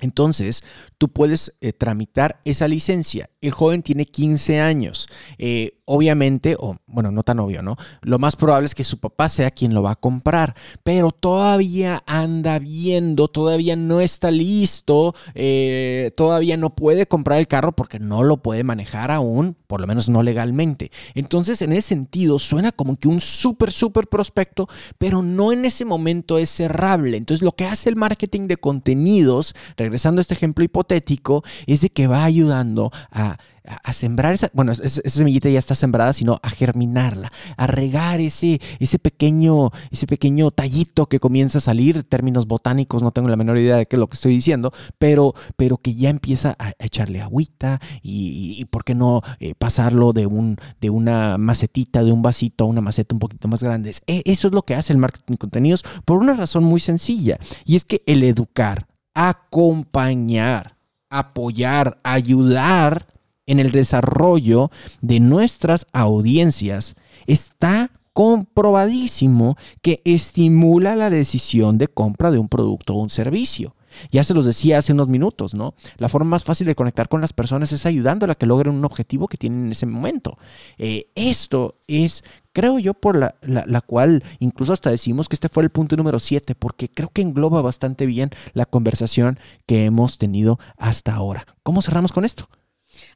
Entonces, 0.00 0.64
tú 0.98 1.08
puedes 1.08 1.56
eh, 1.60 1.72
tramitar 1.72 2.40
esa 2.44 2.68
licencia. 2.68 3.30
El 3.44 3.50
joven 3.50 3.82
tiene 3.82 4.06
15 4.06 4.60
años. 4.60 5.06
Eh, 5.38 5.78
obviamente, 5.86 6.56
o 6.58 6.76
bueno, 6.86 7.10
no 7.10 7.22
tan 7.22 7.38
obvio, 7.40 7.62
¿no? 7.62 7.76
Lo 8.00 8.18
más 8.18 8.36
probable 8.36 8.66
es 8.66 8.74
que 8.74 8.84
su 8.84 8.98
papá 8.98 9.28
sea 9.28 9.50
quien 9.50 9.74
lo 9.74 9.82
va 9.82 9.92
a 9.92 9.96
comprar, 9.96 10.54
pero 10.82 11.10
todavía 11.10 12.02
anda 12.06 12.58
viendo, 12.58 13.28
todavía 13.28 13.76
no 13.76 14.00
está 14.00 14.30
listo, 14.30 15.14
eh, 15.34 16.12
todavía 16.16 16.56
no 16.56 16.74
puede 16.74 17.06
comprar 17.06 17.38
el 17.38 17.48
carro 17.48 17.72
porque 17.72 17.98
no 17.98 18.22
lo 18.22 18.38
puede 18.38 18.64
manejar 18.64 19.10
aún, 19.10 19.56
por 19.66 19.80
lo 19.80 19.86
menos 19.86 20.08
no 20.08 20.22
legalmente. 20.22 20.90
Entonces, 21.14 21.60
en 21.60 21.72
ese 21.72 21.88
sentido, 21.88 22.38
suena 22.38 22.72
como 22.72 22.96
que 22.96 23.08
un 23.08 23.20
súper, 23.20 23.70
súper 23.70 24.08
prospecto, 24.08 24.68
pero 24.98 25.22
no 25.22 25.52
en 25.52 25.64
ese 25.64 25.84
momento 25.84 26.38
es 26.38 26.48
cerrable. 26.48 27.16
Entonces, 27.18 27.42
lo 27.42 27.52
que 27.52 27.66
hace 27.66 27.90
el 27.90 27.96
marketing 27.96 28.46
de 28.46 28.56
contenidos, 28.56 29.54
regresando 29.76 30.20
a 30.20 30.22
este 30.22 30.34
ejemplo 30.34 30.64
hipotético, 30.64 31.44
es 31.66 31.82
de 31.82 31.90
que 31.90 32.06
va 32.06 32.24
ayudando 32.24 32.90
a 33.10 33.33
a, 33.66 33.92
sembrar 33.92 34.34
esa, 34.34 34.50
bueno, 34.52 34.72
esa, 34.72 35.00
semillita 35.08 35.48
ya 35.48 35.58
está 35.58 35.74
sembrada, 35.74 36.12
sino 36.12 36.38
a 36.42 36.50
germinarla, 36.50 37.32
a 37.56 37.66
regar 37.66 38.20
ese, 38.20 38.60
ese, 38.78 38.98
pequeño, 38.98 39.70
ese 39.90 40.06
pequeño 40.06 40.50
tallito 40.50 41.06
que 41.06 41.18
comienza 41.18 41.58
a 41.58 41.60
salir, 41.60 42.04
términos 42.04 42.46
botánicos, 42.46 43.02
no 43.02 43.12
tengo 43.12 43.28
la 43.28 43.36
menor 43.36 43.58
idea 43.58 43.76
de 43.76 43.86
qué 43.86 43.96
es 43.96 44.00
lo 44.00 44.06
que 44.06 44.14
estoy 44.14 44.34
diciendo, 44.34 44.72
pero, 44.98 45.34
pero 45.56 45.78
que 45.78 45.94
ya 45.94 46.10
empieza 46.10 46.56
a, 46.58 46.72
echarle 46.78 47.22
agüita 47.22 47.80
y, 48.02 48.64
por 48.66 48.84
qué 48.84 48.94
no 48.94 49.22
eh, 49.40 49.54
pasarlo 49.54 50.12
de, 50.12 50.26
un, 50.26 50.56
de 50.80 50.90
una 50.90 51.38
macetita, 51.38 52.02
de 52.02 52.12
un 52.12 52.22
vasito 52.22 52.64
a 52.64 52.66
una 52.66 52.80
maceta 52.80 53.14
un 53.14 53.18
poquito 53.18 53.48
más 53.48 53.62
grande. 53.62 53.94
E, 54.06 54.22
eso 54.26 54.48
es 54.48 54.54
lo 54.54 54.62
que 54.62 54.74
hace 54.74 54.92
el 54.92 54.98
marketing 54.98 55.34
de 55.34 55.38
contenidos 55.38 55.84
por 56.04 56.18
una 56.18 56.34
razón 56.34 56.64
muy 56.64 56.80
sencilla, 56.80 57.38
y 57.64 57.76
es 57.76 57.84
que 57.84 58.02
el 58.06 58.22
educar, 58.22 58.86
acompañar, 59.14 60.76
apoyar, 61.08 61.98
ayudar 62.02 63.13
en 63.46 63.60
el 63.60 63.70
desarrollo 63.70 64.70
de 65.00 65.20
nuestras 65.20 65.86
audiencias 65.92 66.96
está 67.26 67.90
comprobadísimo 68.12 69.56
que 69.82 70.00
estimula 70.04 70.96
la 70.96 71.10
decisión 71.10 71.78
de 71.78 71.88
compra 71.88 72.30
de 72.30 72.38
un 72.38 72.48
producto 72.48 72.94
o 72.94 73.02
un 73.02 73.10
servicio. 73.10 73.74
Ya 74.10 74.24
se 74.24 74.34
los 74.34 74.44
decía 74.44 74.78
hace 74.78 74.92
unos 74.92 75.08
minutos, 75.08 75.54
¿no? 75.54 75.74
La 75.98 76.08
forma 76.08 76.30
más 76.30 76.44
fácil 76.44 76.66
de 76.66 76.74
conectar 76.74 77.08
con 77.08 77.20
las 77.20 77.32
personas 77.32 77.72
es 77.72 77.86
ayudándolas 77.86 78.34
a 78.34 78.38
que 78.38 78.46
logren 78.46 78.74
un 78.74 78.84
objetivo 78.84 79.28
que 79.28 79.36
tienen 79.36 79.66
en 79.66 79.72
ese 79.72 79.86
momento. 79.86 80.38
Eh, 80.78 81.06
esto 81.14 81.76
es, 81.86 82.24
creo 82.52 82.78
yo, 82.78 82.94
por 82.94 83.16
la, 83.16 83.36
la, 83.42 83.80
cual 83.80 84.24
incluso 84.40 84.72
hasta 84.72 84.90
decimos 84.90 85.28
que 85.28 85.36
este 85.36 85.48
fue 85.48 85.62
el 85.62 85.70
punto 85.70 85.96
número 85.96 86.18
7, 86.18 86.54
porque 86.54 86.88
creo 86.88 87.10
que 87.10 87.22
engloba 87.22 87.62
bastante 87.62 88.06
bien 88.06 88.30
la 88.52 88.66
conversación 88.66 89.38
que 89.66 89.84
hemos 89.84 90.18
tenido 90.18 90.58
hasta 90.76 91.14
ahora. 91.14 91.46
¿Cómo 91.62 91.82
cerramos 91.82 92.12
con 92.12 92.24
esto? 92.24 92.48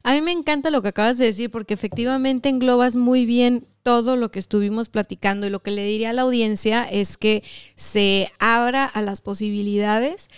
A 0.03 0.13
mí 0.13 0.21
me 0.21 0.31
encanta 0.31 0.69
lo 0.69 0.81
que 0.81 0.89
acabas 0.89 1.17
de 1.17 1.25
decir 1.25 1.51
porque 1.51 1.73
efectivamente 1.73 2.49
englobas 2.49 2.95
muy 2.95 3.25
bien 3.25 3.67
todo 3.83 4.15
lo 4.15 4.29
que 4.31 4.39
estuvimos 4.39 4.89
platicando 4.89 5.47
y 5.47 5.49
lo 5.49 5.61
que 5.61 5.71
le 5.71 5.85
diría 5.85 6.11
a 6.11 6.13
la 6.13 6.23
audiencia 6.23 6.83
es 6.83 7.17
que 7.17 7.43
se 7.75 8.31
abra 8.39 8.85
a 8.85 9.01
las 9.01 9.21
posibilidades 9.21 10.29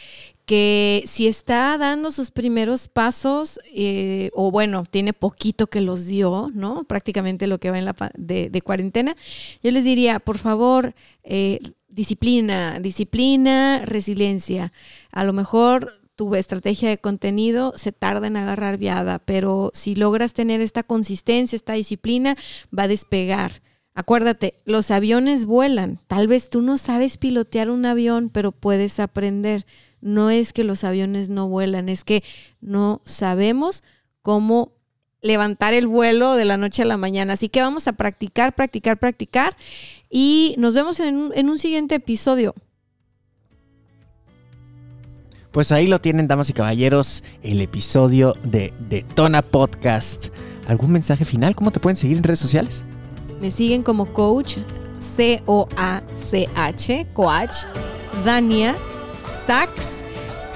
que 0.46 1.04
si 1.06 1.28
está 1.28 1.78
dando 1.78 2.12
sus 2.12 2.30
primeros 2.30 2.88
pasos, 2.88 3.60
eh, 3.74 4.32
o 4.34 4.52
bueno, 4.52 4.84
tiene 4.90 5.14
poquito 5.14 5.68
que 5.68 5.80
los 5.80 6.08
dio, 6.08 6.52
¿no? 6.54 6.84
Prácticamente 6.84 7.48
lo 7.48 7.60
que 7.60 7.72
va 7.72 7.80
en 7.80 7.86
la 7.86 7.96
de, 8.16 8.62
cuarentena, 8.62 9.16
yo 9.64 9.72
les 9.72 9.86
diría, 9.86 10.20
por 10.20 10.38
favor, 10.38 10.94
eh, 11.24 11.60
disciplina, 11.88 12.80
disciplina, 12.80 13.84
resiliencia. 13.86 14.74
A 15.12 15.24
lo 15.24 15.32
mejor 15.32 16.01
tu 16.22 16.36
estrategia 16.36 16.88
de 16.88 17.00
contenido 17.00 17.74
se 17.78 17.92
tarda 17.92 18.28
en 18.28 18.38
agarrar 18.38 18.78
viada, 18.78 19.18
pero 19.18 19.72
si 19.74 19.96
logras 19.96 20.34
tener 20.34 20.62
esta 20.62 20.84
consistencia, 20.84 21.56
esta 21.56 21.74
disciplina, 21.74 22.38
va 22.78 22.84
a 22.84 22.88
despegar. 22.88 23.64
Acuérdate, 23.96 24.54
los 24.64 24.92
aviones 24.92 25.46
vuelan. 25.46 26.00
Tal 26.06 26.28
vez 26.28 26.52
tú 26.52 26.62
no 26.62 26.78
sabes 26.78 27.18
pilotear 27.18 27.72
un 27.72 27.88
avión, 27.88 28.30
pero 28.30 28.52
puedes 28.52 29.00
aprender. 29.00 29.66
No 30.00 30.30
es 30.30 30.54
que 30.54 30.64
los 30.64 30.84
aviones 30.84 31.28
no 31.28 31.50
vuelan, 31.50 31.90
es 31.90 32.04
que 32.04 32.24
no 32.60 33.02
sabemos 33.04 33.82
cómo 34.22 34.74
levantar 35.24 35.74
el 35.74 35.88
vuelo 35.88 36.36
de 36.36 36.46
la 36.46 36.58
noche 36.58 36.84
a 36.84 36.86
la 36.86 36.98
mañana. 36.98 37.34
Así 37.34 37.50
que 37.50 37.64
vamos 37.64 37.88
a 37.88 37.94
practicar, 37.94 38.54
practicar, 38.54 39.00
practicar. 39.00 39.58
Y 40.08 40.54
nos 40.60 40.76
vemos 40.76 41.00
en 41.00 41.16
un, 41.16 41.32
en 41.34 41.50
un 41.50 41.58
siguiente 41.58 41.96
episodio. 41.96 42.54
Pues 45.52 45.72
ahí 45.74 45.88
lo 45.88 46.00
tienen, 46.00 46.30
damas 46.30 46.50
y 46.50 46.54
caballeros, 46.54 47.24
el 47.44 47.60
episodio 47.60 48.38
de 48.42 48.74
Detona 48.88 49.42
Podcast. 49.42 50.28
¿Algún 50.66 50.94
mensaje 50.94 51.26
final? 51.26 51.58
¿Cómo 51.58 51.72
te 51.72 51.82
pueden 51.82 51.98
seguir 51.98 52.16
en 52.16 52.24
redes 52.24 52.40
sociales? 52.40 52.86
Me 53.42 53.52
siguen 53.52 53.84
como 53.84 54.06
coach, 54.14 54.60
C-O-A-C-H, 55.00 55.88
coach, 57.14 57.56
Dania 58.24 58.78
Stacks. 59.30 60.06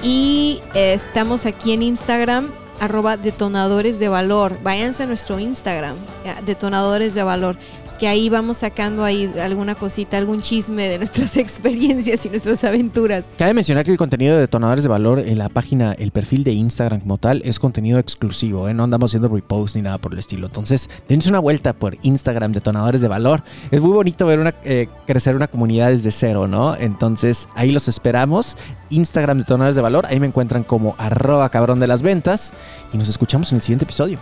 Y 0.02 0.62
eh, 0.74 0.94
estamos 0.94 1.46
aquí 1.46 1.74
en 1.74 1.84
Instagram, 1.84 2.50
arroba 2.80 3.18
detonadores 3.18 4.00
de 4.00 4.08
valor. 4.08 4.58
Váyanse 4.64 5.04
a 5.04 5.08
nuestro 5.08 5.40
Instagram, 5.40 5.98
detonadores 6.46 7.14
de 7.16 7.24
valor 7.24 7.58
que 8.00 8.08
ahí 8.08 8.30
vamos 8.30 8.58
sacando 8.58 9.04
ahí 9.04 9.32
alguna 9.42 9.76
cosita, 9.76 10.18
algún 10.18 10.42
chisme 10.42 10.88
de 10.88 10.98
nuestras 10.98 11.38
experiencias 11.38 12.26
y 12.26 12.30
nuestras 12.30 12.64
aventuras. 12.64 13.32
Cabe 13.38 13.54
mencionar 13.54 13.86
que 13.86 13.92
el 13.92 13.98
contenido 13.98 14.36
de 14.36 14.42
detonadores 14.42 14.84
de 14.84 14.90
valor 14.90 15.20
en 15.20 15.38
la 15.38 15.50
página, 15.50 15.94
el 15.94 16.12
perfil 16.12 16.44
de 16.44 16.54
Instagram 16.54 17.02
como 17.02 17.18
tal, 17.18 17.42
es 17.46 17.60
contenido 17.60 18.00
exclusivo, 18.00 18.68
¿eh? 18.68 18.74
no 18.74 18.84
andamos 18.84 19.12
haciendo 19.12 19.30
repost 19.30 19.76
ni 19.76 19.82
nada 19.82 19.98
por 19.98 20.14
el 20.14 20.20
estilo. 20.20 20.48
Entonces, 20.48 20.90
dense 21.08 21.30
una 21.30 21.40
vuelta 21.40 21.74
por 21.74 21.98
Instagram, 22.02 22.52
detonadores 22.52 23.02
de 23.02 23.08
valor. 23.08 23.44
Es 23.72 23.82
muy 23.82 23.92
bonito 23.92 24.26
ver 24.26 24.40
una, 24.40 24.56
eh, 24.64 24.88
crecer 25.06 25.36
una 25.36 25.48
comunidad 25.48 25.90
desde 25.90 26.12
cero, 26.12 26.48
¿no? 26.48 26.76
Entonces, 26.76 27.48
ahí 27.56 27.72
los 27.72 27.88
esperamos. 27.88 28.58
Instagram, 28.90 29.40
detonadores 29.40 29.76
de 29.76 29.82
valor, 29.82 30.06
ahí 30.08 30.20
me 30.20 30.28
encuentran 30.28 30.64
como 30.64 30.96
arroba 30.98 31.50
cabrón 31.50 31.80
de 31.80 31.88
las 31.88 32.02
ventas 32.02 32.54
y 32.94 32.98
nos 32.98 33.10
escuchamos 33.10 33.52
en 33.52 33.58
el 33.58 33.62
siguiente 33.62 33.86
episodio. 33.86 34.20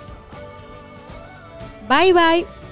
Bye 1.90 2.14
bye. 2.14 2.62